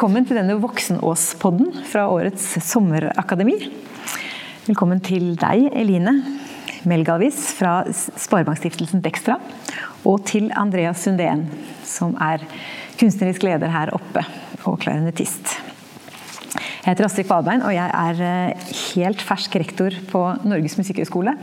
Velkommen 0.00 0.24
til 0.24 0.38
denne 0.38 0.54
Voksenåspodden 0.56 1.74
fra 1.84 2.06
årets 2.08 2.54
sommerakademi. 2.64 3.52
Velkommen 4.64 5.02
til 5.04 5.34
deg, 5.36 5.66
Eline 5.76 6.14
Melgalvis 6.88 7.42
fra 7.58 7.82
Sparebankstiftelsen 7.92 9.02
Dextra. 9.04 9.36
Og 10.08 10.24
til 10.24 10.48
Andreas 10.56 11.04
Sundén, 11.04 11.42
som 11.84 12.16
er 12.16 12.46
kunstnerisk 12.96 13.44
leder 13.44 13.68
her 13.68 13.92
oppe, 13.92 14.24
og 14.64 14.80
klarinettist. 14.80 15.52
Jeg 16.56 16.94
heter 16.94 17.10
Astrid 17.10 17.28
Kvalbein, 17.28 17.60
og 17.60 17.76
jeg 17.76 17.92
er 17.92 18.24
eh, 18.24 18.72
helt 18.94 19.20
fersk 19.20 19.60
rektor 19.60 20.00
på 20.08 20.24
Norges 20.48 20.80
musikkhøgskole. 20.80 21.36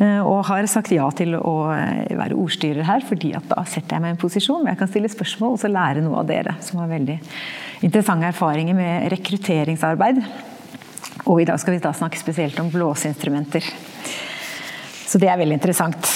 Eh, 0.00 0.20
og 0.24 0.46
har 0.48 0.68
sagt 0.70 0.92
ja 0.94 1.08
til 1.16 1.34
å 1.36 1.56
eh, 1.74 2.14
være 2.16 2.38
ordstyrer 2.38 2.86
her, 2.88 3.04
fordi 3.04 3.34
at 3.36 3.48
da 3.50 3.64
setter 3.68 3.96
jeg 3.96 4.04
meg 4.04 4.14
i 4.14 4.16
en 4.16 4.22
posisjon 4.22 4.62
hvor 4.62 4.72
jeg 4.72 4.80
kan 4.80 4.90
stille 4.90 5.12
spørsmål 5.12 5.56
og 5.56 5.60
så 5.60 5.72
lære 5.72 6.04
noe 6.04 6.22
av 6.22 6.30
dere, 6.30 6.56
som 6.64 6.80
har 6.80 6.90
veldig 6.92 7.18
interessante 7.84 8.30
erfaringer 8.30 8.78
med 8.78 9.10
rekrutteringsarbeid. 9.12 10.22
Og 11.28 11.42
i 11.42 11.46
dag 11.48 11.60
skal 11.60 11.76
vi 11.76 11.82
da 11.84 11.92
snakke 11.94 12.20
spesielt 12.20 12.58
om 12.62 12.70
blåseinstrumenter. 12.72 13.66
Så 15.06 15.20
det 15.20 15.28
er 15.28 15.40
veldig 15.40 15.58
interessant. 15.58 16.08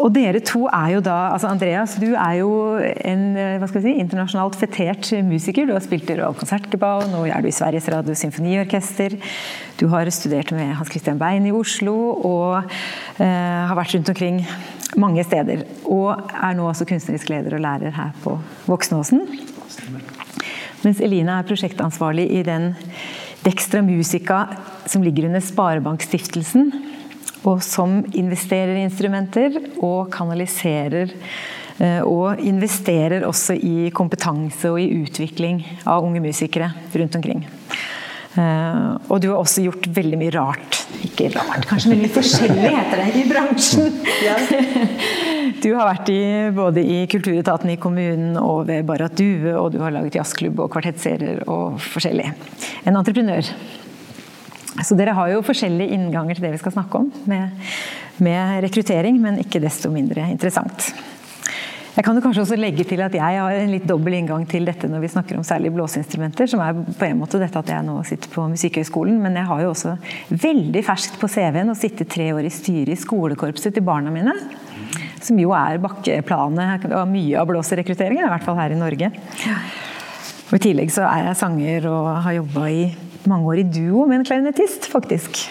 Og 0.00 0.10
dere 0.10 0.40
to 0.42 0.64
er 0.66 0.96
jo 0.96 1.02
da 1.06 1.14
altså 1.30 1.48
Andreas, 1.52 1.94
du 2.02 2.16
er 2.18 2.40
jo 2.40 2.50
en 2.82 3.22
hva 3.60 3.68
skal 3.70 3.80
vi 3.80 3.92
si, 3.92 4.00
internasjonalt 4.02 4.56
fetert 4.58 5.10
musiker. 5.26 5.68
Du 5.68 5.74
har 5.76 5.84
spilt 5.84 6.10
i 6.10 6.16
Royal 6.18 6.34
Concertgebouw, 6.38 7.04
nå 7.12 7.22
er 7.30 7.44
du 7.44 7.50
i 7.50 7.54
Sveriges 7.54 7.86
Radio 7.92 8.16
Symfoniorkester. 8.18 9.14
Du 9.78 9.86
har 9.92 10.10
studert 10.14 10.50
med 10.56 10.74
Hans 10.80 10.90
Christian 10.90 11.20
Bein 11.20 11.46
i 11.46 11.54
Oslo 11.54 11.94
og 12.26 12.72
eh, 13.22 13.62
har 13.70 13.76
vært 13.78 13.94
rundt 13.94 14.10
omkring 14.14 14.42
mange 14.98 15.22
steder. 15.26 15.62
Og 15.86 16.10
er 16.14 16.58
nå 16.58 16.66
også 16.70 16.88
kunstnerisk 16.90 17.30
leder 17.30 17.54
og 17.54 17.62
lærer 17.62 17.94
her 17.94 18.10
på 18.24 18.34
Voksenåsen. 18.66 19.22
Mens 20.84 21.00
Elina 21.00 21.38
er 21.38 21.46
prosjektansvarlig 21.48 22.26
i 22.34 22.42
den 22.46 22.72
Dextra 23.44 23.82
Musica 23.84 24.46
som 24.90 25.04
ligger 25.04 25.28
under 25.28 25.42
Sparebankstiftelsen 25.44 26.72
og 27.44 27.62
som 27.64 28.00
investerer 28.16 28.78
i 28.78 28.86
instrumenter 28.86 29.58
og 29.84 30.08
kanaliserer 30.14 31.12
eh, 31.12 32.00
og 32.00 32.40
investerer 32.40 33.26
også 33.28 33.56
i 33.58 33.90
kompetanse 33.94 34.70
og 34.72 34.80
i 34.80 35.04
utvikling 35.04 35.60
av 35.84 36.06
unge 36.06 36.22
musikere 36.24 36.72
rundt 36.94 37.20
omkring. 37.20 37.44
Eh, 38.34 38.88
og 39.08 39.20
du 39.22 39.30
har 39.30 39.38
også 39.38 39.66
gjort 39.66 39.90
veldig 39.94 40.18
mye 40.18 40.34
rart. 40.34 40.80
Ikke 41.04 41.28
rart, 41.34 41.68
kanskje, 41.68 41.92
men 41.92 42.02
litt 42.06 42.16
forskjellig 42.16 42.72
heter 42.72 43.04
det 43.04 43.12
i 43.20 43.28
bransjen. 43.30 43.94
Du 45.64 45.70
har 45.72 45.86
vært 45.88 46.10
i, 46.12 46.20
både 46.52 46.82
i 46.84 46.96
Kulturetaten 47.08 47.70
i 47.72 47.78
kommunen 47.80 48.34
og 48.36 48.66
ved 48.68 48.84
Barrat 48.84 49.14
Due, 49.16 49.54
og 49.56 49.70
du 49.72 49.78
har 49.80 49.94
laget 49.94 50.18
jazzklubb 50.18 50.58
og 50.60 50.68
kvartettserier 50.74 51.40
og 51.48 51.78
forskjellig. 51.80 52.26
En 52.84 52.98
entreprenør. 53.00 53.48
Så 54.82 54.96
dere 54.98 55.14
har 55.14 55.30
jo 55.30 55.44
forskjellige 55.46 55.94
innganger 55.94 56.38
til 56.38 56.48
det 56.48 56.54
vi 56.56 56.62
skal 56.62 56.74
snakke 56.74 57.02
om 57.04 57.10
med, 57.30 57.66
med 58.24 58.62
rekruttering, 58.64 59.20
men 59.22 59.38
ikke 59.42 59.62
desto 59.62 59.92
mindre 59.92 60.26
interessant. 60.32 60.90
Jeg 61.94 62.02
kan 62.02 62.16
jo 62.18 62.22
kanskje 62.24 62.42
også 62.42 62.56
legge 62.58 62.82
til 62.90 62.98
at 63.04 63.14
jeg 63.14 63.38
har 63.38 63.54
en 63.54 63.70
litt 63.70 63.84
dobbel 63.86 64.16
inngang 64.18 64.42
til 64.50 64.64
dette 64.66 64.88
når 64.90 65.04
vi 65.04 65.10
snakker 65.12 65.38
om 65.38 65.44
særlig 65.46 65.70
blåseinstrumenter, 65.76 66.48
som 66.50 66.62
er 66.64 66.74
på 66.74 67.06
en 67.06 67.20
måte 67.20 67.38
dette 67.38 67.60
at 67.60 67.70
jeg 67.70 67.86
nå 67.86 68.00
sitter 68.08 68.32
på 68.32 68.48
Musikkhøgskolen, 68.50 69.20
men 69.22 69.38
jeg 69.38 69.46
har 69.46 69.62
jo 69.62 69.70
også 69.70 69.94
veldig 70.32 70.82
ferskt 70.82 71.20
på 71.20 71.30
CV-en 71.30 71.70
å 71.70 71.78
sitte 71.78 72.08
tre 72.10 72.32
år 72.34 72.48
i 72.48 72.50
styret 72.50 72.96
i 72.96 72.98
skolekorpset 72.98 73.78
til 73.78 73.86
barna 73.86 74.10
mine. 74.10 74.34
Som 75.22 75.38
jo 75.38 75.54
er 75.54 75.78
bakkeplanet 75.80 76.90
av 76.90 77.06
mye 77.08 77.38
av 77.38 77.46
blåserekrutteringen, 77.52 78.26
i 78.26 78.32
hvert 78.34 78.48
fall 78.48 78.58
her 78.58 78.74
i 78.74 78.80
Norge. 78.80 79.14
Og 80.50 80.58
I 80.58 80.64
tillegg 80.66 80.90
så 80.92 81.06
er 81.06 81.28
jeg 81.28 81.38
sanger 81.44 81.86
og 81.94 82.10
har 82.26 82.40
jobba 82.42 82.66
i 82.74 82.82
mange 83.30 83.48
år 83.50 83.60
i 83.62 83.66
duo 83.68 84.04
med 84.08 84.20
en 84.20 84.26
klarinettist, 84.28 84.88
faktisk. 84.92 85.44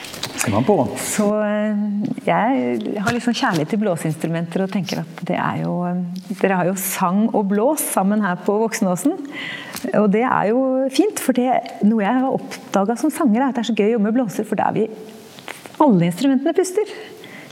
man 0.51 0.65
på. 0.67 0.75
Så 0.99 1.27
eh, 1.45 1.83
jeg 2.27 2.97
har 2.99 3.15
liksom 3.15 3.35
kjærlighet 3.37 3.71
til 3.73 3.81
blåseinstrumenter 3.83 4.65
og 4.65 4.73
tenker 4.73 5.03
at 5.03 5.23
det 5.29 5.37
er 5.39 5.61
jo 5.63 5.77
eh, 5.87 6.01
Dere 6.41 6.57
har 6.59 6.67
jo 6.67 6.75
sang 6.79 7.25
og 7.31 7.47
blås 7.51 7.85
sammen 7.93 8.23
her 8.25 8.39
på 8.43 8.57
Voksenåsen. 8.61 9.15
Og 9.99 10.09
det 10.11 10.23
er 10.25 10.49
jo 10.51 10.59
fint, 10.93 11.19
for 11.19 11.35
det 11.37 11.83
noe 11.85 12.03
jeg 12.03 12.23
har 12.23 12.35
oppdaga 12.35 12.97
som 12.99 13.11
sanger, 13.13 13.41
er 13.41 13.49
at 13.49 13.57
det 13.57 13.63
er 13.63 13.69
så 13.71 13.77
gøy 13.77 13.89
å 13.89 13.93
jobbe 13.95 14.07
med 14.09 14.17
blåser, 14.17 14.47
for 14.47 14.59
da 14.59 14.69
er 14.71 14.79
vi 14.81 14.87
Alle 15.83 16.07
instrumentene 16.07 16.53
puster. 16.55 16.91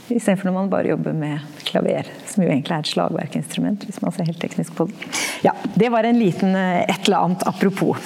Istedenfor 0.06 0.48
når 0.48 0.54
man 0.56 0.70
bare 0.72 0.92
jobber 0.92 1.16
med 1.16 1.42
klaver, 1.66 2.08
som 2.32 2.44
jo 2.44 2.50
egentlig 2.50 2.74
er 2.74 2.84
et 2.84 2.92
slagverkinstrument. 2.92 3.84
hvis 3.86 4.00
man 4.02 4.14
ser 4.14 4.28
helt 4.28 4.40
teknisk 4.40 4.74
på 4.78 4.88
det. 4.88 5.12
Ja, 5.44 5.52
Det 5.76 5.90
var 5.92 6.04
en 6.04 6.18
liten 6.18 6.56
eh, 6.56 6.82
et 6.88 7.06
eller 7.06 7.18
annet 7.26 7.46
apropos. 7.46 7.96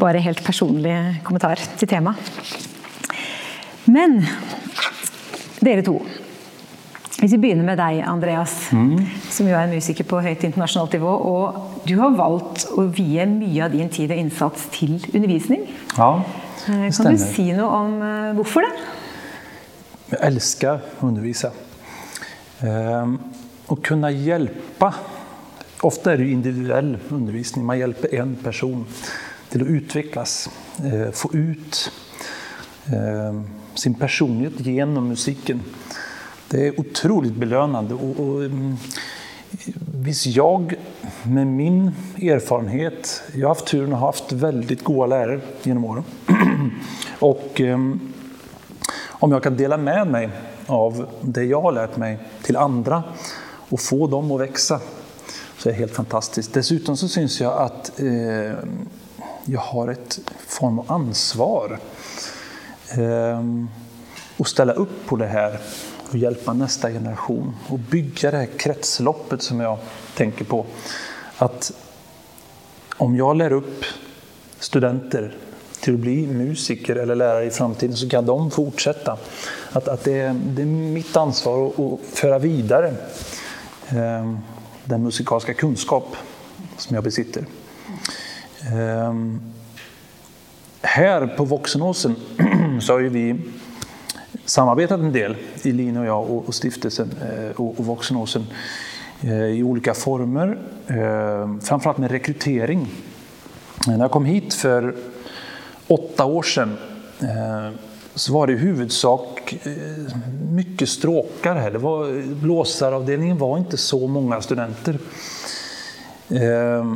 Bare 0.00 0.22
helt 0.22 0.42
personlig 0.44 1.20
kommentar 1.24 1.60
til 1.78 1.88
temaet. 1.88 2.16
Men 3.90 4.20
dere 5.60 5.82
to. 5.82 6.00
Hvis 7.20 7.34
vi 7.34 7.40
begynner 7.42 7.66
med 7.66 7.76
deg, 7.76 7.98
Andreas, 8.08 8.70
mm. 8.72 9.00
som 9.28 9.48
jo 9.48 9.52
er 9.52 9.66
en 9.66 9.74
musiker 9.74 10.06
på 10.08 10.22
høyt 10.24 10.44
internasjonalt 10.46 10.94
nivå. 10.96 11.10
Og 11.28 11.82
du 11.88 11.98
har 12.00 12.14
valgt 12.16 12.64
å 12.72 12.86
vie 12.88 13.26
mye 13.28 13.66
av 13.66 13.74
din 13.74 13.90
tid 13.92 14.14
og 14.14 14.22
innsats 14.22 14.70
til 14.72 14.96
undervisning. 15.12 15.66
Ja, 15.98 16.14
det 16.64 16.78
eh, 16.78 16.86
stemmer. 16.88 17.10
Kan 17.10 17.18
du 17.18 17.26
si 17.26 17.50
noe 17.56 17.82
om 17.82 17.98
eh, 18.06 18.30
hvorfor 18.38 18.64
det? 18.64 18.72
Jeg 20.10 20.22
elsker 20.30 20.80
å 20.98 21.10
undervise. 21.10 21.52
Ehm, 22.66 23.18
å 23.70 23.78
kunne 23.78 24.10
hjelpe 24.14 24.92
Ofte 25.80 26.12
er 26.12 26.20
det 26.20 26.26
individuell 26.28 26.90
undervisning. 27.08 27.64
Man 27.64 27.78
hjelper 27.80 28.12
én 28.12 28.34
person 28.42 28.82
til 29.48 29.62
å 29.64 29.68
utvikles. 29.78 30.34
Eh, 30.84 31.06
få 31.16 31.30
ut 31.32 31.78
ehm, 32.92 33.38
sin 33.80 33.96
personlighet 33.96 34.60
gjennom 34.60 35.08
musikken. 35.08 35.62
Det 36.52 36.66
er 36.66 36.82
utrolig 36.82 37.32
belønnende. 37.32 37.96
Og, 37.96 38.20
og, 38.20 38.44
ehm, 38.44 38.76
hvis 40.04 40.26
jeg 40.34 40.76
med 41.32 41.48
min 41.48 41.80
erfarenhet 42.20 43.16
Jeg 43.32 43.42
har 43.42 43.56
hatt 43.56 43.64
turen 43.66 43.96
å 43.96 44.02
ha 44.04 44.12
hatt 44.12 44.36
veldig 44.36 44.76
gode 44.84 45.08
lærere 45.14 45.40
gjennom 45.64 45.88
årene. 45.94 46.68
og 47.30 47.64
om 49.20 49.32
jeg 49.32 49.44
kan 49.48 49.56
dele 49.56 49.80
med 49.80 50.12
meg 50.12 50.40
av 50.70 51.06
det 51.24 51.48
jeg 51.48 51.64
har 51.64 51.80
lært 51.80 51.96
meg 52.00 52.20
til 52.44 52.60
andre 52.60 53.00
og 53.70 53.80
få 53.80 54.06
dem 54.10 54.32
å 54.32 54.38
vokse, 54.40 54.78
så 55.60 55.68
er 55.68 55.72
det 55.72 55.80
helt 55.82 55.94
fantastisk. 55.94 56.52
Dessuten 56.54 56.96
så 56.98 57.08
syns 57.10 57.38
jeg 57.40 57.50
at 57.50 57.92
eh, 58.02 58.58
jeg 59.50 59.62
har 59.70 59.92
et 59.92 60.18
form 60.48 60.80
av 60.82 60.92
ansvar 60.96 61.76
eh, 62.96 63.46
å 64.40 64.48
stelle 64.48 64.76
opp 64.80 64.96
på 65.08 65.18
det 65.20 65.30
her 65.30 65.58
og 66.10 66.16
hjelpe 66.18 66.54
neste 66.56 66.90
generasjon. 66.96 67.52
Og 67.70 67.84
bygge 67.92 68.32
det 68.32 68.42
her 68.42 68.56
kretsloppet 68.58 69.44
som 69.46 69.60
jeg 69.62 69.92
tenker 70.18 70.48
på. 70.48 70.64
At 71.44 71.70
om 73.00 73.14
jeg 73.16 73.38
lærer 73.38 73.60
opp 73.60 73.86
studenter 74.60 75.30
til 75.80 75.96
å 75.96 76.00
bli 76.00 76.16
musiker 76.28 76.98
eller 77.00 77.16
lärare 77.16 77.46
i 77.48 77.54
framtiden 77.54 77.96
så 77.96 78.08
kan 78.10 78.26
de 78.26 78.36
fortsette. 78.52 79.14
At, 79.72 79.88
at 79.88 80.04
det, 80.04 80.18
det, 80.56 80.66
er 80.66 80.90
mitt 80.96 81.14
ansvar 81.16 81.70
å, 81.80 81.86
føre 82.04 82.40
videre 82.42 82.90
eh, 82.92 83.38
den 84.84 85.02
musikalska 85.02 85.54
kunskap 85.54 86.16
som 86.76 86.94
jeg 86.94 87.04
besitter. 87.04 87.44
Här 90.82 91.20
her 91.20 91.26
på 91.26 91.44
Voxenåsen 91.44 92.16
så 92.80 92.92
har 92.92 93.00
vi 93.00 93.36
samarbetat 94.44 95.00
en 95.00 95.12
del, 95.12 95.36
Eline 95.64 96.04
jeg 96.04 96.12
og, 96.12 96.48
og 96.48 96.54
stiftelsen 96.54 97.12
och 97.56 97.80
og, 97.80 98.00
og 98.16 98.28
eh, 99.22 99.58
i 99.58 99.62
ulike 99.62 99.94
former. 99.94 100.58
Framförallt 101.60 101.98
med 101.98 102.10
rekrytering. 102.10 102.88
Når 103.86 104.02
jeg 104.02 104.10
kom 104.10 104.24
hit 104.24 104.54
for 104.54 104.94
åtta 105.88 106.24
år 106.24 106.42
sedan 106.42 106.76
eh, 107.22 107.89
så 108.20 108.32
var 108.32 108.46
det 108.46 108.52
i 108.52 108.56
huvudsak 108.56 109.56
eh, 109.62 109.72
mycket 110.50 110.88
stråkar 110.88 111.54
här. 111.56 111.70
Det 111.70 111.78
var, 111.78 112.22
blåsaravdelningen 112.34 113.38
var 113.38 113.58
inte 113.58 113.76
så 113.76 114.06
många 114.06 114.40
studenter. 114.40 114.98
Eh, 116.28 116.94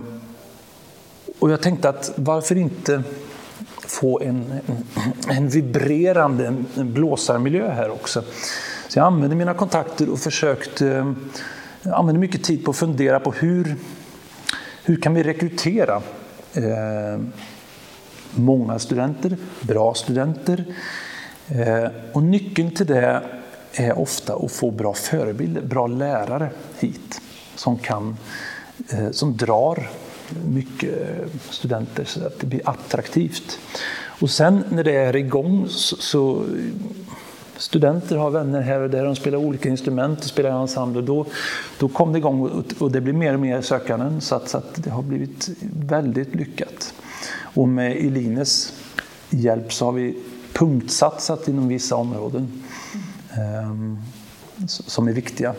och 1.38 1.50
jag 1.50 1.62
tänkte 1.62 1.88
att 1.88 2.12
varför 2.16 2.56
inte 2.56 3.02
få 3.78 4.20
en, 4.20 4.60
en 5.28 5.48
vibrerande 5.48 6.54
blåsarmiljö 6.74 7.72
här 7.72 7.90
också. 7.90 8.22
Så 8.88 8.98
jag 8.98 9.06
använde 9.06 9.36
mina 9.36 9.54
kontakter 9.54 10.10
och 10.10 10.18
försökte 10.18 11.14
använde 11.84 12.20
mycket 12.20 12.44
tid 12.44 12.64
på 12.64 12.70
att 12.70 12.76
fundera 12.76 13.20
på 13.20 13.32
hur, 13.32 13.76
hur 14.84 14.96
kan 15.00 15.14
vi 15.14 15.22
rekrytera 15.22 16.02
mange 18.34 18.78
studenter, 18.78 19.36
bra 19.60 19.94
studenter. 19.94 20.64
Eh, 21.48 21.88
og 22.14 22.22
nøkkelen 22.24 22.72
til 22.76 22.88
det 22.88 23.04
er 23.04 23.98
ofte 24.00 24.36
å 24.36 24.48
få 24.48 24.70
bra 24.70 24.94
förebilder, 24.96 25.66
bra 25.68 25.86
lärare 25.86 26.50
hit. 26.80 27.20
Som 27.56 27.78
kan 27.78 28.16
eh, 28.90 29.10
som 29.10 29.36
drar 29.36 29.90
mycket 30.46 31.28
studenter 31.50 32.04
så 32.04 32.26
att 32.26 32.40
det 32.40 32.46
blir 32.46 32.68
attraktivt. 32.68 33.58
Och 34.20 34.30
sen 34.30 34.64
när 34.68 34.84
det 34.84 34.92
är 34.92 35.16
igång 35.16 35.66
så, 35.68 35.96
så 35.96 36.44
studenter 37.56 38.16
har 38.16 38.30
vänner 38.30 38.60
här 38.60 38.80
och 38.80 38.90
där, 38.90 39.04
de 39.04 39.16
spelar 39.16 39.38
olika 39.38 39.68
instrument 39.68 40.22
de 40.22 40.28
spelar 40.28 40.50
ensemble. 40.50 41.02
Då, 41.02 41.26
då 41.78 41.88
kom 41.88 42.12
det 42.12 42.18
igång 42.18 42.40
och, 42.40 42.64
och 42.78 42.92
det 42.92 43.00
blir 43.00 43.14
mer 43.14 43.34
och 43.34 43.40
mer 43.40 43.60
sökanden 43.60 44.20
så 44.20 44.34
att, 44.34 44.48
så 44.48 44.58
att 44.58 44.84
det 44.84 44.90
har 44.90 45.02
blivit 45.02 45.48
väldigt 45.86 46.34
lyckat. 46.34 46.94
Och 47.54 47.68
med 47.68 47.96
Elines 47.96 48.72
hjälp 49.30 49.72
så 49.72 49.84
har 49.84 49.92
vi 49.92 50.16
punktsatsat 50.54 51.48
inom 51.48 51.68
vissa 51.68 51.96
områden 51.96 52.48
um, 53.38 53.98
som 54.66 55.08
är 55.08 55.12
viktiga. 55.12 55.54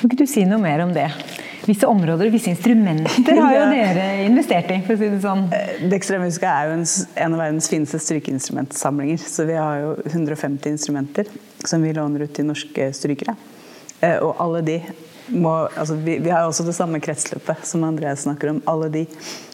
Kan 0.00 0.10
ikke 0.10 0.22
du 0.22 0.30
si 0.30 0.44
noe 0.48 0.60
mer 0.60 0.80
om 0.84 0.92
det? 0.96 1.10
Visse 1.68 1.88
områder 1.88 2.30
og 2.30 2.32
visse 2.32 2.48
instrumenter 2.52 3.36
har 3.36 3.52
jo 3.52 3.64
dere 3.68 4.06
investert 4.24 4.70
i. 4.72 4.78
for 4.86 4.96
å 4.96 5.00
si 5.00 5.10
Det 5.12 5.20
sånn. 5.20 5.42
Det 5.52 5.90
Dextra 5.92 6.20
Musica 6.22 6.52
er 6.56 6.70
jo 6.70 6.78
en, 6.78 6.86
en 7.24 7.36
av 7.36 7.42
verdens 7.42 7.68
fineste 7.68 8.00
strykeinstrumentsamlinger. 8.00 9.20
Så 9.20 9.44
vi 9.48 9.58
har 9.60 9.82
jo 9.82 9.90
150 10.08 10.72
instrumenter 10.72 11.28
som 11.64 11.84
vi 11.84 11.92
låner 11.96 12.24
ut 12.24 12.32
til 12.36 12.48
norske 12.48 12.88
strykere. 12.96 13.36
Eh, 14.00 14.16
og 14.24 14.40
alle 14.40 14.64
de 14.64 14.78
må 15.30 15.52
altså 15.68 15.94
vi, 16.00 16.16
vi 16.18 16.32
har 16.32 16.48
også 16.48 16.64
det 16.66 16.74
samme 16.74 16.98
kretsløpet 17.04 17.68
som 17.68 17.84
Andreas 17.84 18.24
snakker 18.24 18.54
om. 18.54 18.62
Alle 18.70 18.88
de 18.96 19.04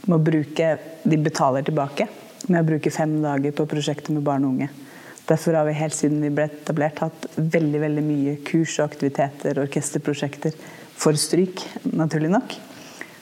må 0.07 0.21
bruke 0.23 0.77
De 1.03 1.19
betaler 1.19 1.67
tilbake 1.67 2.07
med 2.51 2.63
å 2.63 2.69
bruke 2.69 2.93
fem 2.95 3.19
dager 3.23 3.55
på 3.57 3.67
prosjektet 3.71 4.13
med 4.15 4.25
barn 4.27 4.47
og 4.47 4.57
unge. 4.57 4.69
Derfor 5.27 5.59
har 5.59 5.67
vi 5.67 5.75
helt 5.75 5.95
siden 5.97 6.23
vi 6.23 6.31
ble 6.31 6.47
etablert 6.47 7.01
hatt 7.03 7.27
veldig 7.37 7.81
veldig 7.83 8.03
mye 8.07 8.37
kurs 8.47 8.77
og 8.79 8.93
aktiviteter, 8.93 9.59
orkesterprosjekter 9.59 10.55
for 10.97 11.19
stryk, 11.19 11.65
naturlig 11.91 12.31
nok. 12.31 12.55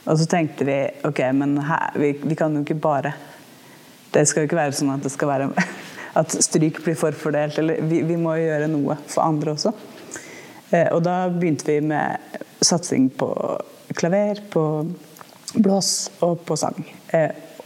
Og 0.04 0.18
så 0.20 0.26
tenkte 0.28 0.66
vi 0.68 0.76
ok, 1.08 1.22
men 1.32 1.56
her, 1.64 1.94
vi, 1.96 2.12
vi, 2.20 2.36
kan 2.36 2.52
jo 2.52 2.60
ikke 2.60 2.76
bare 2.76 3.14
Det 4.12 4.26
skal 4.28 4.44
jo 4.44 4.50
ikke 4.50 4.58
være 4.58 4.76
sånn 4.76 4.92
at 4.92 5.06
det 5.06 5.14
skal 5.14 5.30
være 5.30 5.48
at 6.20 6.36
stryk 6.44 6.82
blir 6.84 6.98
forfordelt. 6.98 7.56
Eller 7.62 7.80
vi, 7.88 8.02
vi 8.04 8.18
må 8.20 8.36
jo 8.36 8.50
gjøre 8.50 8.68
noe 8.70 8.98
for 9.08 9.24
andre 9.24 9.56
også. 9.56 9.72
Eh, 10.70 10.90
og 10.92 11.00
da 11.06 11.24
begynte 11.32 11.66
vi 11.66 11.80
med 11.88 12.36
satsing 12.64 13.08
på 13.16 13.30
klaver, 13.96 14.44
på 14.52 14.84
blås 15.56 15.94
og 16.24 16.44
på 16.46 16.56
sang. 16.60 16.78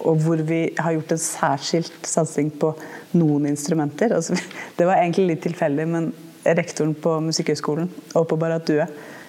Og 0.07 0.23
hvor 0.23 0.41
vi 0.47 0.61
har 0.79 0.95
gjort 0.95 1.15
en 1.15 1.23
særskilt 1.23 2.07
satsing 2.07 2.53
på 2.61 2.73
noen 3.19 3.49
instrumenter. 3.51 4.15
Altså, 4.15 4.39
det 4.79 4.87
var 4.89 5.03
egentlig 5.03 5.33
litt 5.33 5.45
tilfeldig, 5.49 5.87
men 5.91 6.11
rektoren 6.49 6.95
på 6.95 7.19
Musikkhøgskolen 7.27 7.91
og 8.17 8.29
på 8.31 8.39
Barat 8.41 8.69
Due 8.69 8.87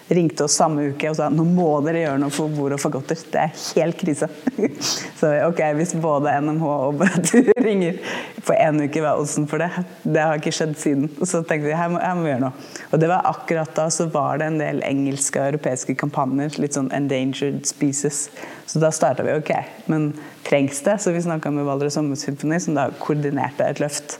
ringte 0.09 0.43
oss 0.43 0.55
samme 0.57 0.87
uke 0.89 1.09
og 1.11 1.17
sa 1.19 1.27
nå 1.29 1.43
må 1.45 1.67
dere 1.85 2.01
gjøre 2.01 2.21
noe 2.23 2.33
for 2.33 2.49
bord 2.53 2.73
og 2.73 2.81
fagotter. 2.81 3.19
Det 3.29 3.41
er 3.43 3.51
helt 3.77 3.99
krise. 3.99 4.29
Så 5.19 5.29
ok, 5.45 5.61
hvis 5.77 5.93
både 6.01 6.33
NMH 6.41 6.65
og 6.65 6.97
Barat 7.01 7.29
Due 7.29 7.53
ringer 7.67 7.99
på 8.45 8.55
én 8.57 8.81
uke, 8.81 9.03
hva 9.03 9.13
er 9.13 9.21
oddsen 9.21 9.45
for 9.49 9.61
det? 9.61 9.69
Det 10.01 10.23
har 10.23 10.41
ikke 10.41 10.55
skjedd 10.55 10.73
siden. 10.81 11.11
Så 11.21 11.43
tenkte 11.43 11.69
vi 11.69 11.77
her 11.77 11.91
må, 11.93 12.01
her 12.01 12.17
må 12.17 12.25
vi 12.25 12.33
gjøre 12.33 12.45
noe. 12.47 12.65
Og 12.89 13.03
det 13.03 13.11
var 13.11 13.29
akkurat 13.29 13.75
da 13.77 13.85
så 13.93 14.09
var 14.09 14.41
det 14.41 14.49
en 14.49 14.59
del 14.61 14.81
engelske 14.87 15.41
og 15.41 15.53
europeiske 15.53 15.97
kampanjer, 16.01 16.57
litt 16.61 16.77
sånn 16.77 16.89
endangered 16.95 17.69
species. 17.69 18.27
Så 18.69 18.81
da 18.81 18.89
starta 18.93 19.25
vi 19.27 19.37
ok, 19.37 19.53
men 19.93 20.11
trengs 20.49 20.81
det? 20.85 20.97
Så 20.99 21.13
vi 21.13 21.21
snakka 21.21 21.51
med 21.53 21.67
Valdres 21.67 21.93
Sommersymfoni, 21.97 22.59
som 22.59 22.77
da 22.77 22.89
koordinerte 23.01 23.67
et 23.69 23.81
løft. 23.81 24.17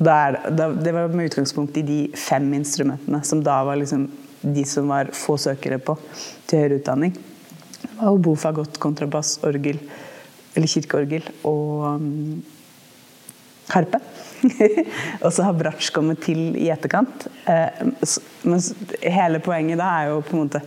Og 0.00 0.08
er, 0.08 0.38
da, 0.56 0.70
det 0.72 0.94
var 0.96 1.12
med 1.12 1.30
utgangspunkt 1.30 1.76
i 1.76 1.86
de 1.86 2.00
fem 2.18 2.48
instrumentene 2.56 3.20
som 3.26 3.42
da 3.44 3.60
var 3.68 3.78
liksom 3.80 4.08
de 4.40 4.64
som 4.64 4.88
var 4.88 5.10
få 5.12 5.36
søkere 5.38 5.78
på 5.84 5.96
til 6.48 6.62
høyere 6.62 6.80
utdanning. 6.80 7.16
Og 8.00 8.14
obo, 8.14 8.34
fagott, 8.38 8.78
kontrabass, 8.80 9.36
orgel, 9.46 9.78
eller 10.56 10.70
kirkeorgel 10.70 11.26
og 11.46 12.00
um, 12.00 12.40
harpe. 13.70 14.00
og 15.24 15.32
så 15.32 15.44
har 15.44 15.58
bratsj 15.58 15.92
kommet 15.94 16.22
til 16.24 16.56
i 16.58 16.70
etterkant. 16.72 17.28
Eh, 17.44 17.82
men 18.48 18.62
hele 19.04 19.42
poenget 19.44 19.80
da 19.80 19.90
er 19.98 20.14
jo 20.14 20.22
på 20.24 20.36
en 20.36 20.46
måte 20.46 20.64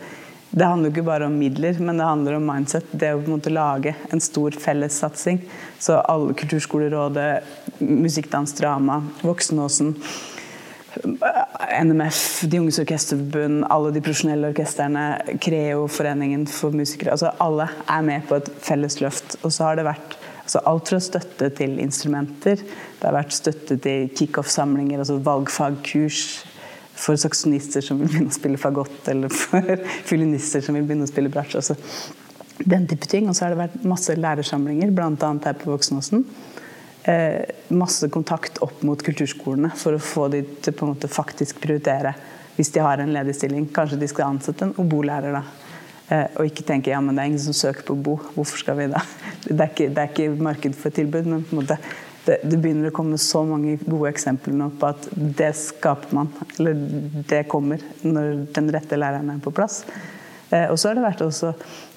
det 0.54 0.66
handler 0.70 0.90
jo 0.90 0.94
ikke 0.94 1.08
bare 1.08 1.26
om 1.26 1.34
midler, 1.34 1.80
men 1.82 1.98
det 1.98 2.06
handler 2.06 2.36
om 2.38 2.44
mindset. 2.46 2.92
Det 2.92 3.08
å 3.10 3.18
på 3.18 3.26
en 3.26 3.38
måte 3.40 3.54
lage 3.54 3.96
en 4.14 4.22
stor 4.22 4.54
fellessatsing. 4.54 5.40
Så 5.82 5.98
alle 5.98 6.36
Kulturskolerådet, 6.38 7.30
Musikkdans, 7.82 8.54
Drama, 8.60 9.00
Voksenåsen, 9.26 9.96
NMF, 11.82 12.44
De 12.52 12.62
Unges 12.62 12.78
Orkesterforbund, 12.84 13.66
alle 13.74 13.96
de 13.96 14.06
profesjonelle 14.06 14.54
orkestrene, 14.54 15.08
Creo, 15.42 15.88
Foreningen 15.90 16.46
for 16.46 16.76
musikere 16.78 17.16
altså 17.16 17.34
Alle 17.42 17.66
er 17.90 18.06
med 18.06 18.30
på 18.30 18.38
et 18.38 18.54
felles 18.62 19.00
løft. 19.02 19.40
Og 19.42 19.50
så 19.56 19.72
har 19.72 19.82
det 19.82 19.90
vært 19.90 20.18
altså 20.44 20.62
alt 20.70 20.94
fra 20.94 21.02
støtte 21.02 21.50
til 21.58 21.80
instrumenter, 21.82 22.62
det 22.62 23.08
har 23.08 23.16
vært 23.16 23.34
støtte 23.34 23.80
til 23.82 24.10
kickoff-samlinger, 24.14 25.02
altså 25.02 25.18
valgfagkurs 25.24 26.26
for 27.04 27.20
saksonister 27.20 27.84
som 27.84 28.00
vil 28.00 28.12
begynne 28.12 28.32
å 28.32 28.36
spille 28.36 28.60
fagott, 28.62 29.00
eller 29.12 29.34
for 29.34 29.84
fiolinister 30.08 30.64
som 30.64 30.78
vil 30.78 30.86
begynne 30.88 31.08
å 31.08 31.12
spille 31.12 31.32
bratsj. 31.34 31.60
Altså, 31.60 31.78
den 32.64 32.88
type 32.88 33.10
ting. 33.12 33.28
Og 33.30 33.36
så 33.36 33.46
har 33.46 33.54
det 33.54 33.62
vært 33.64 33.88
masse 33.88 34.16
lærersamlinger, 34.18 34.94
bl.a. 34.96 35.32
her 35.46 35.58
på 35.60 35.72
Voksenåsen. 35.72 36.24
Eh, 37.04 37.42
masse 37.76 38.08
kontakt 38.10 38.62
opp 38.64 38.84
mot 38.88 39.02
kulturskolene 39.04 39.74
for 39.76 39.98
å 39.98 40.04
få 40.04 40.30
de 40.32 40.44
til 40.64 40.76
på 40.76 40.86
en 40.86 40.94
måte 40.94 41.10
faktisk 41.12 41.60
prioritere 41.60 42.14
hvis 42.56 42.70
de 42.72 42.84
har 42.86 43.02
en 43.02 43.12
ledig 43.12 43.36
stilling. 43.36 43.66
Kanskje 43.76 44.00
de 44.00 44.08
skal 44.08 44.30
ansette 44.30 44.70
en 44.70 44.76
obolærer, 44.80 45.36
da. 45.36 45.44
Eh, 46.08 46.26
og 46.38 46.48
ikke 46.48 46.66
tenke 46.68 46.94
ja, 46.94 47.02
men 47.04 47.18
det 47.18 47.24
er 47.24 47.34
ingen 47.34 47.44
som 47.44 47.58
søker 47.58 47.84
på 47.88 47.98
bo, 48.06 48.16
hvorfor 48.38 48.62
skal 48.62 48.80
vi 48.80 48.88
da? 48.94 49.04
Det 49.44 49.60
er 49.60 49.72
ikke, 49.74 49.90
det 49.92 50.00
er 50.00 50.12
ikke 50.12 50.44
marked 50.46 50.76
for 50.80 50.96
tilbud, 50.96 51.26
men 51.28 51.42
på 51.44 51.52
en 51.52 51.60
måte 51.60 51.76
det, 52.26 52.40
det, 52.44 52.58
begynner 52.58 52.90
å 52.90 52.96
komme 52.96 53.20
så 53.20 53.44
mange 53.48 53.76
gode 53.84 54.12
eksempler 54.14 54.56
nå 54.56 54.70
på 54.80 54.90
at 54.94 55.08
det 55.12 55.52
skaper 55.60 56.16
man. 56.16 56.32
Eller 56.58 56.78
det 57.30 57.44
kommer 57.52 57.84
når 58.02 58.46
den 58.56 58.72
rette 58.74 59.00
læreren 59.00 59.34
er 59.34 59.42
på 59.44 59.54
plass. 59.56 59.82
Eh, 60.54 60.70
og 60.70 60.78
så 60.80 60.90
har 60.90 60.98
det 60.98 61.06
vært 61.06 61.26
også 61.26 61.52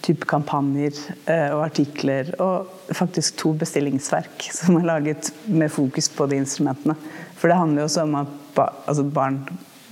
type 0.07 0.27
kampanjer 0.31 0.97
eh, 1.31 1.51
og 1.55 1.65
artikler 1.67 2.33
og 2.43 2.91
faktisk 2.95 3.39
to 3.43 3.53
bestillingsverk 3.59 4.49
som 4.55 4.79
er 4.81 4.89
laget 4.89 5.31
med 5.47 5.73
fokus 5.73 6.09
på 6.13 6.29
de 6.31 6.41
instrumentene. 6.43 6.97
For 7.37 7.53
det 7.53 7.59
handler 7.61 7.85
jo 7.85 7.89
også 7.91 8.05
om 8.07 8.21
at 8.23 8.37
ba, 8.57 8.71
altså 8.87 9.07
barn 9.07 9.43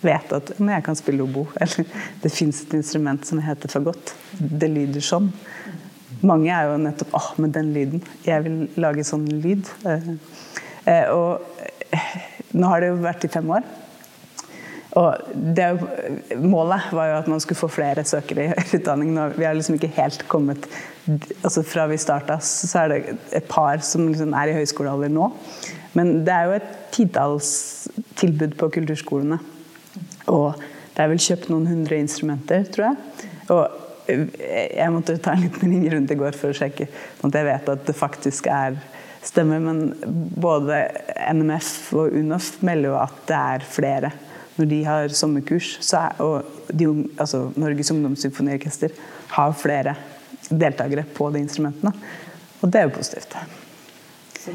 vet 0.05 0.33
at 0.37 0.53
jeg 0.59 0.85
kan 0.85 0.99
spille 0.99 1.25
obo. 1.25 1.47
Eller 1.63 1.89
det 2.23 2.33
fins 2.33 2.65
et 2.65 2.79
instrument 2.81 3.27
som 3.27 3.43
heter 3.43 3.73
fagott. 3.73 4.15
Det 4.39 4.71
lyder 4.71 5.05
sånn. 5.05 5.31
Mange 6.25 6.51
er 6.53 6.71
jo 6.71 6.81
nettopp 6.81 7.17
åh, 7.19 7.31
med 7.43 7.55
den 7.57 7.73
lyden. 7.75 8.05
Jeg 8.25 8.45
vil 8.47 8.61
lage 8.81 9.05
sånn 9.07 9.27
lyd. 9.29 9.69
Eh, 9.89 10.11
eh, 10.91 11.09
og 11.13 11.65
eh, 11.93 12.13
nå 12.57 12.71
har 12.71 12.83
det 12.83 12.93
jo 12.93 13.01
vært 13.05 13.27
i 13.27 13.33
fem 13.33 13.51
år. 13.53 13.67
Og 14.95 15.33
det, 15.35 15.67
målet 16.39 16.93
var 16.95 17.09
jo 17.11 17.15
at 17.19 17.29
man 17.31 17.41
skulle 17.43 17.59
få 17.59 17.71
flere 17.73 18.05
søkere 18.07 18.47
i 18.47 18.67
utdanning. 18.79 19.17
Vi 19.35 19.47
har 19.47 19.57
liksom 19.57 19.79
ikke 19.79 19.91
helt 19.97 20.27
kommet 20.31 20.69
altså 21.45 21.61
Fra 21.67 21.85
vi 21.91 21.99
starta, 22.01 22.39
så 22.41 22.79
er 22.81 22.93
det 22.93 23.17
et 23.37 23.49
par 23.51 23.83
som 23.85 24.07
liksom 24.09 24.33
er 24.39 24.49
i 24.49 24.55
høyskolealder 24.57 25.11
nå. 25.13 25.27
Men 25.93 26.23
det 26.25 26.33
er 26.33 26.47
jo 26.49 26.55
et 26.57 26.71
titalls 26.95 27.51
tilbud 28.17 28.57
på 28.57 28.71
kulturskolene. 28.79 29.37
Og 30.33 30.63
det 30.95 31.03
er 31.05 31.11
vel 31.11 31.21
kjøpt 31.21 31.51
noen 31.53 31.69
hundre 31.69 31.99
instrumenter, 32.01 32.65
tror 32.73 32.87
jeg. 32.87 33.29
Og 33.53 33.84
jeg 34.09 34.93
måtte 34.93 35.17
ta 35.23 35.33
en 35.33 35.47
liten 35.47 35.71
ring 35.71 35.87
rundt 35.93 36.13
i 36.13 36.19
går 36.19 36.37
for 36.37 36.53
å 36.53 36.57
sjekke, 36.57 36.89
sånn 37.21 37.33
at 37.33 37.39
jeg 37.41 37.49
vet 37.49 37.71
at 37.73 37.87
det 37.89 37.97
faktisk 37.97 38.49
er 38.53 38.77
stemmer. 39.25 39.63
Men 39.65 39.95
både 40.37 40.85
NMF 41.33 41.71
og 41.97 42.17
UNOF 42.19 42.51
melder 42.67 42.93
jo 42.93 43.01
at 43.01 43.19
det 43.31 43.41
er 43.41 43.67
flere. 43.77 44.13
Når 44.55 44.71
de 44.71 44.81
har 44.87 45.15
sommerkurs, 45.17 45.77
er, 45.99 46.21
og 46.23 46.45
de, 46.71 46.87
altså 47.19 47.49
Norges 47.59 47.91
Ungdomssymfoniorkester 47.91 48.95
har 49.35 49.57
flere 49.59 49.97
deltakere 50.51 51.07
på 51.17 51.31
de 51.35 51.43
instrumentene. 51.43 51.95
Og 52.61 52.71
det 52.71 52.81
er 52.81 52.89
jo 52.89 52.95
positivt. 52.95 53.35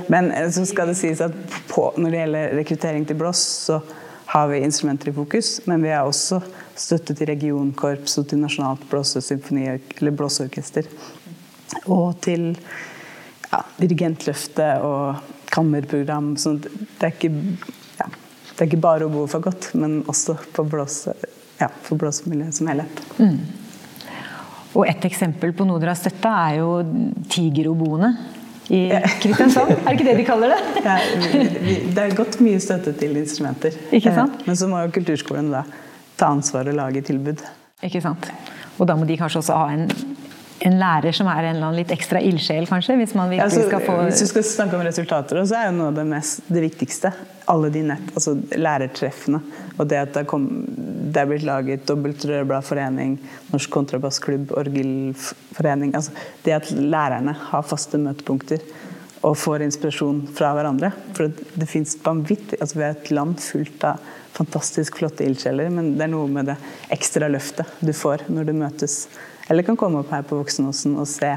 Men 0.07 0.31
eh, 0.31 0.47
så 0.53 0.63
skal 0.69 0.91
det 0.91 0.99
sies 0.99 1.21
at 1.23 1.35
på, 1.67 1.89
når 1.97 2.13
det 2.13 2.21
gjelder 2.21 2.55
rekruttering 2.61 3.07
til 3.09 3.19
blås, 3.19 3.41
så 3.67 3.81
har 4.29 4.47
vi 4.47 4.59
instrumenter 4.61 5.09
i 5.09 5.13
fokus, 5.13 5.61
men 5.65 5.81
vi 5.81 5.89
har 5.89 6.05
også 6.05 6.37
støtte 6.77 7.15
til 7.17 7.31
regionkorps 7.31 8.19
og 8.21 8.27
til 8.29 8.37
Nasjonalt 8.43 8.83
blåseorkester. 10.19 10.85
Og 11.89 12.13
til 12.21 12.51
ja, 13.49 13.63
dirigentløftet 13.79 14.85
og 14.85 15.17
kammerprogram. 15.49 16.35
Så 16.37 16.53
det 16.61 17.01
er 17.01 17.15
ikke, 17.15 17.31
ja, 17.97 18.05
det 18.51 18.59
er 18.59 18.69
ikke 18.69 18.83
bare 18.85 19.09
å 19.09 19.13
bo 19.13 19.25
for 19.25 19.41
godt, 19.49 19.71
men 19.73 20.03
også 20.05 20.37
på 20.53 20.67
blåse, 20.75 21.17
ja, 21.57 21.71
for 21.87 21.97
blåsemiljøet 21.97 22.61
som 22.61 22.69
helhet. 22.69 23.01
Mm. 23.17 23.39
Og 24.77 24.85
et 24.85 25.09
eksempel 25.09 25.57
på 25.57 25.65
noe 25.65 25.81
dere 25.81 25.95
har 25.95 26.03
støtta, 26.03 26.35
er 26.51 26.61
jo 26.61 27.23
tigeroboene 27.33 28.13
i 28.69 28.81
Kristiansand. 29.21 29.71
Er 29.71 29.85
det 29.85 29.95
ikke 29.97 30.07
det 30.09 30.17
de 30.19 30.25
kaller 30.27 30.53
det? 30.53 30.83
Ja, 30.85 30.97
det 31.95 32.03
er 32.03 32.15
godt 32.17 32.39
mye 32.45 32.59
støtte 32.61 32.93
til 32.99 33.17
instrumenter. 33.17 33.75
Ikke 33.91 34.13
sant? 34.13 34.41
Eh, 34.41 34.49
men 34.49 34.59
så 34.59 34.69
må 34.69 34.83
jo 34.85 34.93
kulturskolen 34.99 35.49
da 35.53 35.63
ta 36.19 36.29
ansvar 36.35 36.69
og 36.69 36.77
lage 36.77 37.01
tilbud. 37.09 37.41
Ikke 37.85 38.01
sant. 38.03 38.29
Og 38.77 38.87
da 38.87 38.95
må 38.99 39.07
de 39.09 39.17
kanskje 39.19 39.41
også 39.41 39.57
ha 39.57 39.71
en 39.73 39.87
en 40.65 40.77
lærer 40.79 41.15
som 41.15 41.27
er 41.31 41.43
en 41.43 41.55
eller 41.55 41.67
annen 41.69 41.79
litt 41.79 41.91
ekstra 41.95 42.21
ildsjel, 42.23 42.67
kanskje? 42.69 42.97
Hvis 42.99 43.15
man 43.17 43.31
virkelig 43.31 43.45
altså, 43.47 43.67
skal 43.69 43.83
få 43.85 43.97
Hvis 44.09 44.23
du 44.23 44.29
skal 44.33 44.47
snakke 44.47 44.79
om 44.79 44.85
resultater, 44.85 45.41
så 45.47 45.59
er 45.59 45.69
jo 45.69 45.75
noe 45.77 45.91
av 45.91 45.99
det, 45.99 46.07
mest, 46.09 46.41
det 46.51 46.63
viktigste 46.65 47.13
alle 47.49 47.71
de 47.73 47.81
nett, 47.81 48.11
altså 48.13 48.35
lærertreffene. 48.61 49.39
Og 49.79 49.87
det 49.89 49.97
at 49.97 50.11
det, 50.13 50.25
kom, 50.29 50.45
det 51.09 51.21
er 51.21 51.29
blitt 51.31 51.45
laget 51.47 51.87
Dobbeltrørbladforening, 51.89 53.15
Norsk 53.49 53.71
kontrabassklubb, 53.73 54.51
Orgelforening 54.59 55.95
altså 55.97 56.13
Det 56.45 56.53
at 56.59 56.69
lærerne 56.75 57.33
har 57.49 57.65
faste 57.65 57.97
møtepunkter 58.01 58.61
og 59.25 59.35
får 59.35 59.65
inspirasjon 59.65 60.21
fra 60.35 60.53
hverandre. 60.55 60.91
For 61.15 61.27
det, 61.27 61.47
det 61.59 61.67
fins 61.67 61.97
vanvittig 62.03 62.59
altså 62.59 62.77
Vi 62.77 62.85
er 62.85 62.93
et 62.93 63.11
land 63.15 63.41
fullt 63.43 63.87
av 63.87 64.05
fantastisk 64.35 64.99
flotte 65.01 65.25
ildsjeler, 65.25 65.71
men 65.73 65.95
det 65.97 66.05
er 66.05 66.13
noe 66.13 66.29
med 66.31 66.51
det 66.51 66.59
ekstra 66.93 67.27
løftet 67.31 67.79
du 67.81 67.91
får 67.97 68.27
når 68.29 68.47
du 68.47 68.53
møtes 68.61 69.01
eller 69.49 69.65
kan 69.65 69.77
komme 69.79 70.03
opp 70.03 70.11
her 70.13 70.25
på 70.27 70.37
Voksenåsen 70.39 70.97
og 71.01 71.07
se 71.09 71.33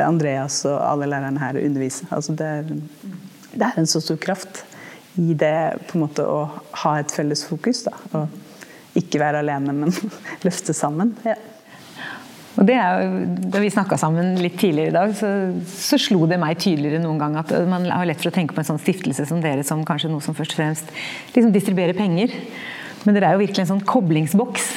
Andreas 0.00 0.62
og 0.68 0.76
alle 0.80 1.08
lærerne 1.10 1.40
her 1.40 1.58
undervise. 1.60 2.06
Altså 2.12 2.36
det, 2.36 2.46
er, 2.46 2.62
det, 3.52 3.64
er, 3.66 3.78
en 3.78 3.88
så 3.88 4.00
stor 4.04 4.20
kraft 4.20 4.64
i 5.20 5.34
det 5.36 5.56
på 5.88 5.98
en 5.98 6.04
måte 6.06 6.24
å 6.24 6.44
ha 6.84 6.98
et 7.00 7.12
felles 7.12 7.44
fokus. 7.48 7.84
Da. 7.88 7.96
Og 8.16 9.00
ikke 9.00 9.20
være 9.22 9.42
alene, 9.44 9.74
men 9.76 9.96
løfte 10.46 10.76
sammen. 10.76 11.14
Ja. 11.26 11.38
Og 12.60 12.66
det 12.68 12.76
er, 12.76 13.06
da 13.48 13.62
vi 13.62 13.72
snakka 13.72 13.96
sammen 13.96 14.34
litt 14.36 14.58
tidligere 14.60 14.92
i 14.92 14.96
dag, 14.96 15.12
så, 15.16 15.28
så, 15.72 15.96
slo 16.00 16.26
det 16.28 16.36
meg 16.40 16.60
tydeligere 16.60 17.00
noen 17.00 17.20
gang 17.20 17.38
at 17.40 17.52
man 17.68 17.88
har 17.88 18.04
lett 18.08 18.20
for 18.20 18.28
å 18.28 18.34
tenke 18.34 18.52
på 18.52 18.60
en 18.60 18.68
sånn 18.74 18.82
stiftelse 18.82 19.24
som 19.28 19.40
dere 19.40 19.64
som 19.64 19.80
kanskje 19.88 20.12
noe 20.12 20.24
som 20.24 20.36
først 20.36 20.52
og 20.52 20.60
fremst 20.60 20.92
liksom 21.32 21.52
distribuerer 21.54 21.96
penger. 21.96 22.34
Men 23.06 23.16
dere 23.16 23.30
er 23.30 23.38
jo 23.38 23.44
virkelig 23.46 23.64
en 23.64 23.72
sånn 23.72 23.86
koblingsboks 23.88 24.68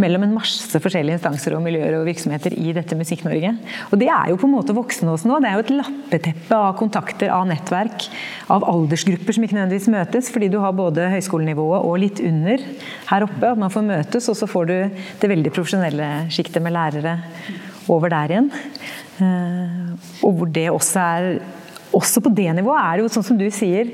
mellom 0.00 0.24
en 0.26 0.34
masse 0.34 0.80
forskjellige 0.82 1.18
instanser 1.18 1.54
og 1.56 1.62
miljøer 1.64 1.98
og 1.98 2.08
virksomheter 2.08 2.54
i 2.58 2.72
dette 2.76 2.96
Musikk-Norge. 2.98 3.52
Og 3.90 4.00
det 4.00 4.08
er 4.10 4.30
jo 4.30 4.38
på 4.40 4.48
en 4.48 4.54
måte 4.56 4.74
Voksenåsen 4.76 5.30
nå. 5.30 5.38
Det 5.42 5.50
er 5.50 5.58
jo 5.58 5.64
et 5.64 5.72
lappeteppe 5.74 6.58
av 6.58 6.74
kontakter, 6.80 7.30
av 7.34 7.46
nettverk, 7.48 8.08
av 8.52 8.66
aldersgrupper 8.70 9.36
som 9.36 9.46
ikke 9.46 9.58
nødvendigvis 9.58 9.90
møtes, 9.94 10.30
fordi 10.34 10.50
du 10.52 10.58
har 10.62 10.74
både 10.76 11.08
høyskolenivået 11.14 11.86
og 11.86 11.98
litt 12.02 12.22
under 12.24 12.64
her 13.12 13.28
oppe. 13.28 13.54
At 13.54 13.60
man 13.60 13.72
får 13.74 13.88
møtes, 13.88 14.28
og 14.32 14.38
så 14.38 14.50
får 14.50 14.70
du 14.70 14.76
det 15.22 15.32
veldig 15.34 15.54
profesjonelle 15.54 16.10
sjiktet 16.34 16.64
med 16.64 16.74
lærere 16.74 17.18
over 17.92 18.10
der 18.12 18.34
igjen. 18.34 18.52
Eh, 19.22 19.90
og 20.26 20.40
hvor 20.40 20.50
det 20.50 20.70
også 20.72 21.04
er 21.04 21.36
Også 21.94 22.18
på 22.18 22.30
det 22.34 22.50
nivået 22.56 22.80
er 22.80 22.96
det 22.96 23.02
jo 23.04 23.10
sånn 23.14 23.22
som 23.22 23.36
du 23.38 23.44
sier, 23.54 23.86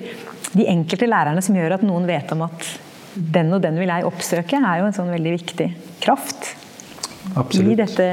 de 0.57 0.65
enkelte 0.73 1.05
lærerne 1.05 1.43
som 1.45 1.53
gjør 1.59 1.75
at 1.77 1.83
noen 1.85 2.07
vet 2.09 2.31
om 2.33 2.47
at 2.47 2.69
den 3.15 3.53
og 3.57 3.63
den 3.65 3.79
vil 3.81 3.91
jeg 3.91 4.09
oppsøke, 4.09 4.61
er 4.61 4.81
jo 4.81 4.89
en 4.89 4.97
sånn 4.97 5.13
veldig 5.13 5.37
viktig 5.39 5.69
kraft. 6.03 6.55
Absolutt. 7.37 7.73
I 7.73 7.79
dette 7.79 8.07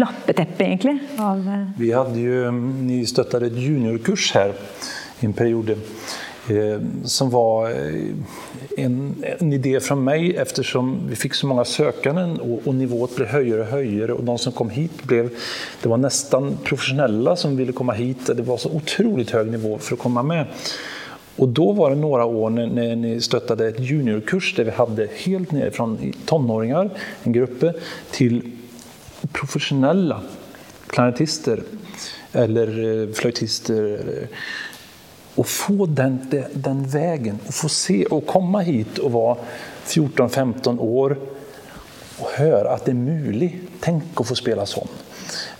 lappeteppet, 0.00 0.66
egentlig. 0.66 0.98
Av 1.20 1.40
eh, 1.46 1.64
Vi 1.78 1.90
hadde 1.94 2.20
jo, 2.20 2.52
Ni 2.54 3.02
støttet 3.06 3.50
et 3.50 3.58
juniorkurs 3.60 4.30
her 4.34 4.54
i 5.20 5.28
en 5.28 5.36
periode. 5.36 5.76
Eh, 6.48 6.80
som 7.08 7.30
var 7.32 7.70
eh, 7.70 8.10
en, 8.76 8.96
en, 9.24 9.52
idé 9.52 9.78
fra 9.80 9.96
meg, 9.96 10.34
eftersom 10.40 10.90
vi 11.08 11.16
fikk 11.16 11.38
så 11.38 11.48
mange 11.48 11.64
søkende 11.68 12.26
og, 12.44 12.66
og 12.66 12.74
nivået 12.76 13.14
ble 13.16 13.28
høyere 13.30 13.64
og 13.64 13.70
høyere. 13.78 14.16
Og 14.18 14.26
de 14.28 14.34
som 14.42 14.56
kom 14.56 14.72
hit, 14.74 15.04
ble, 15.08 15.28
det 15.82 15.92
var 15.92 16.02
nesten 16.02 16.54
profesjonelle 16.66 17.36
som 17.40 17.56
ville 17.56 17.76
komme 17.76 17.96
hit. 17.96 18.32
Det 18.36 18.44
var 18.44 18.60
så 18.60 18.72
utrolig 18.76 19.30
høyt 19.32 19.54
nivå 19.54 19.78
for 19.78 19.96
å 19.96 20.02
komme 20.04 20.26
med. 20.34 20.66
Och 21.36 21.48
då 21.48 21.72
var 21.72 21.90
det 21.90 21.96
några 21.96 22.24
år 22.24 22.50
när, 22.50 22.66
när 22.66 22.96
ni 22.96 23.20
stöttade 23.20 23.68
ett 23.68 23.80
juniorkurs 23.80 24.54
där 24.56 24.64
vi 24.64 24.70
hade 24.70 25.08
helt 25.16 25.52
ned 25.52 25.74
från 25.74 26.12
tonåringar, 26.26 26.90
en 27.22 27.32
grupp, 27.32 27.64
till 28.10 28.50
professionella 29.32 30.20
klarnettister 30.86 31.62
eller 32.32 32.66
fløytister. 33.12 33.74
flöjtister. 33.74 34.28
Och 35.34 35.46
få 35.46 35.86
den, 35.86 36.18
den 36.52 36.88
vägen, 36.88 37.38
och 37.46 37.54
få 37.54 37.68
se 37.68 38.04
och 38.04 38.26
komma 38.26 38.60
hit 38.60 38.98
och 38.98 39.12
vara 39.12 39.36
14-15 39.86 40.80
år 40.80 41.16
och 42.18 42.28
höra 42.28 42.70
att 42.70 42.84
det 42.84 42.90
är 42.90 42.94
möjligt. 42.94 43.54
Tänk 43.80 44.04
att 44.14 44.28
få 44.28 44.34
spela 44.34 44.66
sån. 44.66 44.88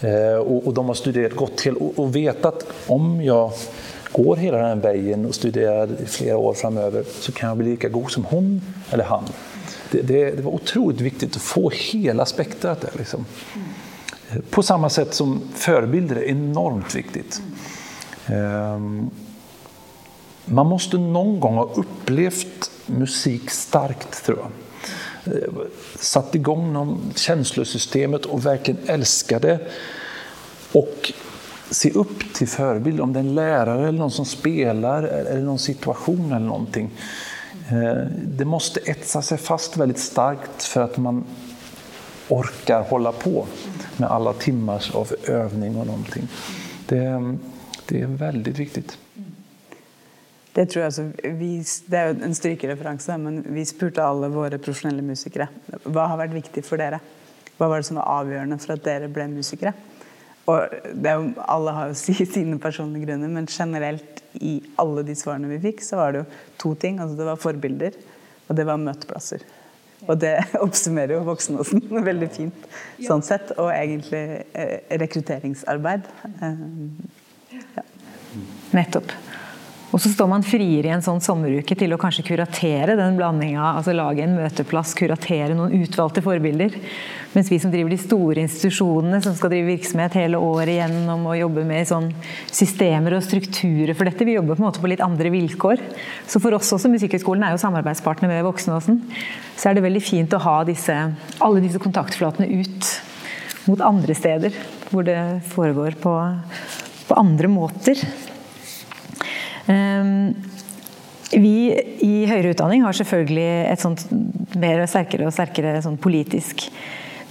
Eh, 0.00 0.36
och 0.36 0.74
de 0.74 0.86
har 0.86 0.94
studerat, 0.94 1.36
gått 1.36 1.56
till 1.56 1.76
och, 1.76 1.98
och 1.98 2.16
vetat 2.16 2.66
om 2.86 3.22
jag 3.24 3.52
går 4.14 4.42
hele 4.42 4.62
den 4.62 4.82
veien 4.84 5.26
og 5.26 5.34
studerer 5.34 5.90
i 6.02 6.06
flere 6.10 6.38
år 6.38 6.54
framover, 6.58 7.06
så 7.20 7.34
kan 7.34 7.50
jeg 7.50 7.60
bli 7.60 7.72
lika 7.72 7.90
god 7.92 8.14
som 8.14 8.28
hun 8.30 8.54
eller 8.94 9.10
han. 9.10 9.26
Det, 9.90 10.02
det, 10.02 10.22
det 10.38 10.44
var 10.44 10.56
utrolig 10.56 11.06
viktig 11.06 11.32
å 11.34 11.42
få 11.42 11.66
hele 11.74 12.26
spektrat 12.26 12.86
der. 12.86 12.94
Liksom. 13.00 13.26
På 14.54 14.62
samme 14.66 14.90
sett 14.90 15.14
som 15.14 15.36
forbilder 15.58 16.22
er 16.22 16.32
enormt 16.32 16.94
viktig. 16.94 17.24
Um, 18.30 19.10
man 20.44 20.68
måtte 20.68 21.00
noen 21.00 21.38
gang 21.42 21.58
ha 21.60 21.66
opplevd 21.80 22.70
musik 22.94 23.50
starkt, 23.52 24.22
tror 24.26 24.44
jeg 24.44 24.60
Satt 26.00 26.34
igång 26.34 26.72
någon 26.72 27.12
känslosystemet 27.16 28.24
och 28.24 28.46
verkligen 28.46 28.80
älskade. 28.86 29.58
Och 30.72 31.12
se 31.70 31.90
upp 31.90 32.34
till 32.34 32.48
förebild, 32.48 33.00
om 33.00 33.12
det 33.12 33.18
är 33.18 33.24
en 33.24 33.34
lärare 33.34 33.88
eller 33.88 33.98
någon 33.98 34.10
som 34.10 34.24
spelar 34.24 35.02
eller 35.02 35.42
någon 35.42 35.58
situation 35.58 36.32
eller 36.32 36.46
någonting. 36.46 36.90
Eh, 37.68 38.06
det 38.24 38.44
måste 38.44 38.80
etsa 38.80 39.22
sig 39.22 39.38
fast 39.38 39.76
väldigt 39.76 39.98
starkt 39.98 40.62
för 40.62 40.80
att 40.80 40.96
man 40.96 41.24
orkar 42.28 42.82
hålla 42.82 43.12
på 43.12 43.46
med 43.96 44.10
alla 44.10 44.32
timmars 44.32 44.94
av 44.94 45.14
övning 45.28 45.76
og 45.76 45.86
någonting. 45.86 46.28
Det, 46.86 47.36
det 47.86 48.00
er 48.00 48.06
veldig 48.06 48.52
viktig. 48.52 48.84
Det 50.54 50.66
tror 50.70 50.80
jeg 50.80 50.86
altså, 50.86 51.04
vi, 51.22 51.50
det 51.90 51.98
er 51.98 52.12
jo 52.12 52.18
en 52.22 52.36
strykereferanse, 52.38 53.16
men 53.18 53.40
vi 53.56 53.64
spurte 53.66 54.04
alle 54.04 54.28
våre 54.30 54.58
profesjonelle 54.62 55.02
musikere. 55.02 55.48
Hva 55.82 56.06
har 56.12 56.20
vært 56.20 56.36
viktig 56.36 56.62
for 56.66 56.78
dere? 56.78 57.00
Hva 57.58 57.68
var 57.70 57.82
det 57.82 57.88
som 57.88 57.98
var 57.98 58.20
avgjørende 58.20 58.58
for 58.62 58.76
at 58.76 58.84
dere 58.86 59.10
ble 59.10 59.26
musikere? 59.32 59.74
Og 60.50 60.74
jo, 60.84 61.18
alle 61.48 61.74
har 61.76 61.90
jo 61.92 61.98
sine 62.36 62.58
personlige 62.60 63.08
grunner, 63.08 63.32
men 63.32 63.48
generelt 63.50 64.22
i 64.34 64.58
alle 64.80 65.04
de 65.06 65.16
svarene 65.16 65.50
vi 65.52 65.62
fikk, 65.70 65.84
så 65.86 66.00
var 66.00 66.12
det 66.12 66.24
jo 66.24 66.30
to 66.60 66.74
ting. 66.80 67.00
Altså 67.00 67.18
det 67.18 67.28
var 67.28 67.40
forbilder, 67.40 68.00
og 68.48 68.58
det 68.58 68.66
var 68.68 68.80
møteplasser. 68.82 69.44
Og 70.04 70.18
det 70.20 70.34
oppsummerer 70.64 71.16
jo 71.16 71.24
Voksenåsen 71.28 71.84
veldig 72.10 72.30
fint 72.34 72.68
sånn 73.06 73.24
sett. 73.24 73.54
Og 73.56 73.70
egentlig 73.72 74.24
eh, 74.52 74.76
rekrutteringsarbeid. 75.00 76.10
Eh, 76.34 76.64
ja. 77.54 77.86
Nettopp. 78.74 79.14
Og 79.94 80.00
så 80.02 80.10
står 80.10 80.26
man 80.26 80.42
friere 80.42 80.88
i 80.88 80.90
en 80.90 81.02
sånn 81.04 81.20
sommeruke 81.22 81.76
til 81.78 81.92
å 81.94 81.98
kanskje 82.02 82.24
kuratere 82.26 82.96
den 82.98 83.14
blandinga. 83.14 83.76
Altså 83.76 83.92
lage 83.94 84.24
en 84.24 84.34
møteplass, 84.34 84.90
kuratere 84.98 85.54
noen 85.54 85.84
utvalgte 85.84 86.24
forbilder. 86.24 86.74
Mens 87.36 87.46
vi 87.52 87.60
som 87.62 87.70
driver 87.70 87.94
de 87.94 88.00
store 88.02 88.42
institusjonene, 88.42 89.20
som 89.22 89.36
skal 89.38 89.52
drive 89.52 89.70
virksomhet 89.70 90.16
hele 90.18 90.40
året 90.42 90.72
igjennom 90.74 91.28
og 91.30 91.38
jobbe 91.38 91.62
med 91.68 91.86
sånn 91.86 92.10
systemer 92.50 93.14
og 93.14 93.22
strukturer 93.22 93.94
for 93.94 94.10
dette, 94.10 94.26
vi 94.26 94.34
jobber 94.34 94.58
på 94.58 94.64
en 94.64 94.66
måte 94.66 94.82
på 94.82 94.90
litt 94.90 95.06
andre 95.06 95.30
vilkår. 95.36 95.86
Så 96.26 96.42
for 96.42 96.58
oss 96.58 96.74
også, 96.74 96.90
Musikkhøgskolen 96.90 97.46
er 97.46 97.54
jo 97.54 97.62
samarbeidspartner 97.62 98.34
med 98.34 98.42
Voksenåsen, 98.50 98.98
så 99.54 99.70
er 99.70 99.78
det 99.78 99.86
veldig 99.86 100.02
fint 100.02 100.34
å 100.34 100.42
ha 100.42 100.58
disse, 100.66 100.98
alle 101.38 101.62
disse 101.62 101.78
kontaktflatene 101.82 102.50
ut 102.50 102.92
mot 103.70 103.86
andre 103.94 104.18
steder. 104.18 104.62
Hvor 104.90 105.06
det 105.06 105.20
foregår 105.54 106.02
på, 106.02 106.18
på 107.06 107.22
andre 107.22 107.54
måter. 107.62 108.08
Ehm, 109.72 110.34
vi 111.34 111.72
i 112.04 112.26
høyere 112.28 112.52
utdanning 112.54 112.84
har 112.84 112.94
selvfølgelig 112.96 113.48
et 113.72 113.82
sånt 113.82 114.04
mer 114.60 114.84
og 114.84 114.90
sterkere 114.90 115.26
og 115.26 115.34
sterkere 115.34 115.80
sånn 115.82 115.98
politisk 116.00 116.68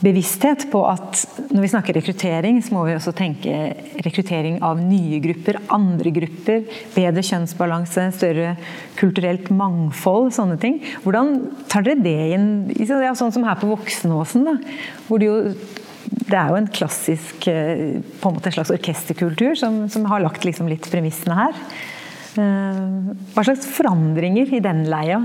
bevissthet 0.04 0.66
på 0.72 0.82
at 0.84 1.22
når 1.54 1.64
vi 1.64 1.70
snakker 1.72 1.96
rekruttering, 1.96 2.58
så 2.64 2.76
må 2.76 2.82
vi 2.88 2.96
også 2.98 3.14
tenke 3.16 3.54
rekruttering 4.04 4.58
av 4.66 4.82
nye 4.84 5.22
grupper, 5.24 5.62
andre 5.72 6.12
grupper, 6.16 6.66
bedre 6.96 7.24
kjønnsbalanse, 7.24 8.10
større 8.18 8.58
kulturelt 9.00 9.48
mangfold, 9.56 10.34
sånne 10.36 10.58
ting. 10.60 10.82
Hvordan 11.06 11.38
tar 11.72 11.88
dere 11.88 12.04
det 12.04 12.18
inn? 12.36 12.50
Ja, 12.76 13.14
sånn 13.16 13.32
som 13.36 13.48
her 13.48 13.62
på 13.62 13.72
Voksenåsen, 13.72 14.44
da, 14.50 14.58
hvor 15.08 15.24
det 15.24 15.32
jo 15.32 15.40
det 16.04 16.36
er 16.36 16.52
jo 16.52 16.60
en 16.60 16.68
klassisk 16.72 17.48
eh, 17.50 18.00
på 18.20 18.30
en 18.30 18.36
måte 18.36 18.50
en 18.52 18.56
slags 18.58 18.72
orkesterkultur 18.76 19.56
som, 19.58 19.86
som 19.90 20.04
har 20.12 20.22
lagt 20.24 20.44
liksom 20.46 20.68
litt 20.70 20.86
premissene 20.92 21.38
her. 21.38 21.62
Eh, 22.38 22.78
hva 23.36 23.44
slags 23.46 23.68
forandringer 23.76 24.56
i 24.58 24.62
den 24.64 24.84
leia 24.90 25.20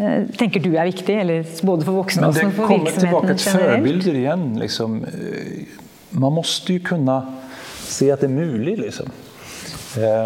eh, 0.00 0.24
tenker 0.40 0.62
du 0.64 0.70
er 0.72 0.88
viktig, 0.88 1.16
eller 1.22 1.44
både 1.66 1.84
for 1.84 2.00
voksne 2.00 2.30
og 2.30 2.38
for 2.38 2.46
virksomheten 2.48 2.70
generelt? 2.70 2.94
Det 2.96 3.10
kommer 3.10 3.34
tilbake 3.34 3.34
til 3.36 3.50
forbilder 3.58 4.20
igjen. 4.22 4.46
Liksom. 4.62 4.96
Eh, 5.10 5.80
man 6.20 6.36
måste 6.38 6.78
jo 6.78 6.86
kunne 6.86 7.18
se 7.84 8.08
at 8.12 8.24
det 8.24 8.30
er 8.30 8.38
mulig. 8.38 8.78
Liksom. 8.80 9.12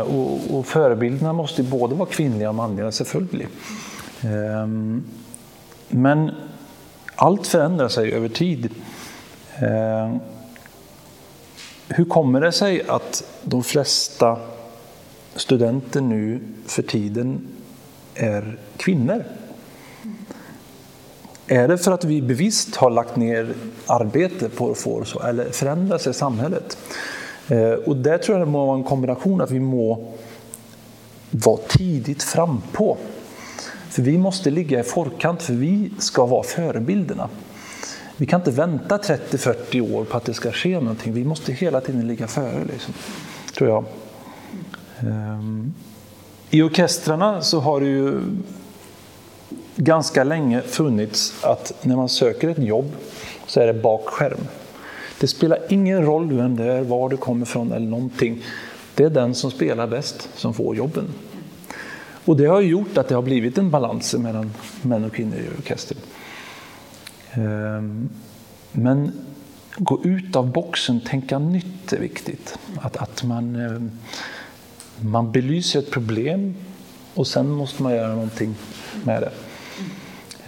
Og, 0.04 0.50
og 0.52 0.62
forbildene 0.68 1.32
måste 1.32 1.64
både 1.64 1.96
være 1.96 2.12
kvinnelige 2.12 2.50
og 2.50 2.56
mannlige, 2.58 2.90
selvfølgelig. 2.98 3.46
Men 6.04 6.24
alt 7.24 7.48
forandrer 7.48 7.88
seg 7.92 8.12
over 8.18 8.28
tid. 8.36 8.68
Hvordan 11.88 12.10
kommer 12.12 12.44
det 12.44 12.52
seg 12.58 12.84
at 12.92 13.22
de 13.48 13.62
flesta 13.64 14.34
studenter 15.36 16.00
nu 16.00 16.40
för 16.66 16.82
tiden 16.82 17.48
är 18.14 18.58
kvinnor? 18.76 19.24
Är 21.46 21.68
det 21.68 21.78
för 21.78 21.92
att 21.92 22.04
vi 22.04 22.22
bevisst 22.22 22.76
har 22.76 22.90
lagt 22.90 23.16
ner 23.16 23.54
arbete 23.86 24.48
på 24.48 24.70
att 24.70 24.78
få 24.78 25.04
så, 25.04 25.20
eller 25.20 25.50
förändra 25.50 25.98
sig 25.98 26.14
samhället? 26.14 26.78
Eh, 27.48 27.70
och 27.70 27.96
där 27.96 28.18
tror 28.18 28.38
jag 28.38 28.46
det 28.46 28.50
må 28.50 28.66
vara 28.66 28.76
en 28.76 28.84
kombination 28.84 29.40
att 29.40 29.50
vi 29.50 29.60
må 29.60 30.12
vara 31.30 31.60
tidigt 31.68 32.22
frampå. 32.22 32.96
För 33.90 34.02
vi 34.02 34.18
måste 34.18 34.50
ligga 34.50 34.80
i 34.80 34.82
forkant, 34.82 35.42
för 35.42 35.52
vi 35.52 35.90
ska 35.98 36.26
vara 36.26 36.42
förebilderna. 36.42 37.28
Vi 38.16 38.26
kan 38.26 38.40
inte 38.40 38.50
vänta 38.50 38.96
30-40 38.96 39.94
år 39.94 40.04
på 40.04 40.16
att 40.16 40.24
det 40.24 40.34
ska 40.34 40.52
ske 40.52 40.80
någonting. 40.80 41.12
Vi 41.12 41.24
måste 41.24 41.52
hela 41.52 41.80
tiden 41.80 42.08
ligga 42.08 42.26
före, 42.26 42.64
liksom, 42.72 42.94
tror 43.54 43.68
jag. 43.70 43.84
Ehm, 45.00 45.74
I 46.50 46.62
orkestrarna 46.62 47.42
så 47.42 47.60
har 47.60 47.80
det 47.80 47.86
ju 47.86 48.20
ganska 49.76 50.24
länge 50.24 50.62
funnits 50.62 51.44
att 51.44 51.72
när 51.82 51.96
man 51.96 52.08
söker 52.08 52.48
ett 52.48 52.58
jobb 52.58 52.92
så 53.46 53.60
är 53.60 53.66
det 53.66 53.74
bak. 53.74 54.08
Det 55.20 55.26
spelar 55.26 55.58
ingen 55.68 56.02
roll 56.02 56.32
vem 56.32 56.56
det 56.56 56.64
är, 56.64 56.82
var 56.82 57.08
du 57.08 57.16
kommer 57.16 57.46
ifrån 57.46 57.72
eller 57.72 57.86
någonting. 57.86 58.42
Det 58.94 59.04
är 59.04 59.10
den 59.10 59.34
som 59.34 59.50
spelar 59.50 59.86
bäst 59.86 60.28
som 60.34 60.54
får 60.54 60.76
jobben. 60.76 61.04
Och 62.24 62.36
det 62.36 62.46
har 62.46 62.60
gjort 62.60 62.98
att 62.98 63.08
det 63.08 63.14
har 63.14 63.22
blivit 63.22 63.58
en 63.58 63.70
balans 63.70 64.14
mellan 64.14 64.52
män 64.82 65.04
och 65.04 65.12
kvinnor 65.12 65.36
i 65.36 65.58
orkestern. 65.58 65.98
Ehm, 67.32 68.08
men 68.72 69.12
gå 69.76 70.04
ut 70.04 70.36
av 70.36 70.52
boxen, 70.52 71.00
tänka 71.00 71.38
nytt 71.38 71.92
är 71.92 72.00
viktigt. 72.00 72.58
Att, 72.80 72.96
att 72.96 73.24
man, 73.24 73.56
ehm, 73.56 73.90
man 75.00 75.32
belyser 75.32 75.78
ett 75.78 75.90
problem 75.90 76.54
och 77.14 77.26
sen 77.26 77.50
måste 77.50 77.82
man 77.82 77.94
göra 77.94 78.14
någonting 78.14 78.54
med 79.04 79.22
det. 79.22 79.30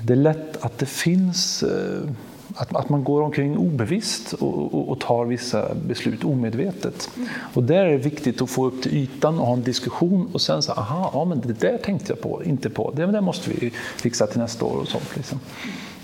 Det 0.01 0.13
är 0.13 0.17
lätt 0.17 0.65
att 0.65 0.79
det 0.79 0.87
finns 0.87 1.63
eh, 1.63 2.11
att, 2.57 2.89
man 2.89 3.05
går 3.05 3.23
omkring 3.23 3.59
obevisst 3.59 4.33
och, 4.33 5.01
tar 5.01 5.25
vissa 5.25 5.75
beslut 5.75 6.25
omedvetet. 6.25 7.11
Och 7.55 7.63
där 7.63 7.85
är 7.85 7.91
det 7.91 7.97
viktigt 7.97 8.43
att 8.43 8.51
få 8.51 8.67
upp 8.67 8.83
till 8.83 8.97
ytan 8.97 9.39
och 9.39 9.47
ha 9.47 9.55
en 9.55 9.63
diskussion 9.63 10.29
och 10.33 10.41
sen 10.41 10.63
så 10.63 10.73
aha, 10.73 11.11
ja, 11.15 11.25
men 11.25 11.41
det 11.41 11.61
där 11.61 11.79
tänkte 11.79 12.13
jag 12.13 12.21
på, 12.21 12.45
inte 12.45 12.71
på. 12.71 12.91
Det, 12.91 13.07
det 13.07 13.21
måste 13.21 13.51
vi 13.51 13.73
fixa 13.97 14.27
till 14.27 14.41
nästa 14.41 14.65
år 14.65 14.77
och 14.77 14.89
sånt. 14.89 15.17
Liksom. 15.17 15.41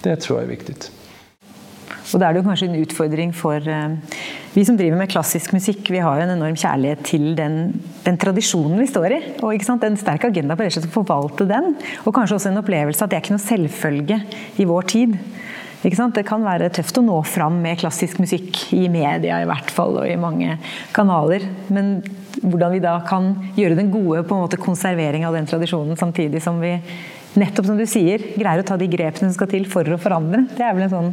Det 0.03 0.17
tror 0.17 0.39
jag 0.39 0.45
är 0.45 0.51
viktigt. 0.51 0.93
Og 2.13 2.21
da 2.21 2.29
er 2.29 2.35
det 2.35 2.43
jo 2.43 2.49
kanskje 2.49 2.69
en 2.71 2.81
utfordring 2.83 3.35
for 3.37 3.69
uh, 3.69 3.97
vi 4.53 4.65
som 4.69 4.77
driver 4.77 4.99
med 5.01 5.11
klassisk 5.13 5.55
musikk. 5.57 5.87
Vi 5.93 6.03
har 6.03 6.19
jo 6.19 6.27
en 6.27 6.35
enorm 6.35 6.59
kjærlighet 6.59 7.05
til 7.09 7.31
den, 7.39 7.73
den 8.05 8.19
tradisjonen 8.21 8.83
vi 8.83 8.89
står 8.91 9.17
i. 9.17 9.21
Og 9.41 9.55
ikke 9.57 9.69
sant? 9.71 9.87
En 9.87 9.97
sterk 10.01 10.27
agenda 10.29 10.59
på 10.59 10.69
å 10.69 10.93
forvalte 10.93 11.49
den. 11.49 11.73
Og 12.05 12.13
kanskje 12.17 12.37
også 12.37 12.53
en 12.53 12.61
opplevelse 12.61 13.05
at 13.05 13.13
det 13.13 13.19
er 13.19 13.25
ikke 13.25 13.39
noe 13.39 13.47
selvfølge 13.47 14.21
i 14.61 14.69
vår 14.69 14.91
tid. 14.93 15.17
Det 15.83 16.23
kan 16.29 16.45
være 16.45 16.69
tøft 16.71 17.01
å 17.01 17.03
nå 17.03 17.17
fram 17.27 17.57
med 17.65 17.81
klassisk 17.81 18.21
musikk 18.23 18.69
i 18.77 18.85
media 18.93 19.41
i 19.43 19.49
hvert 19.51 19.73
fall, 19.75 19.97
og 19.99 20.07
i 20.07 20.21
mange 20.21 20.55
kanaler. 20.95 21.49
Men 21.75 21.97
hvordan 22.39 22.77
vi 22.77 22.83
da 22.85 22.99
kan 23.09 23.33
gjøre 23.57 23.81
den 23.81 23.91
gode 23.91 24.23
på 24.23 24.37
en 24.37 24.45
måte 24.45 24.61
konservering 24.63 25.27
av 25.27 25.35
den 25.35 25.49
tradisjonen, 25.51 25.99
samtidig 25.99 26.43
som 26.45 26.61
vi 26.63 26.77
nettopp 27.41 27.67
som 27.67 27.81
du 27.81 27.87
sier, 27.89 28.23
greier 28.37 28.63
å 28.63 28.67
ta 28.67 28.77
de 28.79 28.87
grepene 28.93 29.31
som 29.31 29.35
skal 29.35 29.51
til 29.51 29.67
for 29.71 29.89
å 29.89 29.99
forandre. 30.01 30.45
Det 30.53 30.63
er 30.67 30.77
vel 30.77 30.87
en 30.87 30.93
sånn 30.93 31.13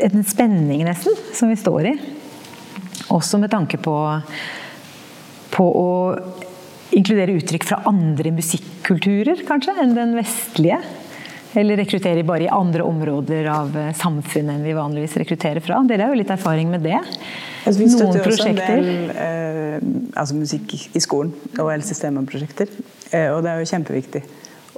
en 0.00 0.24
spenning 0.24 0.84
nesten 0.86 1.16
som 1.34 1.50
vi 1.52 1.58
står 1.58 1.92
i. 1.92 1.94
Også 3.12 3.40
med 3.40 3.52
tanke 3.52 3.78
på, 3.82 3.94
på 5.52 5.66
å 5.66 5.92
inkludere 6.92 7.36
uttrykk 7.38 7.64
fra 7.66 7.80
andre 7.88 8.32
musikkulturer, 8.36 9.44
kanskje, 9.48 9.76
enn 9.82 9.96
den 9.96 10.16
vestlige. 10.18 10.80
Eller 11.58 11.76
rekruttere 11.76 12.24
bare 12.24 12.46
i 12.46 12.52
andre 12.52 12.84
områder 12.88 13.48
av 13.52 13.74
eh, 13.76 13.90
samfunnet 13.96 14.54
enn 14.54 14.62
vi 14.64 14.72
vanligvis 14.76 15.18
rekrutterer 15.20 15.60
fra. 15.64 15.82
Dere 15.84 16.06
har 16.06 16.14
jo 16.14 16.20
litt 16.22 16.32
erfaring 16.32 16.70
med 16.72 16.80
det. 16.86 16.96
Altså, 16.96 17.76
vi 17.76 17.88
støtter 17.92 18.22
Noen 18.22 18.32
også 18.32 18.46
en 18.48 18.60
del 18.62 18.88
eh, 19.12 19.74
altså 20.16 20.38
musikk 20.38 20.72
i 20.96 21.02
skolen 21.04 21.34
og 21.58 21.68
El-systemet-prosjekter. 21.74 22.72
Eh, 23.12 23.28
og 23.34 23.42
det 23.44 23.52
er 23.52 23.60
jo 23.60 23.68
kjempeviktig 23.68 24.24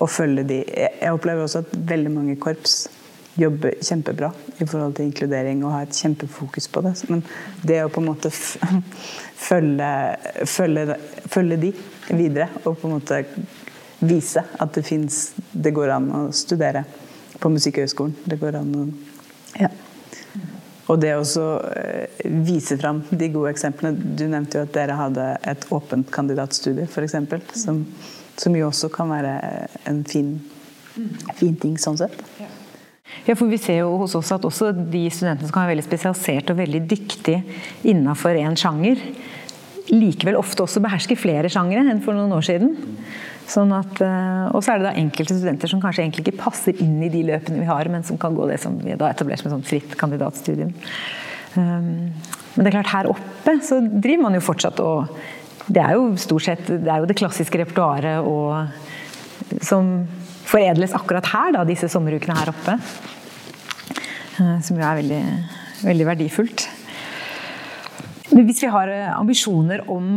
å 0.03 0.11
følge 0.11 0.43
de. 0.51 0.61
Jeg 0.67 1.15
opplever 1.15 1.47
også 1.47 1.63
at 1.63 1.79
veldig 1.95 2.11
mange 2.11 2.35
korps 2.43 2.89
jobber 3.35 3.75
kjempebra 3.83 4.31
i 4.59 4.67
forhold 4.67 4.95
til 4.97 5.09
inkludering 5.09 5.65
og 5.65 5.75
har 5.75 5.87
et 5.87 5.99
kjempefokus 5.99 6.69
på 6.71 6.83
det. 6.87 6.95
Men 7.11 7.23
det 7.67 7.81
å 7.85 7.91
på 7.93 8.03
en 8.03 8.11
måte 8.13 8.31
følge, 9.49 9.91
følge, 10.51 10.99
følge 11.31 11.61
de 11.67 11.73
videre 12.15 12.51
og 12.65 12.79
på 12.79 12.89
en 12.89 12.97
måte 12.99 13.23
vise 14.05 14.43
at 14.61 14.75
det 14.75 14.83
fins 14.85 15.33
Det 15.53 15.73
går 15.73 15.93
an 15.95 16.11
å 16.13 16.21
studere 16.35 16.85
på 17.41 17.51
Musikkhøgskolen. 17.51 18.15
Det 18.25 18.39
går 18.41 18.61
an 18.61 18.75
å 18.79 18.87
ja. 19.59 19.71
Og 20.91 20.99
det 21.01 21.15
å 21.17 21.45
eh, 21.71 22.25
vise 22.45 22.77
fram 22.77 23.01
de 23.09 23.31
gode 23.33 23.55
eksemplene. 23.55 24.17
Du 24.19 24.27
nevnte 24.29 24.59
jo 24.59 24.67
at 24.67 24.75
dere 24.75 24.99
hadde 24.99 25.29
et 25.49 25.65
åpent 25.73 26.11
kandidatstudie, 26.13 26.85
f.eks. 26.85 27.17
Som, 27.63 27.85
som 28.37 28.59
jo 28.59 28.69
også 28.69 28.91
kan 28.93 29.09
være 29.15 29.33
en 29.89 30.03
fin, 30.09 30.35
fin 31.39 31.57
ting 31.61 31.79
sånn 31.81 31.97
sett. 32.03 32.19
Ja, 32.43 32.51
for 33.35 33.51
Vi 33.51 33.61
ser 33.61 33.83
jo 33.83 33.95
hos 34.01 34.15
oss 34.19 34.33
at 34.35 34.45
også 34.47 34.73
de 34.73 35.05
studentene 35.13 35.49
som 35.49 35.55
kan 35.55 35.67
være 35.67 35.75
veldig 35.75 35.87
spesialisert 35.87 36.51
og 36.53 36.61
veldig 36.61 36.83
dyktige 36.89 37.43
innenfor 37.85 38.37
én 38.41 38.57
sjanger, 38.59 39.01
likevel 39.93 40.39
ofte 40.41 40.65
også 40.65 40.81
behersker 40.85 41.19
flere 41.21 41.51
sjangere 41.53 41.85
enn 41.93 42.03
for 42.05 42.17
noen 42.17 42.33
år 42.33 42.47
siden. 42.47 42.73
Sånn 43.51 43.75
at, 43.77 44.01
eh, 44.01 44.47
og 44.57 44.63
så 44.65 44.73
er 44.73 44.81
det 44.81 44.89
da 44.89 44.95
enkelte 44.97 45.37
studenter 45.37 45.69
som 45.69 45.83
kanskje 45.83 46.07
egentlig 46.07 46.25
ikke 46.25 46.41
passer 46.41 46.81
inn 46.81 46.97
i 47.05 47.11
de 47.13 47.21
løpene 47.29 47.61
vi 47.61 47.69
har, 47.69 47.91
men 47.93 48.07
som 48.07 48.17
kan 48.21 48.37
gå 48.37 48.49
det 48.49 48.57
som 48.63 48.79
vi 48.81 48.97
da 48.97 49.11
etablert 49.13 49.43
som 49.43 49.51
et 49.51 49.57
sånt 49.59 49.69
fritt 49.69 49.97
kandidatstudium. 50.01 50.73
Um, 51.55 52.09
men 52.55 52.65
det 52.65 52.71
er 52.71 52.77
klart 52.79 52.95
her 52.95 53.11
oppe 53.13 53.59
så 53.63 53.79
driver 53.85 54.25
man 54.25 54.35
jo 54.39 54.43
fortsatt 54.43 54.81
og 54.83 55.17
Det 55.65 55.81
er 55.81 55.95
jo 55.97 56.11
stort 56.21 56.45
sett 56.45 56.67
det 56.69 56.97
jo 57.01 57.07
det 57.09 57.17
klassiske 57.17 57.57
repertoaret 57.57 58.27
og 58.29 59.63
som 59.65 60.03
foredles 60.45 60.95
akkurat 60.97 61.29
her, 61.33 61.53
da, 61.57 61.67
disse 61.69 61.91
sommerukene 61.93 62.39
her 62.39 62.53
oppe. 62.53 62.79
Uh, 64.35 64.59
som 64.65 64.79
jo 64.79 64.83
er 64.83 64.99
veldig, 65.03 65.23
veldig 65.85 66.09
verdifullt. 66.09 66.67
Men 68.35 68.49
hvis 68.49 68.65
vi 68.65 68.73
har 68.73 68.91
eh, 68.91 69.13
ambisjoner 69.15 69.85
om 69.93 70.17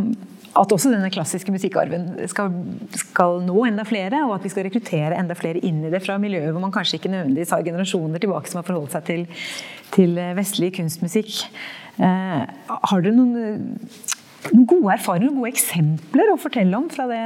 at 0.58 0.72
også 0.74 0.90
denne 0.90 1.10
klassiske 1.12 1.52
musikkarven 1.54 2.06
skal, 2.30 2.54
skal, 2.96 3.42
nå 3.46 3.62
enda 3.68 3.84
flere, 3.86 4.24
og 4.26 4.38
at 4.38 4.46
vi 4.46 4.50
skal 4.50 4.66
rekruttere 4.66 5.18
enda 5.18 5.36
flere 5.38 5.62
inn 5.66 5.84
i 5.86 5.92
det 5.92 6.00
fra 6.02 6.16
miljøet 6.18 6.50
hvor 6.50 6.64
man 6.64 6.74
kanskje 6.74 6.98
ikke 6.98 7.12
nødvendigvis 7.12 7.52
har 7.54 7.66
generasjoner 7.66 8.22
tilbake 8.22 8.50
som 8.50 8.58
har 8.58 8.66
forholdt 8.66 8.96
seg 8.96 9.06
til, 9.06 9.26
til 9.94 10.18
vestlig 10.38 10.72
kunstmusikk. 10.80 11.36
Eh, 11.98 12.42
har 12.68 13.04
dere 13.04 13.14
noen, 13.14 13.86
noen, 14.50 14.66
gode 14.66 14.96
erfaringer, 14.96 15.28
noen 15.28 15.42
gode 15.44 15.54
eksempler 15.54 16.32
å 16.32 16.40
fortelle 16.40 16.80
om 16.80 16.90
fra 16.90 17.06
det 17.10 17.22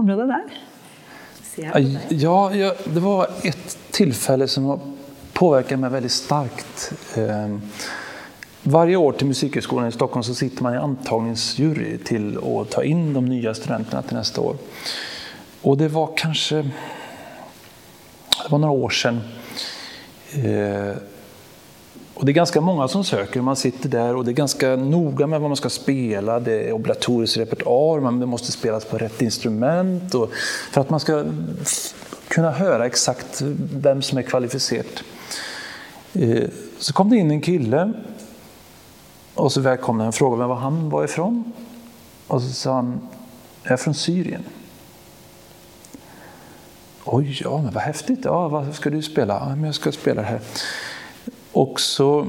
området 0.00 0.30
der? 0.30 0.60
Ja, 2.08 2.54
ja, 2.54 2.74
det 2.84 3.00
var 3.00 3.28
ett 3.42 3.78
tillfälle 3.90 4.48
som 4.48 4.80
påverkade 5.32 5.76
meg 5.80 5.92
veldig 5.92 6.10
sterkt. 6.10 6.92
Eh, 7.16 7.56
varje 8.62 8.96
år 8.96 9.12
till 9.12 9.26
Musikhögskolan 9.26 9.88
i 9.88 9.92
Stockholm 9.92 10.22
så 10.22 10.34
sitter 10.34 10.62
man 10.62 10.74
i 10.74 10.76
antagningsjury 10.76 11.98
till 11.98 12.38
att 12.38 12.70
ta 12.70 12.84
in 12.84 13.14
de 13.14 13.26
nya 13.26 13.54
studenterna 13.54 14.02
till 14.02 14.16
nästa 14.16 14.40
år. 14.40 14.56
Och 15.62 15.76
det 15.76 15.88
var 15.88 16.10
kanske 16.16 16.56
det 18.44 18.50
var 18.50 18.58
några 18.58 18.74
år 18.74 18.90
sedan. 18.90 19.20
Och 22.20 22.26
det 22.26 22.32
är 22.32 22.34
ganska 22.34 22.60
många 22.60 22.88
som 22.88 23.04
söker. 23.04 23.40
Man 23.40 23.56
sitter 23.56 23.88
där 23.88 24.16
och 24.16 24.24
det 24.24 24.30
är 24.30 24.32
ganska 24.32 24.76
noga 24.76 25.26
med 25.26 25.40
vad 25.40 25.50
man 25.50 25.56
ska 25.56 25.70
spela. 25.70 26.40
Det 26.40 26.68
är 26.68 26.72
obligatorisk 26.72 27.36
repertoar, 27.36 28.00
men 28.00 28.20
det 28.20 28.26
måste 28.26 28.52
spelas 28.52 28.84
på 28.84 28.98
rätt 28.98 29.22
instrument. 29.22 30.14
Och 30.14 30.30
för 30.70 30.80
att 30.80 30.90
man 30.90 31.00
ska 31.00 31.24
kunna 32.28 32.50
höra 32.50 32.86
exakt 32.86 33.42
vem 33.72 34.02
som 34.02 34.18
är 34.18 34.22
kvalificerad. 34.22 35.00
Eh, 36.12 36.48
så 36.78 36.92
kom 36.92 37.10
det 37.10 37.16
in 37.16 37.30
en 37.30 37.40
kille 37.40 37.92
och 39.34 39.52
så 39.52 39.60
välkomnade 39.60 40.06
han 40.06 40.12
frågade 40.12 40.46
var 40.48 40.56
han 40.56 40.90
var 40.90 41.04
ifrån. 41.04 41.52
Och 42.26 42.42
så 42.42 42.48
sa 42.48 42.74
han, 42.74 43.00
jag 43.62 43.72
är 43.72 43.76
från 43.76 43.94
Syrien. 43.94 44.42
Oj, 47.04 47.40
ja, 47.44 47.62
men 47.62 47.74
vad 47.74 47.82
häftigt. 47.82 48.20
Ja, 48.24 48.48
vad 48.48 48.74
ska 48.74 48.90
du 48.90 49.02
spela? 49.02 49.34
Ja, 49.34 49.48
men 49.48 49.64
jag 49.64 49.74
ska 49.74 49.92
spela 49.92 50.22
det 50.22 50.28
här. 50.28 50.40
Och 51.52 51.80
så 51.80 52.26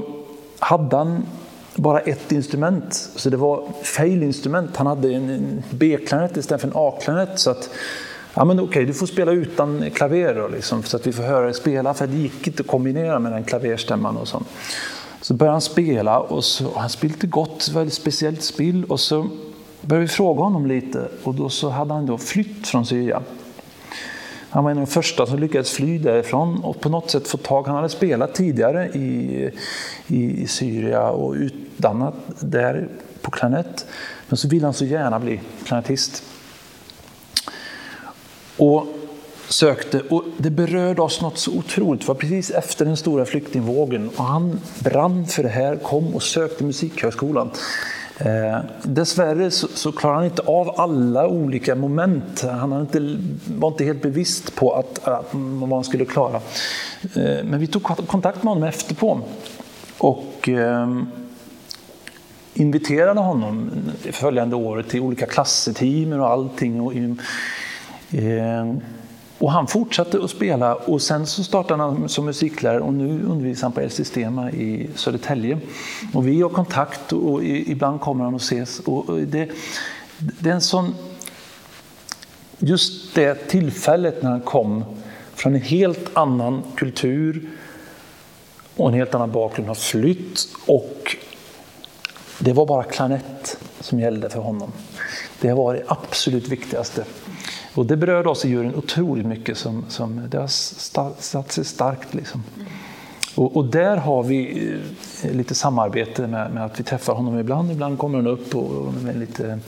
hade 0.58 0.96
han 0.96 1.26
bara 1.74 2.00
ett 2.00 2.32
instrument, 2.32 2.94
så 3.16 3.30
det 3.30 3.36
var 3.36 3.64
fel 3.82 4.22
instrument. 4.22 4.76
Han 4.76 4.86
hade 4.86 5.14
en 5.14 5.62
B-klarinett 5.70 6.36
istället 6.36 6.60
för 6.60 6.68
en 6.68 6.74
A-klarinett. 6.76 7.46
Ja 8.34 8.44
men 8.44 8.60
okej, 8.60 8.84
du 8.84 8.94
får 8.94 9.06
spela 9.06 9.32
utan 9.32 9.90
klaver 9.90 10.48
liksom, 10.48 10.82
så 10.82 10.96
att 10.96 11.06
vi 11.06 11.12
får 11.12 11.22
höra 11.22 11.44
dig 11.44 11.54
spela, 11.54 11.94
för 11.94 12.06
det 12.06 12.16
gick 12.16 12.46
inte 12.46 12.60
att 12.60 12.66
kombinera 12.66 13.18
med 13.18 13.32
den 13.32 13.44
klaverstämman 13.44 14.16
och 14.16 14.28
sånt. 14.28 14.48
Så 15.20 15.34
började 15.34 15.54
han 15.54 15.60
spela 15.60 16.18
och 16.18 16.44
så, 16.44 16.72
han 16.76 16.90
spelade 16.90 17.26
gott, 17.26 17.68
väldigt 17.74 17.94
speciellt 17.94 18.42
spill. 18.42 18.84
Och 18.84 19.00
så 19.00 19.28
började 19.80 20.06
vi 20.06 20.08
fråga 20.08 20.42
honom 20.42 20.66
lite 20.66 21.08
och 21.22 21.34
då 21.34 21.48
så 21.48 21.68
hade 21.68 21.94
han 21.94 22.06
då 22.06 22.18
flytt 22.18 22.66
från 22.66 22.86
Syria. 22.86 23.22
Han 24.52 24.64
var 24.64 24.70
en 24.70 24.78
av 24.78 24.86
de 24.86 24.92
första 24.92 25.26
som 25.26 25.38
lyckades 25.38 25.70
fly 25.70 25.98
därifrån 25.98 26.64
och 26.64 26.80
på 26.80 26.88
något 26.88 27.10
sätt 27.10 27.28
få 27.28 27.36
tag. 27.36 27.66
Han 27.66 27.76
hade 27.76 27.88
spelat 27.88 28.34
tidigare 28.34 28.88
i, 28.88 29.50
i, 30.06 30.42
i 30.42 30.46
Syria 30.46 31.10
och 31.10 31.34
utdannat 31.34 32.14
där 32.40 32.88
på 33.20 33.30
klarnett. 33.30 33.86
Men 34.28 34.36
så 34.36 34.48
ville 34.48 34.66
han 34.66 34.74
så 34.74 34.84
gärna 34.84 35.20
bli 35.20 35.40
klarinettist. 35.64 36.22
Och 38.56 38.86
sökte 39.48 40.00
och 40.00 40.24
det 40.36 40.50
berörde 40.50 41.02
oss 41.02 41.20
något 41.20 41.38
så 41.38 41.52
otroligt. 41.58 42.00
Det 42.00 42.08
var 42.08 42.14
precis 42.14 42.50
efter 42.50 42.84
den 42.84 42.96
stora 42.96 43.24
flyktingvågen 43.24 44.10
och 44.16 44.24
han 44.24 44.60
brann 44.78 45.26
för 45.26 45.42
det 45.42 45.48
här, 45.48 45.76
kom 45.76 46.14
och 46.14 46.22
sökte 46.22 46.64
Musikhögskolan. 46.64 47.50
Eh, 48.18 48.58
dessverre 48.82 49.50
så, 49.50 49.68
så 49.68 49.92
klarade 49.92 50.18
han 50.18 50.24
inte 50.24 50.42
av 50.42 50.80
alla 50.80 51.28
olika 51.28 51.74
moment. 51.74 52.42
Han 52.42 52.80
inte, 52.80 53.18
var 53.58 53.68
inte 53.68 53.84
helt 53.84 54.02
bevisst 54.02 54.54
på 54.54 54.72
att, 54.74 55.08
att, 55.08 55.28
vad 55.32 55.70
han 55.70 55.84
skulle 55.84 56.04
klara. 56.04 56.36
Eh, 57.16 57.44
men 57.44 57.58
vi 57.58 57.66
tog 57.66 57.82
kontakt 57.82 58.42
med 58.42 58.50
honom 58.50 58.68
efterpå 58.68 59.20
och 59.98 60.48
eh, 60.48 61.02
inviterade 62.54 63.20
honom 63.20 63.70
följande 64.12 64.56
året 64.56 64.88
till 64.88 65.00
olika 65.00 65.26
klasseteam 65.26 66.12
och 66.12 66.30
allting. 66.30 66.80
Och, 66.80 66.94
eh, 68.18 68.74
och 69.42 69.52
han 69.52 69.66
fortsatte 69.66 70.24
att 70.24 70.30
spela 70.30 70.74
och 70.74 71.02
sen 71.02 71.26
så 71.26 71.44
startade 71.44 71.82
han 71.82 72.08
som 72.08 72.24
musiklärare 72.24 72.80
och 72.80 72.94
nu 72.94 73.24
undervisar 73.24 73.62
han 73.62 73.72
på 73.72 73.80
El 73.80 73.90
Sistema 73.90 74.50
i 74.50 74.90
Södertälje. 74.94 75.58
Och 76.14 76.28
vi 76.28 76.42
har 76.42 76.48
kontakt 76.48 77.12
och 77.12 77.44
ibland 77.44 78.00
kommer 78.00 78.24
han 78.24 78.34
och 78.34 78.40
ses. 78.40 78.80
Och 78.80 79.18
det, 79.18 79.48
det 80.18 80.50
är 80.50 80.54
en 80.54 80.60
sån... 80.60 80.94
Just 82.58 83.14
det 83.14 83.34
tillfället 83.34 84.22
när 84.22 84.30
han 84.30 84.40
kom 84.40 84.84
från 85.34 85.54
en 85.54 85.60
helt 85.60 86.16
annan 86.16 86.62
kultur 86.76 87.50
och 88.76 88.88
en 88.88 88.94
helt 88.94 89.14
annan 89.14 89.32
bakgrund, 89.32 89.68
har 89.68 89.74
flytt 89.74 90.48
och 90.66 91.16
det 92.38 92.52
var 92.52 92.66
bara 92.66 92.84
klanett 92.84 93.58
som 93.80 94.00
gällde 94.00 94.30
för 94.30 94.40
honom. 94.40 94.72
Det 95.40 95.52
var 95.52 95.74
det 95.74 95.82
absolut 95.86 96.48
viktigaste. 96.48 97.04
Och 97.74 97.86
det 97.86 97.96
berörde 97.96 98.28
oss 98.28 98.44
i 98.44 98.48
juryn 98.48 98.74
otroligt 98.74 99.26
mycket. 99.26 99.58
Som, 99.58 99.84
som, 99.88 100.20
det 100.28 100.38
har 100.38 100.48
satt 101.20 101.52
sig 101.52 101.64
starkt. 101.64 102.14
Liksom. 102.14 102.42
Och, 103.34 103.56
och, 103.56 103.64
där 103.64 103.96
har 103.96 104.22
vi 104.22 104.70
eh, 105.24 105.32
lite 105.32 105.54
samarbete 105.54 106.26
med, 106.26 106.50
med, 106.54 106.64
att 106.64 106.80
vi 106.80 106.84
träffar 106.84 107.14
honom 107.14 107.38
ibland. 107.38 107.72
Ibland 107.72 107.98
kommer 107.98 108.18
han 108.18 108.26
upp 108.26 108.54
och, 108.54 108.70
och 108.70 108.94
med 108.94 109.18
lite 109.18 109.58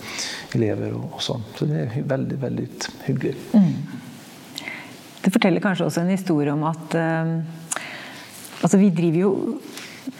elever 0.52 0.92
och, 0.92 1.14
och 1.14 1.22
sånt. 1.22 1.46
Så 1.58 1.64
det 1.64 1.74
är 1.74 2.02
väldigt, 2.02 2.38
väldigt 2.38 2.90
hyggligt. 3.04 3.54
Mm. 3.54 3.72
Det 5.20 5.30
forteller 5.30 5.60
kanskje 5.60 5.86
også 5.86 6.00
en 6.00 6.10
historie 6.12 6.52
om 6.52 6.64
at 6.68 6.94
uh, 6.94 7.38
altså 8.60 8.76
vi 8.76 8.90
driver 8.90 9.18
jo 9.22 9.30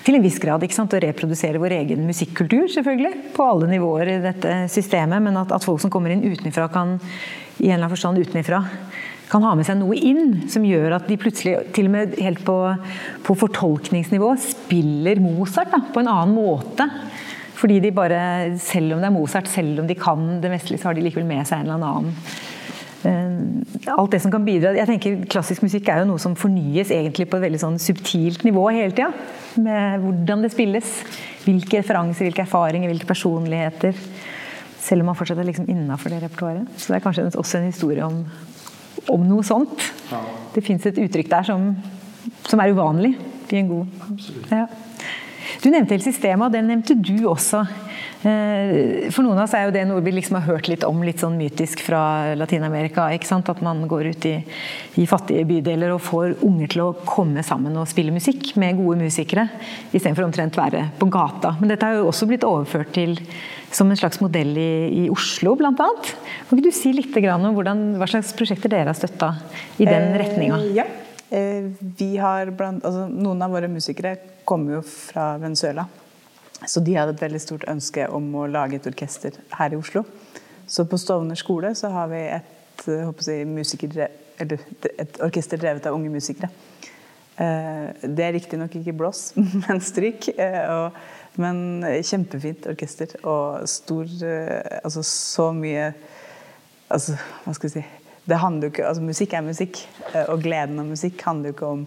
til 0.05 0.17
en 0.19 0.25
viss 0.25 0.41
grad 0.43 0.65
ikke 0.65 0.77
sant, 0.77 0.95
å 0.97 1.01
reprodusere 1.03 1.61
vår 1.61 1.77
egen 1.81 2.05
musikkultur, 2.09 2.67
selvfølgelig. 2.73 3.31
På 3.37 3.49
alle 3.53 3.69
nivåer 3.73 4.15
i 4.15 4.21
dette 4.25 4.65
systemet. 4.73 5.23
Men 5.25 5.41
at, 5.41 5.53
at 5.53 5.67
folk 5.67 5.83
som 5.83 5.93
kommer 5.93 6.15
inn 6.15 6.25
utenfra, 6.25 6.69
kan 6.73 6.97
i 6.97 7.69
en 7.69 7.77
eller 7.77 7.85
annen 7.85 7.95
forstand 7.95 8.21
utenfra 8.21 8.63
kan 9.31 9.45
ha 9.47 9.55
med 9.57 9.67
seg 9.67 9.79
noe 9.81 9.97
inn 9.97 10.45
som 10.53 10.65
gjør 10.67 10.99
at 10.99 11.09
de 11.09 11.17
plutselig, 11.19 11.57
til 11.75 11.89
og 11.89 11.95
med 11.95 12.17
helt 12.23 12.43
på, 12.47 12.57
på 13.25 13.37
fortolkningsnivå, 13.41 14.35
spiller 14.41 15.23
Mozart 15.23 15.73
da, 15.73 15.81
på 15.91 16.03
en 16.03 16.11
annen 16.13 16.35
måte. 16.37 16.87
Fordi 17.59 17.81
de 17.81 17.95
bare, 17.97 18.19
selv 18.61 18.95
om 18.95 19.01
det 19.03 19.09
er 19.09 19.15
Mozart, 19.15 19.49
selv 19.51 19.81
om 19.83 19.89
de 19.89 19.97
kan 19.99 20.37
det 20.43 20.53
vestlige, 20.53 20.83
så 20.83 20.91
har 20.91 20.99
de 20.99 21.07
likevel 21.07 21.27
med 21.29 21.49
seg 21.49 21.63
en 21.63 21.71
eller 21.71 21.81
annen 21.81 22.13
alt 23.05 24.15
det 24.15 24.21
som 24.23 24.33
kan 24.33 24.45
bidra. 24.47 24.73
Jeg 24.77 24.89
tenker 24.89 25.25
Klassisk 25.31 25.65
musikk 25.65 25.89
er 25.93 26.03
jo 26.03 26.09
noe 26.13 26.23
som 26.23 26.37
fornyes 26.39 26.93
egentlig 26.95 27.27
på 27.31 27.39
et 27.39 27.47
veldig 27.47 27.61
sånn 27.61 27.79
subtilt 27.83 28.45
nivå 28.47 28.65
hele 28.71 28.95
tida. 28.95 29.11
Med 29.61 30.03
hvordan 30.05 30.45
det 30.45 30.53
spilles. 30.55 30.95
Hvilke 31.45 31.83
referanser, 31.83 32.29
hvilke 32.29 32.45
erfaringer, 32.47 32.89
hvilke 32.91 33.09
personligheter. 33.11 33.99
Selv 34.85 35.05
om 35.05 35.13
man 35.13 35.19
fortsatt 35.19 35.41
er 35.41 35.49
liksom 35.49 35.69
innafor 35.73 36.13
det 36.13 36.23
repertoaret. 36.25 36.69
Så 36.77 36.93
det 36.93 36.99
er 36.99 37.05
kanskje 37.05 37.27
også 37.33 37.61
en 37.61 37.69
historie 37.69 38.05
om, 38.05 38.23
om 39.13 39.29
noe 39.29 39.45
sånt. 39.47 39.85
Det 40.55 40.65
fins 40.65 40.89
et 40.89 41.01
uttrykk 41.05 41.31
der 41.33 41.49
som, 41.49 41.71
som, 42.49 42.61
er 42.61 42.73
uvanlig 42.73 43.15
i 43.53 43.61
en 43.61 43.69
god 43.71 44.21
ja. 44.51 44.65
Du 45.63 45.69
nevnte 45.71 45.95
hele 45.95 46.05
systemet, 46.05 46.47
og 46.47 46.53
det 46.53 46.63
nevnte 46.67 46.97
du 46.99 47.29
også. 47.31 47.63
Eh, 48.25 49.11
for 49.13 49.21
noen 49.21 49.37
av 49.37 49.45
oss 49.45 49.55
er 49.57 49.67
jo 49.67 49.73
det 49.75 49.83
noe 49.85 50.03
vi 50.05 50.15
liksom 50.17 50.39
har 50.39 50.47
hørt 50.47 50.69
litt 50.71 50.85
om, 50.87 51.03
litt 51.05 51.21
sånn 51.21 51.37
mytisk 51.37 51.83
fra 51.85 52.33
Latin-Amerika. 52.39 53.11
At 53.13 53.61
man 53.65 53.83
går 53.89 54.11
ut 54.15 54.27
i, 54.31 54.37
i, 54.97 55.05
fattige 55.09 55.45
bydeler 55.49 55.93
og 55.93 56.01
får 56.05 56.39
unger 56.47 56.73
til 56.73 56.85
å 56.87 56.93
komme 57.05 57.45
sammen 57.45 57.77
og 57.77 57.91
spille 57.91 58.15
musikk 58.15 58.55
med 58.61 58.79
gode 58.81 59.03
musikere, 59.03 59.49
istedenfor 59.93 60.25
omtrent 60.25 60.57
være 60.57 60.87
på 60.99 61.09
gata. 61.13 61.57
Men 61.61 61.75
dette 61.75 61.85
har 61.85 62.01
jo 62.01 62.09
også 62.09 62.29
blitt 62.31 62.47
overført 62.49 62.95
til 62.97 63.19
som 63.75 63.91
en 63.91 63.99
slags 63.99 64.21
modell 64.23 64.55
i, 64.57 64.73
i 65.05 65.07
Oslo, 65.13 65.57
bl.a. 65.59 65.73
Kan 65.75 66.57
ikke 66.57 66.69
du 66.69 66.75
si 66.75 66.95
litt 66.95 67.17
om 67.35 67.49
hvordan, 67.57 67.83
hva 67.99 68.09
slags 68.09 68.33
prosjekter 68.39 68.71
dere 68.73 68.93
har 68.93 68.99
støtta 68.99 69.35
i 69.83 69.89
den 69.89 70.15
retninga? 70.21 70.61
Eh, 70.63 70.77
ja. 70.79 70.87
Eh, 71.35 71.67
vi 71.99 72.15
har 72.23 72.53
blant, 72.55 72.85
altså, 72.87 73.09
noen 73.11 73.43
av 73.43 73.53
våre 73.53 73.69
musikere 73.69 74.17
kommer 74.47 74.79
jo 74.79 74.83
fra 74.87 75.35
Venezuela. 75.43 75.89
Så 76.67 76.81
de 76.85 76.97
hadde 76.97 77.15
et 77.17 77.25
veldig 77.25 77.41
stort 77.43 77.67
ønske 77.71 78.07
om 78.13 78.29
å 78.39 78.49
lage 78.51 78.79
et 78.79 78.89
orkester 78.89 79.37
her 79.59 79.75
i 79.75 79.79
Oslo. 79.79 80.05
Så 80.67 80.87
på 80.89 80.99
Stovner 81.01 81.39
skole 81.39 81.75
så 81.77 81.91
har 81.93 82.09
vi 82.13 82.23
et, 82.39 82.87
jeg, 82.87 83.49
musiker, 83.49 84.07
et 84.41 85.21
orkester 85.25 85.61
drevet 85.61 85.87
av 85.87 85.97
unge 85.97 86.13
musikere. 86.13 86.51
Eh, 87.35 88.07
det 88.07 88.25
er 88.25 88.37
riktignok 88.37 88.77
ikke 88.79 88.95
blås, 88.97 89.33
men 89.67 89.83
stryk. 89.83 90.31
Eh, 90.39 90.89
men 91.41 91.83
kjempefint 92.07 92.69
orkester. 92.71 93.17
Og 93.27 93.67
stor 93.69 94.07
eh, 94.23 94.79
Altså 94.85 95.03
så 95.03 95.51
mye 95.57 95.93
Altså, 96.95 97.17
hva 97.43 97.55
skal 97.57 97.71
vi 97.71 97.73
si 97.73 98.04
det 98.25 98.41
handler 98.41 98.69
jo 98.69 98.73
ikke, 98.73 98.87
altså 98.89 99.05
Musikk 99.05 99.35
er 99.37 99.43
musikk, 99.45 99.81
og 100.29 100.43
gleden 100.45 100.79
av 100.81 100.87
musikk 100.89 101.23
handler 101.27 101.51
jo 101.51 101.57
ikke 101.57 101.73
om 101.77 101.83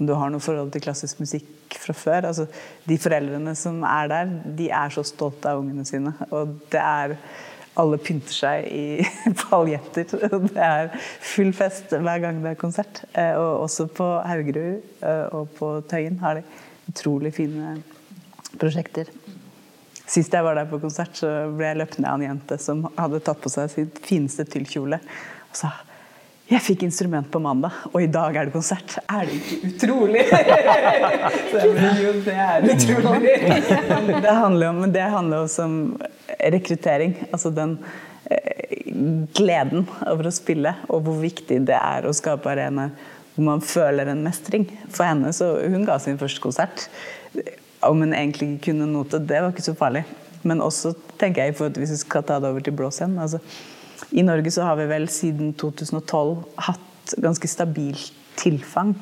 om 0.00 0.08
du 0.08 0.16
har 0.16 0.32
noe 0.32 0.42
forhold 0.42 0.72
til 0.72 0.82
klassisk 0.84 1.20
musikk 1.20 1.76
fra 1.76 1.94
før. 1.94 2.30
Altså, 2.30 2.46
de 2.88 2.96
foreldrene 3.00 3.52
som 3.58 3.82
er 3.84 4.10
der, 4.10 4.34
de 4.56 4.70
er 4.72 4.92
så 4.94 5.04
stolte 5.06 5.52
av 5.52 5.60
ungene 5.60 5.84
sine. 5.88 6.14
Og 6.30 6.58
det 6.72 6.82
er 6.82 7.16
Alle 7.80 8.00
pynter 8.02 8.34
seg 8.34 8.64
i 8.66 9.04
paljetter. 9.44 10.10
Det 10.10 10.58
er 10.58 10.88
full 11.22 11.52
fest 11.54 11.94
hver 11.94 12.18
gang 12.20 12.40
det 12.42 12.50
er 12.50 12.58
konsert. 12.58 12.98
Eh, 13.14 13.30
og 13.38 13.62
også 13.62 13.86
på 13.94 14.08
Haugerud 14.26 14.82
eh, 15.06 15.36
og 15.38 15.52
på 15.56 15.68
Tøyen 15.88 16.18
har 16.20 16.40
de 16.40 16.42
utrolig 16.90 17.30
fine 17.38 17.76
prosjekter. 18.58 19.08
Sist 20.02 20.34
jeg 20.34 20.44
var 20.44 20.58
der 20.58 20.68
på 20.68 20.82
konsert, 20.82 21.14
så 21.14 21.30
ble 21.54 21.70
jeg 21.70 21.78
løpt 21.78 22.00
ned 22.02 22.10
av 22.10 22.18
en 22.18 22.26
jente 22.26 22.58
som 22.60 22.82
hadde 22.98 23.22
tatt 23.24 23.40
på 23.40 23.54
seg 23.54 23.70
sin 23.72 23.94
fineste 24.02 24.44
tyllkjole. 24.50 24.98
Og 25.50 25.62
sa 25.62 25.74
jeg 26.50 26.64
fikk 26.64 26.80
instrument 26.82 27.28
på 27.30 27.38
mandag, 27.38 27.76
og 27.92 28.02
i 28.02 28.08
dag 28.10 28.34
er 28.34 28.48
det 28.48 28.54
konsert. 28.56 28.96
Er 29.06 29.28
det 29.28 29.36
ikke 29.38 29.68
utrolig? 29.68 30.24
jo, 32.02 32.14
det 32.26 32.34
er 32.34 32.66
utrolig. 32.72 33.34
Det 34.24 34.34
handler, 34.34 34.72
om, 34.72 34.80
det 34.90 35.04
handler 35.12 35.44
også 35.44 35.68
om 35.68 35.76
rekruttering. 36.40 37.14
Altså 37.30 37.52
den 37.54 37.76
eh, 38.26 39.22
gleden 39.36 39.86
over 40.10 40.26
å 40.26 40.34
spille, 40.34 40.74
og 40.90 41.06
hvor 41.06 41.22
viktig 41.22 41.60
det 41.70 41.78
er 41.78 42.08
å 42.08 42.14
skape 42.16 42.50
arenaer 42.50 42.96
hvor 43.36 43.46
man 43.46 43.62
føler 43.62 44.10
en 44.10 44.26
mestring. 44.26 44.66
For 44.90 45.06
henne, 45.06 45.30
så 45.36 45.52
Hun 45.62 45.86
ga 45.86 46.00
sin 46.02 46.18
første 46.18 46.42
konsert. 46.42 46.88
Om 47.86 48.02
hun 48.02 48.10
egentlig 48.10 48.56
ikke 48.56 48.72
kunne 48.72 48.90
note, 48.90 49.22
det 49.22 49.38
var 49.38 49.54
ikke 49.54 49.70
så 49.70 49.78
farlig. 49.78 50.02
Men 50.42 50.66
også 50.66 50.96
tenker 51.20 51.46
jeg, 51.46 51.54
hvis 51.78 51.94
vi 51.94 52.02
skal 52.02 52.26
ta 52.26 52.42
det 52.42 52.50
over 52.50 52.64
til 52.64 52.74
blås 52.74 52.98
igjen 52.98 53.20
altså, 53.20 53.38
i 54.10 54.24
Norge 54.26 54.50
så 54.54 54.64
har 54.66 54.78
vi 54.80 54.88
vel 54.90 55.08
siden 55.12 55.52
2012 55.60 56.36
hatt 56.68 57.14
ganske 57.20 57.48
stabilt 57.50 58.12
tilfang 58.40 58.94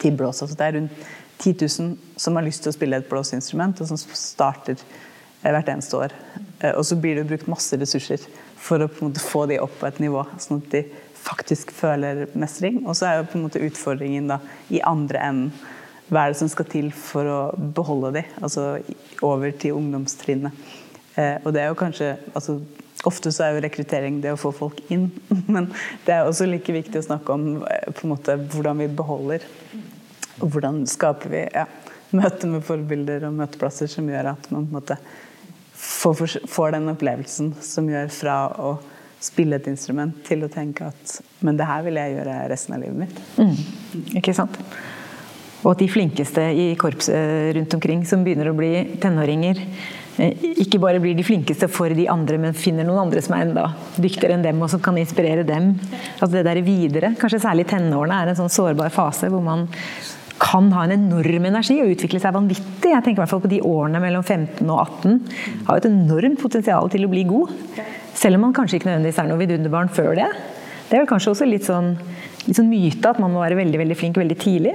til 0.00 0.16
blås. 0.16 0.42
Altså 0.42 0.56
det 0.58 0.66
er 0.66 0.76
rundt 0.78 1.08
10 1.40 1.54
000 1.60 1.96
som 2.20 2.36
har 2.36 2.44
lyst 2.44 2.64
til 2.64 2.72
å 2.72 2.76
spille 2.76 3.00
et 3.00 3.08
blåseinstrument, 3.08 3.80
og 3.80 3.88
som 3.88 3.98
starter 3.98 4.76
eh, 4.76 5.50
hvert 5.50 5.70
eneste 5.72 5.96
år. 5.96 6.14
Eh, 6.60 6.74
og 6.74 6.84
så 6.86 6.98
blir 7.00 7.16
det 7.16 7.28
brukt 7.30 7.48
masse 7.50 7.76
ressurser 7.80 8.24
for 8.60 8.82
å 8.82 8.90
på 8.90 9.04
en 9.04 9.10
måte 9.10 9.24
få 9.24 9.46
de 9.48 9.60
opp 9.62 9.78
på 9.80 9.88
et 9.88 10.02
nivå, 10.02 10.24
sånn 10.42 10.60
at 10.60 10.74
de 10.74 10.84
faktisk 11.20 11.72
føler 11.76 12.26
mestring. 12.38 12.82
Og 12.86 12.96
så 12.96 13.08
er 13.08 13.20
jo 13.20 13.28
på 13.30 13.38
en 13.38 13.46
måte 13.46 13.62
utfordringen 13.64 14.28
da 14.32 14.40
i 14.72 14.82
andre 14.84 15.24
enden. 15.30 15.68
Hva 16.10 16.24
er 16.26 16.32
det 16.32 16.40
som 16.40 16.50
skal 16.50 16.66
til 16.66 16.88
for 16.96 17.28
å 17.30 17.40
beholde 17.76 18.16
de, 18.18 18.24
altså 18.42 18.80
over 19.22 19.52
til 19.54 19.76
ungdomstrinnet. 19.78 20.70
Eh, 21.14 21.36
og 21.44 21.54
det 21.54 21.62
er 21.62 21.70
jo 21.70 21.78
kanskje 21.78 22.14
altså, 22.34 22.58
Ofte 23.08 23.32
så 23.32 23.46
er 23.46 23.56
jo 23.56 23.62
rekruttering 23.64 24.18
det 24.20 24.34
å 24.34 24.40
få 24.40 24.52
folk 24.52 24.82
inn, 24.92 25.08
men 25.54 25.70
det 26.06 26.16
er 26.16 26.28
også 26.28 26.48
like 26.48 26.74
viktig 26.74 27.00
å 27.00 27.06
snakke 27.06 27.36
om 27.36 27.64
eh, 27.64 27.88
på 27.94 28.06
en 28.06 28.14
måte 28.14 28.36
hvordan 28.52 28.82
vi 28.84 28.90
beholder. 29.00 29.46
Og 30.40 30.52
hvordan 30.52 30.82
skaper 30.88 31.32
vi 31.32 31.42
ja, 31.54 31.66
møte 32.16 32.48
med 32.50 32.64
forbilder 32.66 33.26
og 33.28 33.36
møteplasser 33.40 33.90
som 33.92 34.08
gjør 34.08 34.32
at 34.34 34.48
man 34.52 34.66
på 34.66 34.70
en 34.70 34.78
måte 34.78 34.96
får, 35.80 36.38
får 36.48 36.76
den 36.76 36.92
opplevelsen 36.92 37.52
som 37.64 37.88
gjør 37.90 38.08
fra 38.12 38.38
å 38.60 38.78
spille 39.20 39.58
et 39.60 39.68
instrument 39.68 40.16
til 40.24 40.46
å 40.46 40.52
tenke 40.52 40.88
at 40.88 41.18
men 41.44 41.58
det 41.58 41.68
her 41.68 41.84
vil 41.84 41.98
jeg 42.00 42.14
gjøre 42.16 42.38
resten 42.48 42.76
av 42.76 42.82
livet 42.82 43.02
mitt. 43.02 43.20
Mm. 43.36 44.16
Ikke 44.20 44.34
sant. 44.36 44.56
Og 45.60 45.74
at 45.74 45.82
de 45.82 45.90
flinkeste 45.92 46.44
i 46.56 46.70
korpset 46.80 47.52
rundt 47.56 47.76
omkring 47.76 48.04
som 48.08 48.24
begynner 48.24 48.48
å 48.48 48.56
bli 48.56 48.72
tenåringer, 49.02 49.60
eh, 49.60 49.99
ikke 50.18 50.80
bare 50.82 51.00
blir 51.00 51.14
de 51.16 51.24
flinkeste 51.24 51.68
for 51.70 51.92
de 51.94 52.06
andre, 52.10 52.38
men 52.40 52.56
finner 52.56 52.84
noen 52.84 53.06
andre 53.06 53.22
som 53.24 53.36
er 53.36 53.46
enda 53.46 53.66
dyktigere 53.96 54.36
enn 54.36 54.44
dem, 54.44 54.60
og 54.60 54.70
som 54.72 54.82
kan 54.82 54.98
inspirere 55.00 55.46
dem. 55.48 55.72
Altså 56.18 56.32
det 56.34 56.46
der 56.48 56.62
videre, 56.66 57.14
Kanskje 57.20 57.42
særlig 57.44 57.68
tenårene 57.70 58.22
er 58.22 58.32
en 58.32 58.38
sånn 58.38 58.52
sårbar 58.52 58.92
fase 58.94 59.30
hvor 59.30 59.44
man 59.44 59.68
kan 60.40 60.70
ha 60.72 60.86
en 60.86 60.94
enorm 60.96 61.46
energi 61.50 61.76
og 61.82 61.92
utvikle 61.94 62.20
seg 62.22 62.32
vanvittig. 62.32 62.90
Jeg 62.90 63.04
tenker 63.04 63.18
i 63.18 63.22
hvert 63.22 63.32
fall 63.32 63.42
på 63.44 63.52
de 63.52 63.60
årene 63.66 64.00
mellom 64.02 64.24
15 64.24 64.64
og 64.64 64.78
18. 64.78 65.18
Har 65.68 65.80
et 65.80 65.88
enormt 65.90 66.40
potensial 66.40 66.88
til 66.92 67.04
å 67.04 67.10
bli 67.12 67.26
god. 67.28 67.52
Selv 68.16 68.38
om 68.38 68.46
man 68.46 68.56
kanskje 68.56 68.80
ikke 68.80 68.88
nødvendigvis 68.88 69.20
er 69.20 69.28
noe 69.28 69.40
vidunderbarn 69.40 69.92
før 69.92 70.16
det. 70.16 70.30
Det 70.88 70.96
er 70.96 71.04
vel 71.04 71.10
kanskje 71.12 71.34
også 71.34 71.48
litt 71.48 71.68
sånn, 71.68 71.92
litt 72.46 72.56
sånn 72.56 72.72
myte 72.72 73.12
at 73.12 73.20
man 73.22 73.34
må 73.34 73.44
være 73.44 73.60
veldig 73.60 73.84
veldig 73.84 73.98
flink 74.00 74.20
veldig 74.20 74.38
tidlig. 74.40 74.74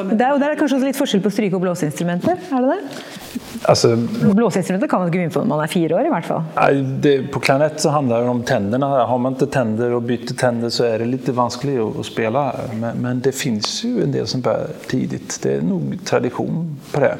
Det 0.00 0.16
er, 0.16 0.38
det 0.40 0.48
er 0.48 0.58
kanskje 0.58 0.78
også 0.78 0.88
litt 0.88 0.98
forskjell 0.98 1.22
på 1.24 1.32
stryke- 1.34 1.58
og 1.58 1.64
blåseinstrumenter? 1.66 2.40
er 2.40 2.64
det 2.64 2.78
det? 2.78 3.40
Alltså, 3.70 3.96
Blåseinstrumenter 4.34 4.88
kan 4.88 4.98
man 4.98 5.08
ikke 5.08 5.18
begynne 5.20 5.34
på 5.34 5.42
når 5.44 5.50
man 5.50 5.60
er 5.62 5.70
fire 5.70 5.94
år, 5.94 6.06
i 6.08 6.10
hvert 6.10 6.26
fall. 6.26 6.46
Nei, 6.56 6.70
det, 7.04 7.12
på 7.30 7.42
klarinett 7.44 7.78
så 7.78 7.92
handler 7.94 8.24
det 8.24 8.32
om 8.32 8.40
tennene. 8.48 8.88
Har 9.06 9.20
man 9.22 9.36
ikke 9.36 9.46
tenner 9.54 9.94
og 9.94 10.08
bytter 10.08 10.38
tenner, 10.40 10.72
så 10.74 10.88
er 10.88 11.04
det 11.04 11.06
litt 11.12 11.30
vanskelig 11.36 11.76
å, 11.78 11.84
å 12.02 12.06
spille. 12.06 12.42
Men, 12.80 12.98
men 13.04 13.20
det 13.22 13.30
fins 13.38 13.76
jo 13.84 14.00
en 14.02 14.16
del 14.16 14.26
som 14.30 14.42
börjar 14.42 14.74
tidlig. 14.90 15.22
Det 15.44 15.52
er 15.60 15.62
nok 15.68 16.02
tradisjon 16.10 16.64
på 16.90 17.04
det. 17.04 17.12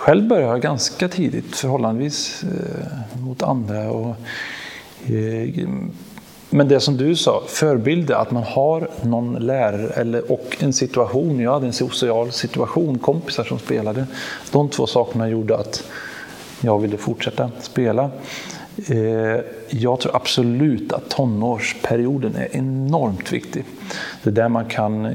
Själv 0.00 0.30
började 0.30 0.54
jeg 0.54 0.64
ganske 0.68 1.08
tidlig, 1.16 1.42
forholdsvis 1.58 2.20
eh, 2.46 2.94
mot 3.20 3.42
andre. 3.42 3.82
Og, 3.90 4.30
eh, 5.10 5.58
men 6.50 6.68
det 6.68 6.80
som 6.80 6.96
du 6.96 7.16
sa, 7.16 7.36
forbildet, 7.46 8.16
at 8.16 8.32
man 8.34 8.42
har 8.42 8.88
noen 9.06 9.36
lærer, 9.38 9.92
eller, 10.00 10.26
og 10.32 10.56
en 10.64 10.72
situasjon. 10.74 11.38
Jeg 11.38 11.50
hadde 11.50 11.70
en 11.70 11.76
sosial 11.76 12.32
situasjon, 12.34 12.98
kompisar 12.98 13.46
som 13.46 13.60
spelade. 13.62 14.06
De 14.50 14.64
två 14.74 14.86
sakerna 14.90 15.28
gjorde 15.30 15.60
at 15.62 15.82
jeg 16.60 16.82
ville 16.82 16.98
fortsätta 17.00 17.50
spela. 17.62 18.10
Eh, 18.88 19.38
jeg 19.70 20.02
tror 20.02 20.16
absolut 20.16 20.92
at 20.96 21.08
tonårsperioden 21.12 22.36
er 22.36 22.56
enormt 22.58 23.32
viktig. 23.32 23.64
Det 24.22 24.30
er 24.32 24.36
der 24.42 24.52
man 24.52 24.68
kan 24.70 25.06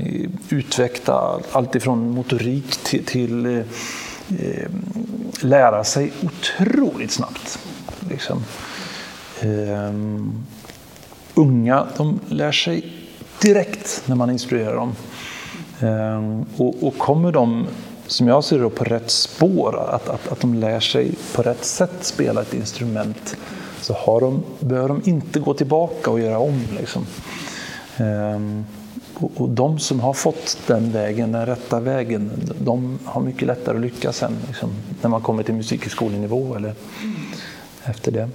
utvikle 0.52 1.20
alt 1.56 1.78
fra 1.84 1.96
motorikk 1.96 2.14
motorik 2.16 2.78
til 2.88 3.06
till 3.06 3.46
eh, 3.52 4.68
lære 5.44 5.84
seg 5.86 6.26
utrolig 6.26 7.10
raskt. 7.20 7.58
Liksom. 8.10 8.44
Ehm, 9.44 10.46
unga 11.36 11.88
de 11.98 12.20
lär 12.30 12.52
sig 12.52 12.94
direkt 13.42 14.04
när 14.06 14.16
man 14.16 14.30
instruerar 14.30 14.76
dem. 14.76 14.96
Ehm, 15.80 16.46
och, 16.58 16.88
och 16.88 16.98
kommer 16.98 17.32
de, 17.32 17.68
som 18.08 18.28
jag 18.28 18.44
ser 18.44 18.60
det, 18.60 18.70
på 18.70 18.84
rätt 18.84 19.12
spår, 19.12 19.90
att, 19.90 20.10
att, 20.10 20.32
att 20.32 20.40
de 20.40 20.54
lär 20.54 20.80
sig 20.80 21.12
på 21.36 21.42
rätt 21.42 21.66
sätt 21.66 21.94
spela 22.02 22.42
ett 22.42 22.54
instrument, 22.54 23.38
så 23.82 23.94
har 23.94 24.22
de, 24.22 24.44
behöver 24.60 24.88
de 24.88 25.02
inte 25.06 25.40
gå 25.40 25.54
tillbaka 25.54 26.12
och 26.12 26.20
göra 26.20 26.40
om. 26.40 26.62
Liksom. 26.80 27.06
Ehm, 27.98 28.66
och, 29.14 29.32
och 29.36 29.50
de 29.50 29.80
som 29.80 30.00
har 30.00 30.14
fått 30.14 30.58
den 30.68 30.92
vägen, 30.92 31.32
den 31.32 31.46
rätta 31.46 31.80
vägen, 31.80 32.32
de 32.60 33.00
har 33.06 33.22
mycket 33.22 33.48
lättare 33.48 33.76
att 33.76 33.82
lyckas 33.82 34.18
sen, 34.18 34.38
liksom, 34.48 34.70
när 35.02 35.10
man 35.10 35.22
kommer 35.22 35.44
till 35.44 35.54
musikskolenivå 35.54 36.56
eller 36.56 36.74
efter 37.84 38.12
det. 38.12 38.30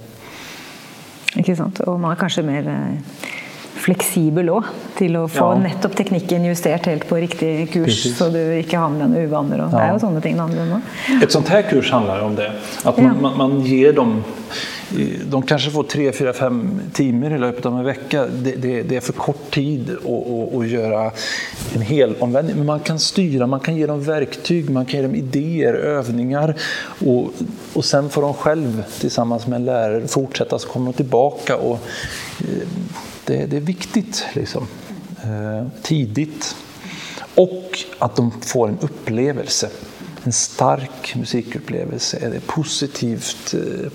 Ikke 1.39 1.55
sant? 1.55 1.79
Og 1.87 1.99
man 1.99 2.11
er 2.11 2.19
kanskje 2.19 2.43
mer 2.43 2.67
eh, 2.67 3.30
fleksibel 3.81 4.49
òg, 4.53 4.67
til 4.97 5.17
å 5.17 5.25
få 5.31 5.51
Ja. 5.55 5.61
nettopp 5.67 5.95
teknikken 5.97 6.45
justert 6.45 6.85
helt 6.85 7.07
på 7.09 7.17
riktig 7.21 7.71
kurs, 7.73 7.85
Precis. 7.89 8.17
så 8.17 8.29
du 8.31 8.37
ikke 8.59 8.77
har 8.77 8.89
med 8.93 9.15
uvaner. 9.25 9.63
Og 9.65 9.71
Det 9.71 9.79
er 9.81 9.91
jo 9.93 9.99
sånne 10.05 10.21
ting 10.21 10.35
det 10.37 10.41
handler 10.45 10.61
om 10.61 10.81
òg. 10.81 11.23
Et 11.23 11.31
sånt 11.31 11.47
her 11.49 11.63
kurs 11.69 11.89
handler 11.89 12.23
om 12.23 12.35
det. 12.35 12.49
At 12.85 12.97
Ja. 12.97 13.03
man, 13.07 13.21
man, 13.21 13.37
man 13.37 13.61
ger 13.65 13.93
dem, 13.93 14.23
de 14.91 15.41
kanskje 15.47 15.71
får 15.71 15.85
tre, 15.87 16.11
fire, 16.11 16.33
fem 16.35 16.57
timer 16.93 17.31
i 17.31 17.37
løpet 17.39 17.65
av 17.65 17.77
en 17.79 17.85
vecka. 17.85 18.25
Det, 18.27 18.57
det, 18.61 18.73
det 18.89 18.97
er 18.97 19.05
for 19.05 19.13
kort 19.13 19.45
tid 19.55 19.87
å, 20.03 20.15
å, 20.17 20.39
å 20.59 20.63
gjøre 20.67 21.05
en 21.75 21.81
hel 21.87 22.15
omvändning. 22.19 22.57
Men 22.57 22.65
man 22.73 22.79
kan 22.83 22.99
styre, 22.99 23.47
man 23.47 23.61
kan 23.63 23.77
gi 23.77 23.85
dem 23.87 24.01
verktyg, 24.03 24.69
man 24.69 24.85
kan 24.85 24.99
gi 24.99 25.05
dem 25.07 25.15
idéer, 25.15 25.77
øvninger. 25.97 26.53
Og, 27.07 27.31
og 27.73 27.83
sen 27.87 28.09
får 28.11 28.27
de 28.27 28.33
selv, 28.43 29.09
sammen 29.15 29.39
med 29.47 29.61
en 29.61 29.65
lærer, 29.71 30.07
fortsette. 30.11 30.59
så 30.59 30.67
kommer 30.67 30.91
de 30.91 31.03
tilbake. 31.03 31.55
Och, 31.55 31.79
eh, 32.43 32.67
det, 33.31 33.45
det 33.45 33.57
är 33.57 33.61
viktigt 33.61 34.25
liksom. 34.33 34.67
Eh, 35.23 35.67
tidigt. 35.81 36.55
Och 37.35 37.79
att 37.99 38.15
de 38.15 38.31
får 38.41 38.69
en 38.69 38.77
upplevelse. 38.81 39.69
En 40.23 40.31
stark 40.31 41.15
musikupplevelse. 41.15 42.17
Är 42.17 42.29
det 42.29 42.47
positivt 42.47 43.53
eh, 43.53 43.91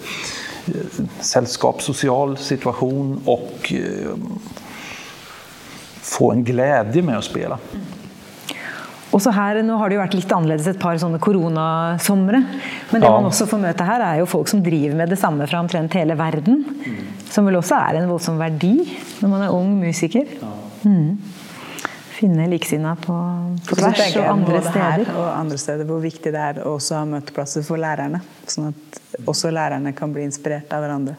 sällskap, 1.21 1.83
social 1.83 2.37
situation 2.37 3.21
och 3.25 3.73
eh, 3.73 4.17
få 6.01 6.33
en 6.33 6.45
glädje 6.45 7.03
med 7.03 7.19
att 7.19 7.25
spela. 7.25 7.59
Også 9.17 9.33
her, 9.33 9.63
Nå 9.65 9.79
har 9.81 9.89
det 9.89 9.97
jo 9.97 10.03
vært 10.03 10.17
litt 10.19 10.33
annerledes 10.35 10.67
et 10.69 10.81
par 10.83 10.99
sånne 11.01 11.19
koronasomre. 11.23 12.41
Men 12.93 13.01
det 13.01 13.09
Ja. 13.09 13.15
man 13.15 13.31
også 13.31 13.47
får 13.49 13.63
møte 13.63 13.87
her, 13.89 14.03
er 14.05 14.19
jo 14.21 14.27
folk 14.29 14.49
som 14.49 14.61
driver 14.63 14.95
med 14.95 15.09
det 15.09 15.19
samme 15.19 15.47
fra 15.49 15.63
omtrent 15.63 15.95
hele 15.97 16.17
verden. 16.19 16.65
Som 17.31 17.47
vel 17.47 17.57
også 17.57 17.79
er 17.81 17.97
en 18.03 18.09
voldsom 18.11 18.37
verdi 18.39 18.75
når 19.23 19.29
man 19.33 19.43
er 19.43 19.55
ung 19.57 19.81
musiker. 19.81 20.27
Mm. 20.85 21.17
Finne 22.17 22.47
likesinnede 22.49 22.97
på, 23.05 23.15
på 23.69 23.77
tvers 23.77 23.99
jeg, 24.01 24.15
og 24.23 24.31
andre 24.31 24.61
steder. 24.65 25.11
og 25.19 25.27
andre 25.37 25.59
steder 25.61 25.89
hvor 25.89 25.99
viktig 26.01 26.31
det 26.33 26.41
er 26.41 26.61
å 26.63 26.77
også 26.79 26.97
ha 26.97 27.09
møteplasser 27.11 27.65
for 27.67 27.81
lærerne. 27.81 28.23
Sånn 28.49 28.71
at 28.71 29.01
også 29.29 29.51
lærerne 29.53 29.93
kan 29.97 30.15
bli 30.15 30.25
inspirert 30.25 30.73
av 30.73 30.85
hverandre. 30.85 31.17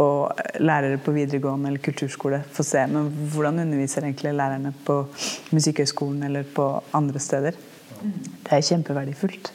Og 0.00 0.40
lærere 0.64 1.00
på 1.02 1.12
videregående 1.12 1.68
eller 1.68 1.82
kulturskole 1.84 2.40
får 2.56 2.68
se 2.70 2.86
men 2.88 3.10
hvordan 3.34 3.60
underviser 3.66 4.06
egentlig 4.06 4.32
lærerne 4.38 4.72
på 4.86 5.02
Musikkhøgskolen 5.52 6.24
eller 6.30 6.48
på 6.56 6.70
andre 6.96 7.20
steder. 7.20 7.60
Det 8.00 8.56
er 8.56 8.64
kjempeverdifullt. 8.64 9.52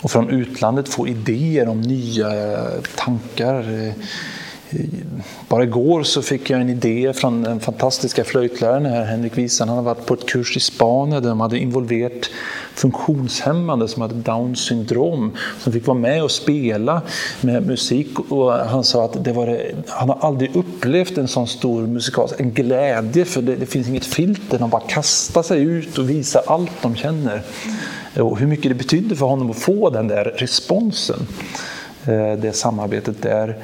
Og 0.00 0.10
fra 0.10 0.24
utlandet 0.24 0.90
få 0.90 1.06
ideer 1.12 1.70
om 1.70 1.78
nya 1.84 2.30
eh, 2.34 2.92
tankar. 4.70 5.62
i 5.62 5.66
går 5.66 6.04
så 6.04 6.22
fikk 6.22 6.50
jeg 6.50 6.60
en 6.60 6.72
idé 6.72 7.12
fra 7.12 7.30
den 7.30 7.60
fantastiske 7.60 8.24
fløytelæreren 8.24 8.86
her, 8.86 9.04
Henrik 9.04 9.36
Wiesen. 9.36 9.68
Han 9.68 9.82
har 9.82 9.94
vært 9.94 10.06
på 10.06 10.14
et 10.14 10.26
kurs 10.30 10.56
i 10.56 10.60
Spanien 10.60 11.20
der 11.20 11.30
de 11.30 11.40
hadde 11.40 11.58
involvert 11.60 12.30
funksjonshemmede 12.80 13.88
som 13.90 14.04
hadde 14.04 14.22
Downs 14.24 14.62
syndrom 14.68 15.32
som 15.60 15.72
fikk 15.72 15.88
være 15.90 16.00
med 16.00 16.22
og 16.22 16.30
spela 16.30 17.00
med 17.42 17.66
musik. 17.66 18.18
Og 18.30 18.52
han 18.70 18.84
sa 18.84 19.04
at 19.08 19.18
det 19.24 19.34
var 19.36 19.50
det, 19.50 19.60
han 19.90 20.14
har 20.14 20.26
aldri 20.30 20.50
opplevd 20.54 21.18
en 21.20 21.30
sånn 21.30 21.50
stor 21.50 21.86
musikalsk 21.90 22.40
en 22.40 22.54
glede, 22.54 23.26
for 23.28 23.44
det, 23.44 23.58
det 23.60 23.68
fins 23.70 23.90
inget 23.90 24.08
filter. 24.08 24.60
De 24.60 24.70
bare 24.70 24.90
kaster 24.90 25.44
seg 25.46 25.66
ut 25.66 26.00
og 26.00 26.08
viser 26.08 26.48
alt 26.50 26.82
de 26.82 26.94
kjenner. 26.96 27.44
Og 28.20 28.34
hvor 28.34 28.48
mye 28.50 28.70
det 28.70 28.78
betydde 28.78 29.14
for 29.14 29.30
honom 29.30 29.52
å 29.52 29.58
få 29.58 29.92
den 29.94 30.08
der 30.10 30.32
responsen. 30.40 31.28
Eh, 32.06 32.32
Det 32.40 32.52
samarbeidet 32.52 33.22
där. 33.22 33.56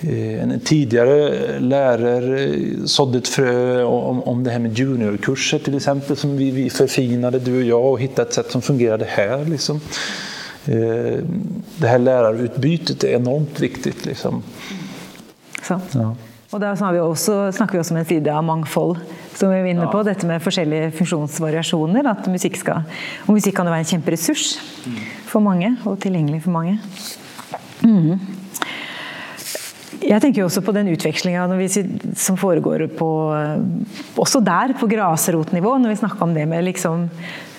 Eh, 0.00 0.42
En 0.42 0.60
tidigare 0.60 1.60
lärare 1.60 2.48
sådde 2.86 3.18
ett 3.18 3.28
frö 3.28 3.82
om, 3.82 4.22
om 4.22 4.44
det 4.44 4.50
här 4.50 4.58
med 4.58 4.78
juniorkurser 4.78 5.58
till 5.58 5.76
exempel 5.76 6.16
som 6.16 6.36
vi, 6.36 6.50
vi 6.50 6.70
förfinade, 6.70 7.38
du 7.38 7.56
och 7.56 7.62
jag, 7.62 7.92
och 7.92 8.00
hittade 8.00 8.28
ett 8.28 8.34
sätt 8.34 8.50
som 8.50 8.62
fungerade 8.62 9.04
här. 9.08 9.44
Liksom. 9.44 9.80
Eh, 10.66 11.18
Det 11.76 11.88
här 11.88 11.98
lärarutbytet 11.98 13.04
är 13.04 13.08
enormt 13.08 13.60
viktigt. 13.60 14.06
Liksom. 14.06 14.42
Sant. 15.62 15.94
Ja. 15.94 16.14
Og 16.52 16.60
da 16.60 16.70
snakker 16.76 16.94
vi, 16.96 17.00
også, 17.04 17.34
snakker 17.52 17.76
vi 17.76 17.80
også 17.82 17.92
om 17.94 17.98
en 18.00 18.06
side 18.08 18.32
av 18.32 18.44
mangfold, 18.44 18.96
som 19.36 19.50
vi 19.52 19.58
er 19.58 19.66
inne 19.68 19.84
på. 19.92 20.00
Dette 20.06 20.24
med 20.26 20.40
forskjellige 20.40 20.94
funksjonsvariasjoner. 20.96 22.06
At 22.08 22.28
musikk 22.32 22.56
skal, 22.56 22.86
og 23.26 23.34
musikk 23.36 23.58
kan 23.58 23.68
jo 23.68 23.74
være 23.74 23.84
en 23.84 23.90
kjemperessurs 23.90 24.46
for 25.28 25.44
mange, 25.44 25.74
og 25.84 25.98
tilgjengelig 26.00 26.40
for 26.46 26.50
mange. 26.56 26.78
Mhm. 27.82 28.20
Jeg 29.98 30.22
tenker 30.22 30.44
også 30.44 30.62
på 30.62 30.72
den 30.76 30.88
utvekslinga 30.92 31.44
som 32.18 32.36
foregår 32.38 32.86
på 32.98 33.08
Også 34.20 34.40
der, 34.44 34.74
på 34.78 34.86
grasrotnivå, 34.90 35.74
når 35.82 35.92
vi 35.92 35.98
snakker 35.98 36.22
om 36.22 36.34
det 36.36 36.44
med 36.46 36.66
liksom 36.68 37.08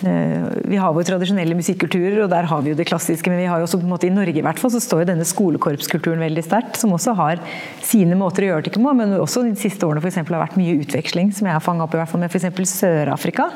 eh, 0.08 0.46
Vi 0.72 0.80
har 0.80 0.94
våre 0.96 1.08
tradisjonelle 1.08 1.58
musikkulturer, 1.58 2.22
og 2.24 2.30
der 2.32 2.48
har 2.48 2.64
vi 2.64 2.72
jo 2.72 2.78
det 2.80 2.88
klassiske, 2.88 3.32
men 3.32 3.42
vi 3.44 3.50
har 3.52 3.60
jo 3.60 3.68
også 3.68 3.82
på 3.82 3.88
en 3.88 3.94
måte 3.94 4.08
i 4.08 4.14
Norge 4.14 4.40
i 4.40 4.46
hvert 4.46 4.62
fall, 4.62 4.72
så 4.72 4.82
står 4.84 5.04
jo 5.04 5.10
denne 5.12 5.28
skolekorpskulturen 5.28 6.24
veldig 6.24 6.46
sterkt, 6.48 6.80
som 6.80 6.96
også 6.96 7.16
har 7.20 7.44
sine 7.84 8.16
måter 8.20 8.48
å 8.48 8.54
gjøre 8.54 8.70
det 8.70 8.76
på, 8.78 8.96
men 9.02 9.18
også 9.20 9.44
de 9.48 9.56
siste 9.60 9.88
årene 9.88 10.04
for 10.04 10.12
eksempel, 10.12 10.38
har 10.38 10.48
vært 10.48 10.60
mye 10.60 10.80
utveksling, 10.80 11.34
som 11.36 11.50
jeg 11.50 11.58
har 11.58 11.66
fanga 11.66 11.88
opp 11.88 11.98
i 11.98 12.02
hvert 12.02 12.14
fall 12.14 12.24
med 12.24 12.32
f.eks. 12.32 12.78
Sør-Afrika. 12.80 13.50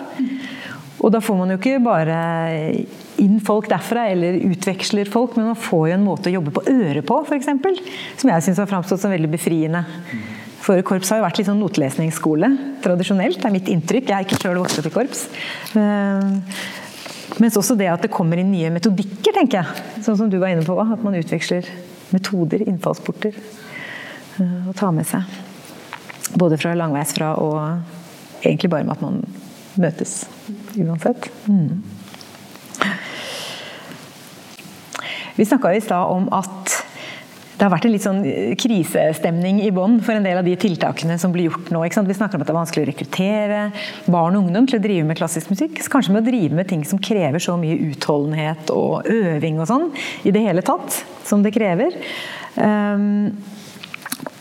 Og 1.03 1.11
da 1.11 1.19
får 1.19 1.35
man 1.35 1.51
jo 1.51 1.57
ikke 1.59 1.81
bare 1.83 2.17
inn 3.19 3.41
folk 3.43 3.67
derfra, 3.71 4.05
eller 4.13 4.39
utveksler 4.47 5.09
folk, 5.11 5.35
men 5.35 5.49
man 5.51 5.59
får 5.59 5.89
jo 5.89 5.95
en 5.97 6.05
måte 6.05 6.31
å 6.31 6.37
jobbe 6.37 6.53
på 6.55 6.63
øret 6.71 7.03
på, 7.07 7.17
f.eks. 7.27 7.49
Som 8.21 8.31
jeg 8.31 8.45
syns 8.45 8.61
har 8.63 8.69
framstått 8.71 9.03
som 9.03 9.11
veldig 9.11 9.31
befriende. 9.33 9.83
For 10.63 10.79
korps 10.87 11.11
har 11.11 11.19
jo 11.19 11.25
vært 11.25 11.41
litt 11.41 11.49
sånn 11.49 11.59
notelesningsskole 11.59 12.47
tradisjonelt, 12.85 13.41
det 13.41 13.49
er 13.49 13.55
mitt 13.57 13.71
inntrykk. 13.73 14.07
Jeg 14.07 14.15
er 14.15 14.27
ikke 14.27 14.39
sjøl 14.39 14.61
vokst 14.61 14.79
opp 14.79 14.87
i 14.87 14.93
korps. 14.95 15.25
Mens 17.43 17.57
også 17.59 17.75
det 17.75 17.89
at 17.91 18.05
det 18.05 18.11
kommer 18.13 18.39
inn 18.39 18.53
nye 18.53 18.71
metodikker, 18.71 19.35
tenker 19.35 19.59
jeg. 19.59 19.83
Sånn 20.05 20.19
som 20.21 20.31
du 20.31 20.37
var 20.39 20.53
inne 20.53 20.63
på, 20.63 20.77
at 20.79 21.03
man 21.03 21.19
utveksler 21.19 21.67
metoder, 22.15 22.63
innfallsporter, 22.69 23.35
å 24.39 24.75
ta 24.77 24.93
med 24.95 25.07
seg. 25.09 25.27
Både 26.39 26.55
fra 26.61 26.71
langveisfra 26.79 27.35
og 27.43 27.59
egentlig 28.45 28.71
bare 28.71 28.87
med 28.87 28.95
at 28.95 29.03
man 29.03 29.19
møtes 29.83 30.23
uansett. 30.77 31.29
Mm. 31.47 31.83
Vi 35.35 35.45
snakka 35.45 35.73
i 35.73 35.81
stad 35.81 36.11
om 36.13 36.27
at 36.33 36.83
det 37.53 37.65
har 37.67 37.71
vært 37.71 37.85
en 37.87 37.93
litt 37.93 38.03
sånn 38.03 38.21
krisestemning 38.59 39.61
i 39.63 39.69
bånn 39.73 39.99
for 40.03 40.17
en 40.17 40.25
del 40.25 40.39
av 40.39 40.45
de 40.45 40.55
tiltakene 40.59 41.15
som 41.21 41.31
blir 41.33 41.47
gjort 41.47 41.69
nå. 41.71 41.83
Vi 41.85 42.15
snakker 42.17 42.35
om 42.35 42.43
at 42.43 42.49
det 42.49 42.53
er 42.53 42.57
vanskelig 42.57 42.83
å 42.83 42.89
rekruttere 42.89 43.59
barn 44.11 44.35
og 44.35 44.47
ungdom 44.47 44.67
til 44.67 44.79
å 44.79 44.83
drive 44.83 45.05
med 45.07 45.19
klassisk 45.19 45.53
musikk. 45.53 45.79
Kanskje 45.93 46.15
med 46.15 46.25
å 46.25 46.27
drive 46.27 46.57
med 46.57 46.67
ting 46.69 46.83
som 46.87 47.01
krever 47.01 47.39
så 47.43 47.55
mye 47.61 47.77
utholdenhet 47.91 48.73
og 48.73 49.07
øving 49.09 49.61
og 49.61 49.69
sånn 49.69 49.89
i 50.27 50.33
det 50.35 50.43
hele 50.43 50.65
tatt, 50.65 51.03
som 51.29 51.45
det 51.45 51.53
krever. 51.55 51.95
Um, 52.57 53.31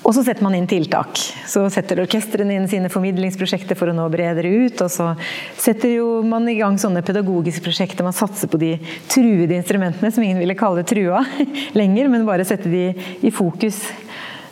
og 0.03 0.11
så 0.17 0.25
setter 0.27 0.43
man 0.43 0.57
inn 0.59 0.67
tiltak. 0.67 1.21
Så 1.47 1.63
setter 1.71 2.01
orkestrene 2.03 2.57
inn 2.57 2.69
sine 2.71 2.91
formidlingsprosjekter 2.91 3.79
for 3.79 3.93
å 3.93 3.95
nå 3.95 4.09
bredere 4.11 4.51
ut. 4.51 4.83
Og 4.83 4.91
så 4.91 5.13
setter 5.61 6.03
man 6.27 6.49
i 6.51 6.57
gang 6.59 6.79
sånne 6.81 7.05
pedagogiske 7.07 7.63
prosjekter. 7.63 8.07
Man 8.07 8.17
satser 8.17 8.51
på 8.51 8.59
de 8.59 8.75
truede 9.11 9.55
instrumentene, 9.55 10.11
som 10.11 10.25
ingen 10.27 10.43
ville 10.43 10.59
kalle 10.59 10.83
trua 10.89 11.23
lenger, 11.81 12.11
men 12.11 12.27
bare 12.27 12.47
sette 12.49 12.73
de 12.73 12.89
i 13.23 13.31
fokus. 13.35 13.79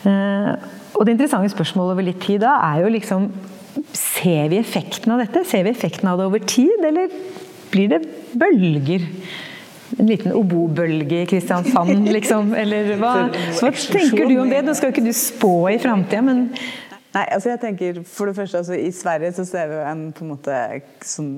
Eh, 0.07 0.51
og 0.95 1.05
det 1.05 1.17
interessante 1.17 1.51
spørsmålet 1.51 1.97
over 1.97 2.07
litt 2.07 2.23
tid 2.23 2.41
da 2.45 2.57
er 2.71 2.85
jo 2.85 2.95
liksom 2.97 3.31
Ser 3.95 4.49
vi 4.51 4.57
effekten 4.59 5.13
av 5.13 5.21
dette? 5.21 5.45
Ser 5.47 5.63
vi 5.63 5.71
effekten 5.71 6.09
av 6.11 6.17
det 6.19 6.25
over 6.27 6.41
tid, 6.43 6.83
eller 6.83 7.07
blir 7.71 7.87
det 7.87 8.01
bølger? 8.35 9.05
En 9.97 10.07
liten 10.07 10.35
obobølge 10.37 11.23
i 11.23 11.25
Kristiansand, 11.29 12.07
liksom? 12.15 12.53
Eller 12.57 12.93
hva, 13.01 13.15
hva 13.59 13.73
tenker 13.73 14.29
du 14.29 14.37
om 14.43 14.51
det? 14.51 14.61
Nå 14.65 14.75
skal 14.77 14.91
jo 14.91 14.95
ikke 14.95 15.09
du 15.09 15.15
spå 15.15 15.55
i 15.73 15.79
framtida, 15.81 16.23
men 16.25 16.47
Nei, 17.11 17.25
altså 17.35 17.49
jeg 17.51 17.59
tenker 17.59 17.97
for 18.07 18.29
det 18.29 18.37
første 18.37 18.61
altså 18.61 18.75
I 18.79 18.91
Sverige 18.95 19.33
så 19.35 19.43
ser 19.43 19.67
vi 19.67 19.75
jo 19.75 19.83
en 19.83 20.03
på 20.15 20.23
en 20.23 20.29
måte 20.31 20.57
sånn, 21.03 21.31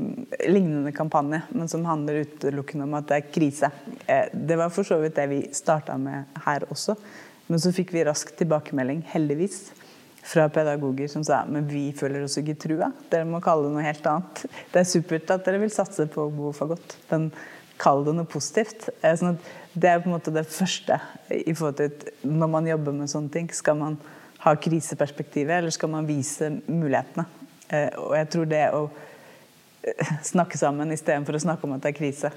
lignende 0.46 0.92
kampanje, 0.94 1.40
men 1.50 1.72
som 1.72 1.86
handler 1.90 2.28
utelukkende 2.28 2.86
om 2.86 2.94
at 3.00 3.08
det 3.10 3.18
er 3.18 3.32
krise. 3.34 3.72
Eh, 4.06 4.28
det 4.34 4.60
var 4.60 4.70
for 4.74 4.86
så 4.86 5.00
vidt 5.02 5.18
det 5.18 5.26
vi 5.32 5.40
starta 5.50 5.96
med 5.98 6.30
her 6.46 6.68
også. 6.70 6.94
Men 7.50 7.64
så 7.64 7.74
fikk 7.74 7.90
vi 7.96 8.06
rask 8.06 8.36
tilbakemelding, 8.38 9.02
heldigvis, 9.16 9.72
fra 10.24 10.46
pedagoger 10.54 11.10
som 11.12 11.26
sa 11.26 11.42
men 11.50 11.66
vi 11.68 11.88
føler 11.98 12.24
oss 12.24 12.38
ikke 12.40 12.56
trua. 12.68 12.92
Dere 13.12 13.26
må 13.28 13.42
kalle 13.44 13.66
det 13.66 13.74
noe 13.74 13.88
helt 13.88 14.06
annet. 14.08 14.46
Det 14.72 14.84
er 14.84 14.88
supert 14.94 15.34
at 15.34 15.50
dere 15.50 15.60
vil 15.66 15.74
satse 15.74 16.06
på 16.14 16.30
Bofagott. 16.38 17.00
Den 17.10 17.32
Kall 17.84 18.06
det 18.06 18.16
noe 18.16 18.30
positivt. 18.30 18.88
Eh, 19.02 19.16
sånn 19.20 19.40
det 19.74 19.90
er 19.90 20.02
på 20.04 20.10
en 20.10 20.14
måte 20.14 20.32
det 20.34 20.46
første 20.54 21.00
i 21.34 21.54
forhold 21.58 21.80
til 21.80 22.30
når 22.30 22.52
man 22.56 22.68
jobber 22.70 22.96
med 22.96 23.12
sånne 23.12 23.34
ting. 23.34 23.50
Skal 23.52 23.80
man 23.80 23.98
ha 24.44 24.54
kriseperspektivet, 24.60 25.58
eller 25.58 25.74
skal 25.74 25.92
man 25.92 26.08
vise 26.08 26.52
mulighetene? 26.68 27.26
Eh, 27.70 27.90
og 27.98 28.14
jeg 28.20 28.30
tror 28.36 28.50
det 28.52 28.64
å 28.76 28.84
eh, 29.82 30.12
snakke 30.32 30.60
sammen 30.62 30.94
istedenfor 30.94 31.40
å 31.40 31.46
snakke 31.48 31.68
om 31.68 31.78
at 31.78 31.86
det 31.86 31.94
er 31.94 31.98
krise, 31.98 32.34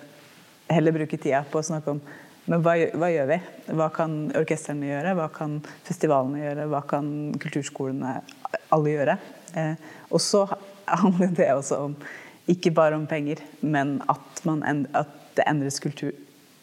heller 0.71 0.97
bruke 0.97 1.19
tida 1.21 1.45
på 1.51 1.61
å 1.61 1.67
snakke 1.67 1.97
om 1.97 2.07
men 2.47 2.63
hva, 2.63 2.77
hva 2.95 3.09
gjør 3.11 3.27
vi? 3.27 3.37
Hva 3.75 3.89
kan 3.91 4.13
orkestrene 4.39 4.87
gjøre? 4.87 5.17
Hva 5.19 5.25
kan 5.35 5.57
festivalene 5.83 6.45
gjøre? 6.45 6.67
Hva 6.71 6.81
kan 6.87 7.09
kulturskolene 7.43 8.21
alle 8.71 8.93
gjøre? 8.93 9.17
og 10.13 10.21
så 10.21 10.43
handler 10.87 11.31
det 11.35 11.49
også 11.55 11.79
om 11.89 11.95
ikke 12.47 12.71
bare 12.77 12.95
om 12.95 13.07
penger, 13.11 13.41
men 13.65 13.97
at, 14.07 14.43
man, 14.47 14.63
at 14.95 15.26
det 15.37 15.47
endres 15.49 15.79
kultur, 15.83 16.13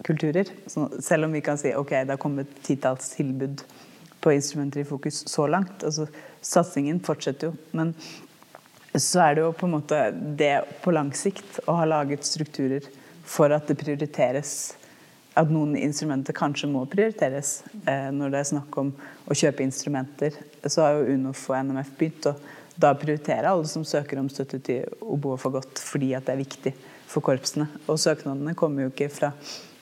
kulturer. 0.03 0.49
Så 0.67 0.89
selv 1.01 1.27
om 1.27 1.33
vi 1.35 1.41
kan 1.41 1.57
si 1.57 1.73
ok, 1.75 1.89
det 1.89 2.15
har 2.15 2.21
kommet 2.21 2.51
titalls 2.65 3.13
tilbud 3.15 3.63
på 4.23 4.31
instrumenter 4.33 4.81
i 4.81 4.87
fokus 4.87 5.23
så 5.27 5.47
langt. 5.47 5.83
altså 5.83 6.07
Satsingen 6.41 6.99
fortsetter 7.03 7.51
jo. 7.51 7.55
Men 7.71 7.93
så 8.95 9.23
er 9.25 9.35
det 9.35 9.43
jo 9.43 9.55
på 9.57 9.67
en 9.67 9.75
måte 9.77 9.99
det 10.39 10.55
på 10.83 10.93
lang 10.93 11.11
sikt 11.17 11.59
å 11.67 11.79
ha 11.79 11.85
laget 11.89 12.25
strukturer 12.27 12.85
for 13.25 13.53
at 13.55 13.67
det 13.67 13.79
prioriteres 13.79 14.73
at 15.39 15.49
noen 15.49 15.73
instrumenter 15.79 16.35
kanskje 16.37 16.69
må 16.69 16.83
prioriteres 16.89 17.63
eh, 17.89 18.09
når 18.13 18.33
det 18.33 18.39
er 18.39 18.49
snakk 18.51 18.75
om 18.77 18.91
å 19.25 19.37
kjøpe 19.37 19.65
instrumenter. 19.65 20.35
Så 20.61 20.83
har 20.83 20.99
jo 20.99 21.15
UNOF 21.15 21.47
og 21.49 21.57
NMF 21.57 21.93
begynt 21.97 22.27
å 22.29 22.35
da 22.77 22.93
prioritere 22.97 23.49
alle 23.49 23.69
som 23.69 23.85
søker 23.85 24.21
om 24.21 24.29
støtte 24.29 24.59
til 24.65 24.85
oboe 25.01 25.37
og 25.37 25.41
fagott 25.41 25.81
fordi 25.81 26.13
at 26.17 26.27
det 26.27 26.35
er 26.35 26.41
viktig 26.41 26.73
for 27.13 27.25
korpsene. 27.25 27.67
Og 27.87 27.99
søknadene 28.01 28.55
kommer 28.57 28.87
jo 28.87 28.93
ikke 28.93 29.11
fra 29.13 29.33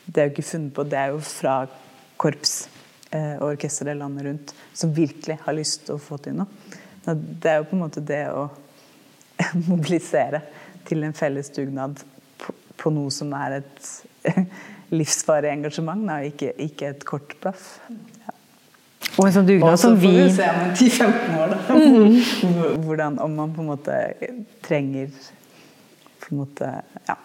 Det 0.05 0.19
er 0.19 0.27
jo 0.27 0.33
ikke 0.33 0.49
funnet 0.49 0.73
på, 0.75 0.83
det 0.83 0.97
er 0.99 1.11
jo 1.13 1.19
fra 1.23 1.55
korps 2.19 2.55
eh, 3.11 3.37
og 3.37 3.53
orkestre 3.53 3.93
landet 3.95 4.25
rundt 4.27 4.53
som 4.73 4.91
virkelig 4.95 5.37
har 5.45 5.55
lyst 5.55 5.85
til 5.87 5.95
å 5.95 6.01
få 6.01 6.17
til 6.21 6.35
noe. 6.41 6.49
Det 7.05 7.49
er 7.49 7.61
jo 7.61 7.67
på 7.69 7.77
en 7.77 7.83
måte 7.85 8.03
det 8.03 8.25
å 8.33 8.47
mobilisere 9.69 10.41
til 10.89 11.05
en 11.05 11.15
felles 11.17 11.49
dugnad 11.55 12.01
på, 12.41 12.53
på 12.77 12.93
noe 12.93 13.13
som 13.13 13.31
er 13.37 13.61
et 13.61 13.91
livsvarig 14.99 15.53
engasjement, 15.53 16.03
da, 16.09 16.19
ikke, 16.27 16.51
ikke 16.65 16.91
et 16.91 17.05
kort 17.07 17.35
blaff. 17.41 17.77
Ja. 17.89 18.35
Og 19.17 19.27
en 19.27 19.35
sånn 19.35 19.47
dugnad 19.47 19.79
som 19.81 19.95
vi 19.99 20.11
Og 20.21 20.31
så 20.31 20.41
får 20.41 20.73
vi 20.73 20.89
se 20.89 21.05
om 21.05 21.13
10-15 21.13 21.37
år, 21.41 21.53
da. 21.53 21.77
Mm. 21.77 22.81
Hvordan, 22.85 23.21
om 23.23 23.37
man 23.37 23.53
på 23.55 23.63
en 23.63 23.71
måte 23.71 24.01
trenger 24.65 25.13
på 26.31 26.67
en 26.67 27.03
ja, 27.07 27.17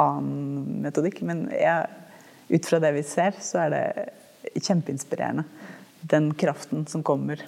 annen 0.00 0.82
metodikk. 0.84 1.22
Men 1.26 1.46
jeg, 1.52 1.88
ut 2.48 2.68
fra 2.68 2.80
det 2.82 2.92
vi 2.96 3.04
ser, 3.06 3.36
så 3.42 3.66
er 3.66 3.74
det 3.74 4.62
kjempeinspirerende. 4.62 5.46
Den 6.06 6.30
kraften 6.38 6.86
som 6.88 7.04
kommer 7.06 7.42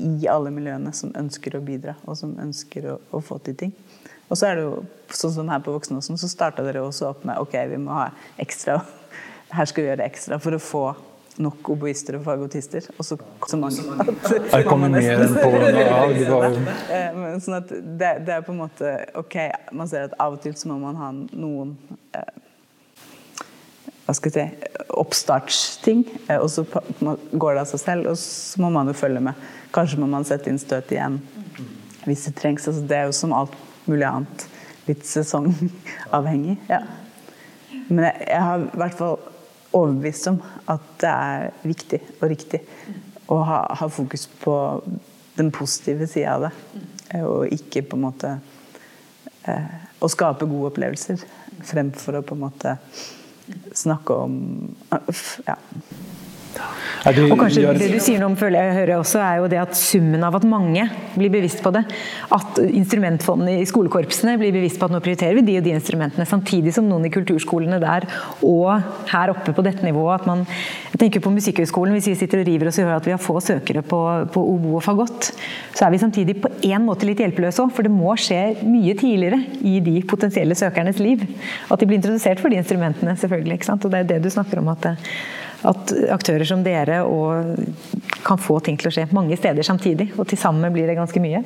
i 0.00 0.28
alle 0.30 0.52
miljøene 0.54 0.92
som 0.96 1.12
ønsker 1.16 1.56
å 1.56 1.64
bidra, 1.64 1.96
og 2.06 2.18
som 2.18 2.36
ønsker 2.40 2.88
å, 2.92 2.96
å 3.10 3.20
få 3.24 3.38
til 3.44 3.56
ting. 3.64 3.74
Og 4.30 4.38
så 4.38 4.46
er 4.46 4.58
det 4.58 4.64
jo 4.66 4.74
sånn 5.10 5.34
som 5.34 5.50
her 5.50 5.62
på 5.64 5.74
Voksenåsen, 5.74 6.18
så 6.20 6.30
starta 6.30 6.64
dere 6.64 6.84
også 6.84 7.08
opp 7.10 7.24
med 7.26 7.40
ok, 7.42 7.56
vi 7.72 7.80
må 7.82 7.96
ha 7.96 8.10
ekstra. 8.40 8.78
Her 9.50 9.66
skal 9.66 9.84
vi 9.84 9.90
gjøre 9.90 10.06
ekstra 10.06 10.38
for 10.42 10.54
å 10.54 10.62
få 10.62 10.84
nok 11.40 11.70
oboister 11.72 12.18
og 12.18 12.24
fagotister. 12.26 12.86
Og 12.98 13.06
så, 13.06 13.16
så 13.48 13.58
mange 13.60 13.84
at 14.02 14.30
Jeg 14.52 14.66
kommer 14.68 14.92
mer 14.92 15.24
enn 15.24 15.36
på 15.36 15.50
ja, 15.80 16.02
det. 16.12 17.32
Sånn 17.44 17.56
at 17.60 17.72
det, 17.72 18.12
det, 18.26 18.36
er 18.36 18.44
på 18.44 18.54
en 18.54 18.60
måte 18.62 18.92
Ok, 19.18 19.38
man 19.76 19.88
ser 19.90 20.08
at 20.10 20.16
av 20.20 20.36
og 20.36 20.44
til 20.44 20.56
så 20.58 20.70
må 20.70 20.78
man 20.82 20.98
ha 21.00 21.10
noen 21.14 21.74
eh, 22.16 22.36
hva 24.10 24.16
skal 24.18 24.34
jeg 24.34 24.50
si, 24.50 24.70
oppstartsting, 24.98 26.00
eh, 26.26 26.40
og 26.40 26.48
så 26.50 26.64
går 26.66 27.54
det 27.54 27.60
av 27.62 27.68
seg 27.70 27.82
selv. 27.84 28.08
Og 28.10 28.18
så 28.18 28.58
må 28.62 28.72
man 28.74 28.90
jo 28.90 28.96
følge 28.98 29.22
med. 29.22 29.50
Kanskje 29.74 30.00
må 30.02 30.08
man 30.10 30.26
sette 30.26 30.50
inn 30.50 30.58
støt 30.58 30.90
igjen 30.90 31.20
hvis 32.08 32.24
det 32.26 32.34
trengs. 32.40 32.66
Altså, 32.66 32.82
det 32.90 32.96
er 32.96 33.06
jo 33.06 33.14
som 33.14 33.34
alt 33.36 33.54
mulig 33.86 34.06
annet 34.08 34.46
litt 34.88 35.04
sesongavhengig. 35.06 36.56
Ja. 36.70 36.80
Men 37.90 38.08
jeg, 38.08 38.26
jeg 38.26 38.42
har 38.48 38.64
i 38.64 38.80
hvert 38.82 38.98
fall 38.98 39.20
overbevist 39.76 40.30
om 40.32 40.40
at 40.70 40.86
det 41.02 41.10
er 41.10 41.50
viktig 41.62 42.00
og 42.18 42.26
riktig 42.32 42.62
å 43.30 43.40
ha, 43.46 43.60
ha 43.78 43.88
fokus 43.92 44.26
på 44.40 44.54
den 45.38 45.52
positive 45.54 46.08
sida 46.10 46.34
av 46.34 46.48
det. 46.48 46.52
Og 47.22 47.54
ikke 47.54 47.84
på 47.90 47.98
en 47.98 48.04
måte 48.04 48.36
eh, 49.50 49.78
Å 50.00 50.08
skape 50.08 50.46
gode 50.48 50.70
opplevelser 50.70 51.20
fremfor 51.66 52.20
å 52.20 52.22
på 52.24 52.36
en 52.36 52.44
måte 52.44 52.76
snakke 53.76 54.14
om 54.14 54.36
ja, 55.44 55.56
og 57.00 57.38
kanskje 57.40 57.72
Det 57.78 57.88
du 57.94 58.00
sier 58.02 58.20
noe 58.20 58.32
om 58.32 58.36
føler 58.38 58.60
jeg 58.60 58.76
hører 58.76 58.98
også, 58.98 59.20
er 59.24 59.40
jo 59.40 59.48
det 59.48 59.60
at 59.62 59.76
summen 59.78 60.24
av 60.26 60.36
at 60.36 60.44
mange 60.48 60.84
blir 61.14 61.32
bevisst 61.32 61.62
på 61.64 61.72
det. 61.72 61.82
At 62.36 62.60
instrumentfondene 62.60 63.56
i 63.62 63.68
skolekorpsene 63.68 64.36
blir 64.40 64.52
bevisst 64.52 64.80
på 64.80 64.88
at 64.88 64.94
nå 64.94 65.00
prioriterer 65.04 65.38
vi 65.38 65.46
de 65.46 65.56
og 65.60 65.64
de 65.64 65.72
instrumentene. 65.76 66.28
Samtidig 66.28 66.74
som 66.76 66.88
noen 66.88 67.08
i 67.08 67.12
kulturskolene 67.14 67.80
der 67.80 68.06
og 68.46 68.84
her 69.10 69.32
oppe 69.32 69.54
på 69.56 69.64
dette 69.64 69.86
nivået 69.86 70.20
at 70.20 70.28
man 70.28 70.44
jeg 70.90 71.00
tenker 71.04 71.24
på 71.24 71.32
Musikkhøgskolen, 71.32 71.94
hvis 71.96 72.10
vi 72.10 72.16
sitter 72.18 72.42
og 72.42 72.48
river 72.50 72.68
oss 72.68 72.80
i 72.80 72.84
høret 72.84 73.00
at 73.00 73.08
vi 73.08 73.14
har 73.14 73.22
få 73.22 73.38
søkere 73.44 73.84
på, 73.86 74.00
på 74.34 74.44
obo 74.52 74.76
og 74.76 74.84
fagott, 74.84 75.30
så 75.72 75.86
er 75.86 75.94
vi 75.94 76.02
samtidig 76.02 76.36
på 76.42 76.50
en 76.66 76.84
måte 76.84 77.08
litt 77.08 77.22
hjelpeløse 77.22 77.64
òg. 77.64 77.72
For 77.76 77.86
det 77.86 77.94
må 77.94 78.12
skje 78.20 78.60
mye 78.66 78.96
tidligere 78.98 79.40
i 79.64 79.78
de 79.84 79.96
potensielle 80.10 80.58
søkernes 80.58 81.00
liv. 81.00 81.24
At 81.70 81.80
de 81.80 81.88
blir 81.88 82.00
introdusert 82.00 82.42
for 82.42 82.52
de 82.52 82.60
instrumentene, 82.60 83.16
selvfølgelig. 83.16 83.60
ikke 83.60 83.70
sant? 83.70 83.86
Og 83.86 83.94
det 83.94 84.02
er 84.02 84.10
det 84.10 84.24
du 84.26 84.32
snakker 84.34 84.60
om. 84.60 84.68
at 84.74 84.82
det 84.84 84.96
at 85.68 85.92
aktører 86.14 86.46
som 86.48 86.62
dere 86.64 87.02
kan 88.24 88.40
få 88.40 88.58
ting 88.64 88.78
til 88.80 88.90
å 88.90 88.94
skje 88.94 89.08
mange 89.16 89.36
steder 89.38 89.66
samtidig. 89.66 90.10
Og 90.16 90.28
til 90.30 90.40
sammen 90.40 90.72
blir 90.72 90.88
det 90.88 90.98
ganske 90.98 91.22
mye. 91.22 91.42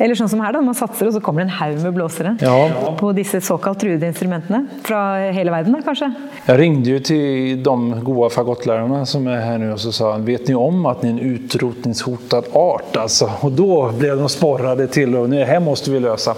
Eller 0.00 0.16
sånn 0.16 0.30
som 0.32 0.40
her, 0.40 0.54
da. 0.56 0.62
Man 0.64 0.76
satser, 0.76 1.08
og 1.10 1.14
så 1.14 1.20
kommer 1.24 1.44
det 1.44 1.50
en 1.50 1.56
haug 1.58 1.82
med 1.84 1.94
blåsere 1.98 2.36
Ja. 2.40 2.94
på 2.96 3.12
disse 3.16 3.40
såkalt 3.44 3.80
truede 3.82 4.08
instrumentene. 4.08 4.66
Fra 4.86 5.30
hele 5.32 5.52
verden, 5.52 5.72
da, 5.76 5.82
kanskje? 5.84 6.08
Jeg 6.46 6.58
ringde 6.58 6.94
jo 6.94 7.00
til 7.04 7.60
de 7.62 8.00
gode 8.04 8.30
fagottlærerne 8.32 9.02
som 9.06 9.26
er 9.28 9.42
her 9.44 9.58
nå, 9.58 9.72
og 9.74 9.82
så 9.82 9.92
sa 9.92 10.16
vet 10.16 10.48
ni 10.48 10.54
om 10.56 10.86
at 10.88 11.02
dere 11.02 11.12
er 11.12 11.18
en 11.18 11.34
utrotningshotad 11.34 12.48
art? 12.56 12.96
Altså? 12.96 13.28
Og 13.44 13.52
da 13.58 13.80
ble 13.98 14.14
de 14.22 14.28
sporret 14.32 14.86
til 14.90 15.14
og 15.16 15.28
det 15.30 15.46
her 15.46 15.60
måtte 15.60 15.92
vi 15.92 16.00
løse. 16.00 16.32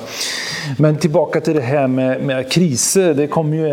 Men 0.79 0.97
tilbake 0.97 1.41
til 1.43 1.55
det 1.59 1.65
her 1.67 1.87
med, 1.87 2.23
med 2.23 2.49
kriser. 2.51 3.15
Det 3.15 3.31
kom 3.31 3.53
jo 3.55 3.67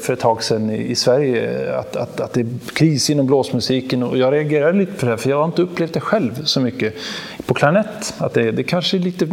for 0.00 0.14
et 0.14 0.20
tak 0.20 0.42
siden 0.44 0.70
i 0.70 0.94
Sverige 0.94 1.44
at, 1.76 1.96
at, 1.96 2.20
at 2.20 2.34
det 2.36 2.46
er 2.46 2.72
krise 2.76 3.12
innen 3.12 3.28
blåsmusikken. 3.28 4.04
Og 4.06 4.16
jeg 4.20 4.32
reagerer 4.32 4.76
litt 4.76 4.96
på 4.96 5.08
det 5.08 5.18
for 5.20 5.28
jeg 5.28 5.40
jag 5.40 5.44
har 5.44 5.52
ikke 5.52 5.68
opplevd 5.68 5.94
det 5.94 6.02
selv 6.10 6.46
så 6.46 6.60
mye. 6.60 6.92
på 7.50 7.54
klarnett. 7.54 8.14
At 8.18 8.34
det, 8.34 8.52
det 8.52 8.72
er 8.72 8.76
är 8.76 8.98
lite 9.10 9.28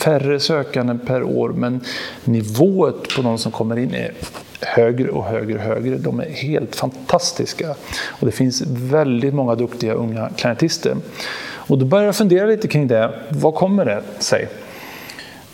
färre 0.00 0.40
sökande 0.40 0.94
per 1.06 1.22
år 1.22 1.48
men 1.48 1.80
nivået 2.24 3.14
på 3.16 3.22
de 3.22 3.38
som 3.38 3.52
kommer 3.52 3.78
in 3.78 3.94
är 3.94 4.12
högre 4.60 5.08
och 5.10 5.24
högre 5.24 5.54
och 5.54 5.60
högre. 5.60 5.96
De 5.96 6.20
är 6.20 6.30
helt 6.30 6.76
fantastiska. 6.76 7.74
Och 8.06 8.26
det 8.26 8.32
finns 8.32 8.62
väldigt 8.66 9.34
många 9.34 9.54
duktiga 9.54 9.92
unga 9.92 10.30
klarnettister. 10.36 10.96
Och 11.44 11.78
då 11.78 11.86
börjar 11.86 12.04
jag 12.04 12.16
fundera 12.16 12.46
lite 12.46 12.68
kring 12.68 12.88
det. 12.88 13.14
Vad 13.28 13.54
kommer 13.54 13.84
det 13.84 14.02
sig? 14.18 14.48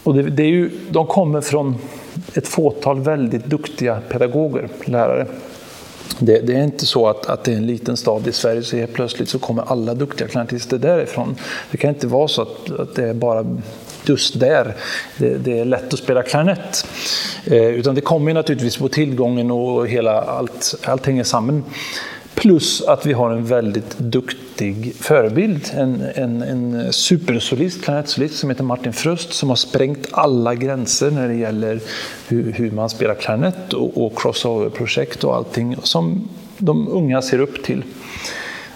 Och 0.03 0.15
det, 0.15 0.23
det 0.23 0.43
är 0.43 0.51
ju, 0.51 0.71
de 0.91 1.07
kommer 1.07 1.41
från 1.41 1.77
ett 2.35 2.49
fåtal 2.49 3.01
väldigt 3.01 3.45
duktiga 3.45 4.01
pedagoger, 4.09 4.69
lärare. 4.85 5.27
Det, 6.19 6.39
det, 6.39 6.55
är 6.55 6.63
inte 6.63 6.87
så 6.87 7.09
att, 7.09 7.27
att 7.27 7.45
det 7.45 7.53
är 7.53 7.57
en 7.57 7.67
liten 7.67 7.97
stad 7.97 8.27
i 8.27 8.33
Sverige 8.33 8.63
så 8.63 8.77
helt 8.77 8.93
plötsligt 8.93 9.29
så 9.29 9.39
kommer 9.39 9.63
alla 9.63 9.95
duktiga 9.95 10.29
klarnetister 10.29 10.79
därifrån. 10.79 11.37
Det 11.71 11.77
kan 11.77 11.91
inte 11.91 12.07
vara 12.07 12.29
så 12.29 12.43
att, 12.43 12.71
att 12.71 12.95
det 12.95 13.09
är 13.09 13.15
bara 13.15 13.57
just 14.05 14.41
där 14.41 14.75
det, 15.17 15.39
det 15.39 15.59
är 15.59 15.65
lätt 15.65 15.93
att 15.93 15.99
spela 15.99 16.23
klarinett. 16.23 16.87
Eh, 17.45 17.67
utan 17.67 17.95
det 17.95 18.01
kommer 18.01 18.35
naturligtvis 18.35 18.77
på 18.77 18.89
tillgången 18.89 19.51
och 19.51 19.89
hela 19.89 20.21
allt, 20.21 20.75
allt 20.85 21.07
hänger 21.07 21.25
samman. 21.25 21.65
Plus 22.39 22.83
att 22.83 23.07
vi 23.07 23.13
har 23.13 23.31
en 23.31 23.45
väldigt 23.45 23.99
duktig 23.99 24.95
förebild. 24.95 25.71
En, 25.75 26.03
en, 26.15 26.43
en 26.43 26.93
supersolist, 26.93 27.85
klarinettsolist 27.85 28.39
som 28.39 28.51
heter 28.51 28.65
Martin 28.65 28.93
Fröst 28.93 29.33
som 29.33 29.49
har 29.49 29.57
sprängt 29.57 30.09
alla 30.11 30.55
gränser 30.55 31.11
när 31.11 31.29
det 31.29 31.35
hur, 32.29 32.53
hur 32.53 32.71
man 32.71 32.91
spelar 32.91 33.15
klarnett 33.15 33.73
och, 33.73 34.07
och 34.07 34.19
crossover-projekt 34.19 35.25
och 35.25 35.37
allting 35.37 35.77
som 35.83 36.29
de 36.59 36.89
unga 36.89 37.23
ser 37.23 37.39
upp 37.39 37.65
till. 37.65 37.85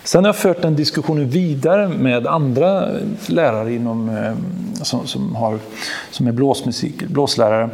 Sen 0.05 0.25
har 0.25 0.29
jag 0.29 0.37
fört 0.37 0.63
den 0.63 0.77
diskussionen 0.77 1.29
vidare 1.29 1.89
med 1.89 2.27
andra 2.27 2.89
lärare 3.27 3.75
inom, 3.75 4.09
eh, 4.09 4.35
som, 4.83 5.07
som, 5.07 5.37
har, 5.37 5.59
som 6.11 6.27
är 6.27 6.33
blåsmusik, 6.33 7.03
blåslärare 7.09 7.71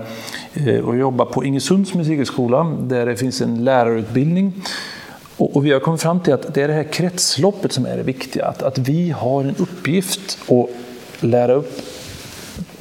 eh, 0.55 0.78
och 0.78 0.99
jobbar 0.99 1.24
på 1.24 1.45
Ingesunds 1.45 1.95
musikhögskola 1.95 2.76
där 2.80 3.07
det 3.07 3.16
finns 3.16 3.41
en 3.41 3.64
lärarutbildning. 3.64 4.53
Och, 5.39 5.57
och 5.57 5.66
vi 5.66 5.72
har 5.72 5.80
kommit 5.80 6.03
fram 6.03 6.20
till 6.20 6.34
att 6.34 6.55
det 6.55 6.62
är 6.62 6.68
det 6.68 6.74
här 6.74 6.93
kretsloppet 6.93 7.72
som 7.72 7.86
är 7.86 7.97
det 7.97 8.03
viktiga. 8.03 8.45
Att, 8.45 8.62
att 8.62 8.78
vi 8.78 9.11
har 9.11 9.45
en 9.45 9.55
uppgift 9.59 10.39
att 10.49 10.68
lära 11.24 11.53
upp 11.53 11.80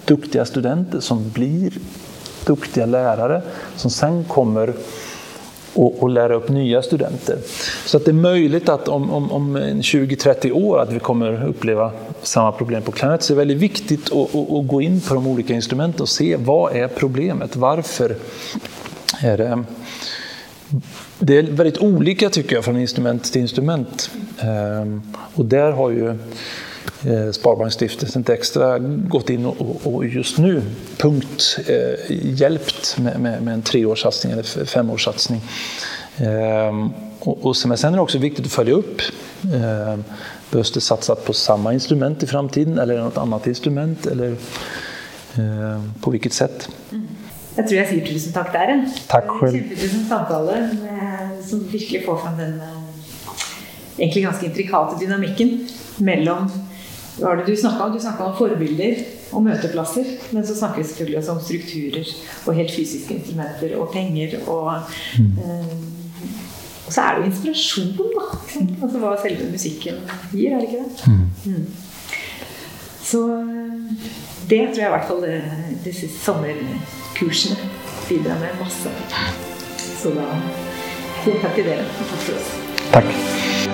duktiga 0.06 0.46
studenter 0.46 1.00
som 1.00 1.30
blir 1.30 1.74
duktiga 2.46 2.86
lärare 2.86 3.42
som 3.76 3.92
sen 3.92 4.24
kommer 4.24 4.74
och, 5.74 6.04
och 6.04 6.10
lära 6.10 6.36
upp 6.36 6.50
nya 6.50 6.82
studenter. 6.82 7.38
Så 7.86 7.98
att 7.98 8.06
det 8.06 8.12
är 8.12 8.14
möjligt 8.14 8.70
att 8.70 8.88
om, 8.88 9.12
om, 9.12 9.32
om 9.32 9.58
20-30 9.58 10.52
år 10.52 10.80
att 10.80 10.92
vi 10.92 11.00
kommer 11.00 11.48
uppleva 11.48 11.92
samma 12.22 12.52
problem 12.52 12.82
på 12.82 12.92
klarnett. 12.92 13.24
Så 13.24 13.34
det 13.34 13.36
är 13.36 13.40
väldigt 13.40 13.58
viktigt 13.58 14.12
att, 14.12 14.36
att, 14.36 14.52
att, 14.52 14.68
gå 14.68 14.82
in 14.82 15.02
på 15.02 15.14
de 15.14 15.28
olika 15.28 15.54
instrumenten 15.54 16.02
och 16.02 16.10
se 16.10 16.36
vad 16.40 16.76
är 16.76 16.88
problemet? 16.88 17.56
Varför 17.56 18.16
är 19.22 19.38
det 19.38 19.64
det 21.20 21.38
är 21.38 21.44
väldigt 21.44 21.78
olika 21.78 22.30
tycker 22.30 22.56
jag 22.56 22.66
från 22.66 22.78
instrument 22.78 23.32
till 23.32 23.42
instrument. 23.42 24.12
Ehm, 24.40 25.02
och 25.36 25.46
där 25.46 25.72
har 25.72 25.90
ju 25.90 26.10
eh, 26.10 27.32
Sparbanksstiftelsen 27.32 28.26
Extra 28.28 28.80
gått 28.80 29.30
in 29.30 29.46
och, 29.46 30.06
just 30.06 30.38
nu 30.38 30.62
punkt 30.98 31.58
eh, 31.68 32.16
hjälpt 32.24 32.98
med, 32.98 33.48
en 33.48 33.62
treårssatsning 33.62 34.34
eller 34.34 34.66
femårssatsning. 34.66 35.42
Ehm, 36.18 36.90
och, 37.20 37.58
sen 37.58 37.72
är 37.72 37.92
det 37.92 38.00
också 38.00 38.18
viktigt 38.18 38.46
att 38.46 38.52
följa 38.52 38.74
upp. 38.74 39.02
Ehm, 39.44 40.04
behövs 40.52 40.72
det 40.72 40.82
satsat 40.82 41.26
på 41.26 41.34
samma 41.34 41.74
instrument 41.74 42.24
i 42.24 42.28
framtiden 42.28 42.80
eller 42.80 42.98
något 42.98 43.18
annat 43.18 43.48
instrument? 43.48 44.06
Eller 44.06 44.36
på 46.02 46.12
vilket 46.12 46.34
sätt? 46.34 46.70
Jeg 47.58 47.66
tror 47.66 47.78
jeg 47.80 47.90
sier 47.90 48.06
tusen 48.06 48.34
takk 48.36 48.52
der. 48.54 48.74
Takk 49.10 49.32
selv. 49.40 49.58
Kjempetusen 49.58 50.06
samtale 50.06 50.60
med, 50.78 51.38
som 51.48 51.64
virkelig 51.72 52.04
får 52.06 52.20
fram 52.22 52.38
den 52.38 52.60
eh, 52.62 52.80
egentlig 53.98 54.28
ganske 54.28 54.46
intrikate 54.46 55.00
dynamikken 55.02 55.56
mellom 56.06 56.52
hva 57.18 57.32
var 57.32 57.40
det 57.40 57.48
du 57.50 57.58
snakka 57.58 57.86
om? 57.86 57.94
Du 57.94 58.02
snakka 58.02 58.28
om 58.28 58.36
forbilder 58.38 59.00
og 59.34 59.42
møteplasser. 59.48 60.10
Men 60.36 60.46
så 60.46 60.56
snakker 60.56 60.84
vi 60.84 60.88
selvfølgelig 60.92 61.18
også 61.18 61.34
om 61.34 61.42
strukturer 61.42 62.12
og 62.46 62.58
helt 62.60 62.74
fysiske 62.76 63.16
instrumenter 63.16 63.74
og 63.80 63.90
penger. 63.94 64.38
Og, 64.46 64.82
mm. 65.18 65.32
eh, 65.42 65.74
og 66.86 66.94
så 66.94 67.02
er 67.02 67.16
det 67.16 67.24
jo 67.24 67.32
inspirasjon, 67.32 67.96
da. 67.98 68.28
Altså 68.84 69.02
hva 69.02 69.16
selve 69.24 69.50
musikken 69.52 69.98
gir, 70.32 70.54
er 70.54 70.62
det 70.62 70.70
ikke 70.70 70.84
det? 70.84 71.08
Mm. 71.08 71.56
Mm. 71.56 71.66
Så 73.08 73.24
eh, 73.34 74.08
det 74.50 74.62
tror 74.62 74.84
jeg 74.84 74.92
i 74.92 74.96
hvert 74.96 75.10
fall 75.10 75.26
det, 75.26 75.42
disse 75.86 76.12
sommerkursene 77.18 77.56
bidrar 78.10 78.40
med 78.40 78.50
masse. 78.60 78.90
Så 80.02 80.10
da 80.10 80.26
sier 81.24 81.42
takk 81.42 81.56
til 81.56 81.66
dere. 81.66 81.86
Takk 81.98 82.22
for 82.26 82.38
oss. 82.38 82.52
Takk. 82.94 83.67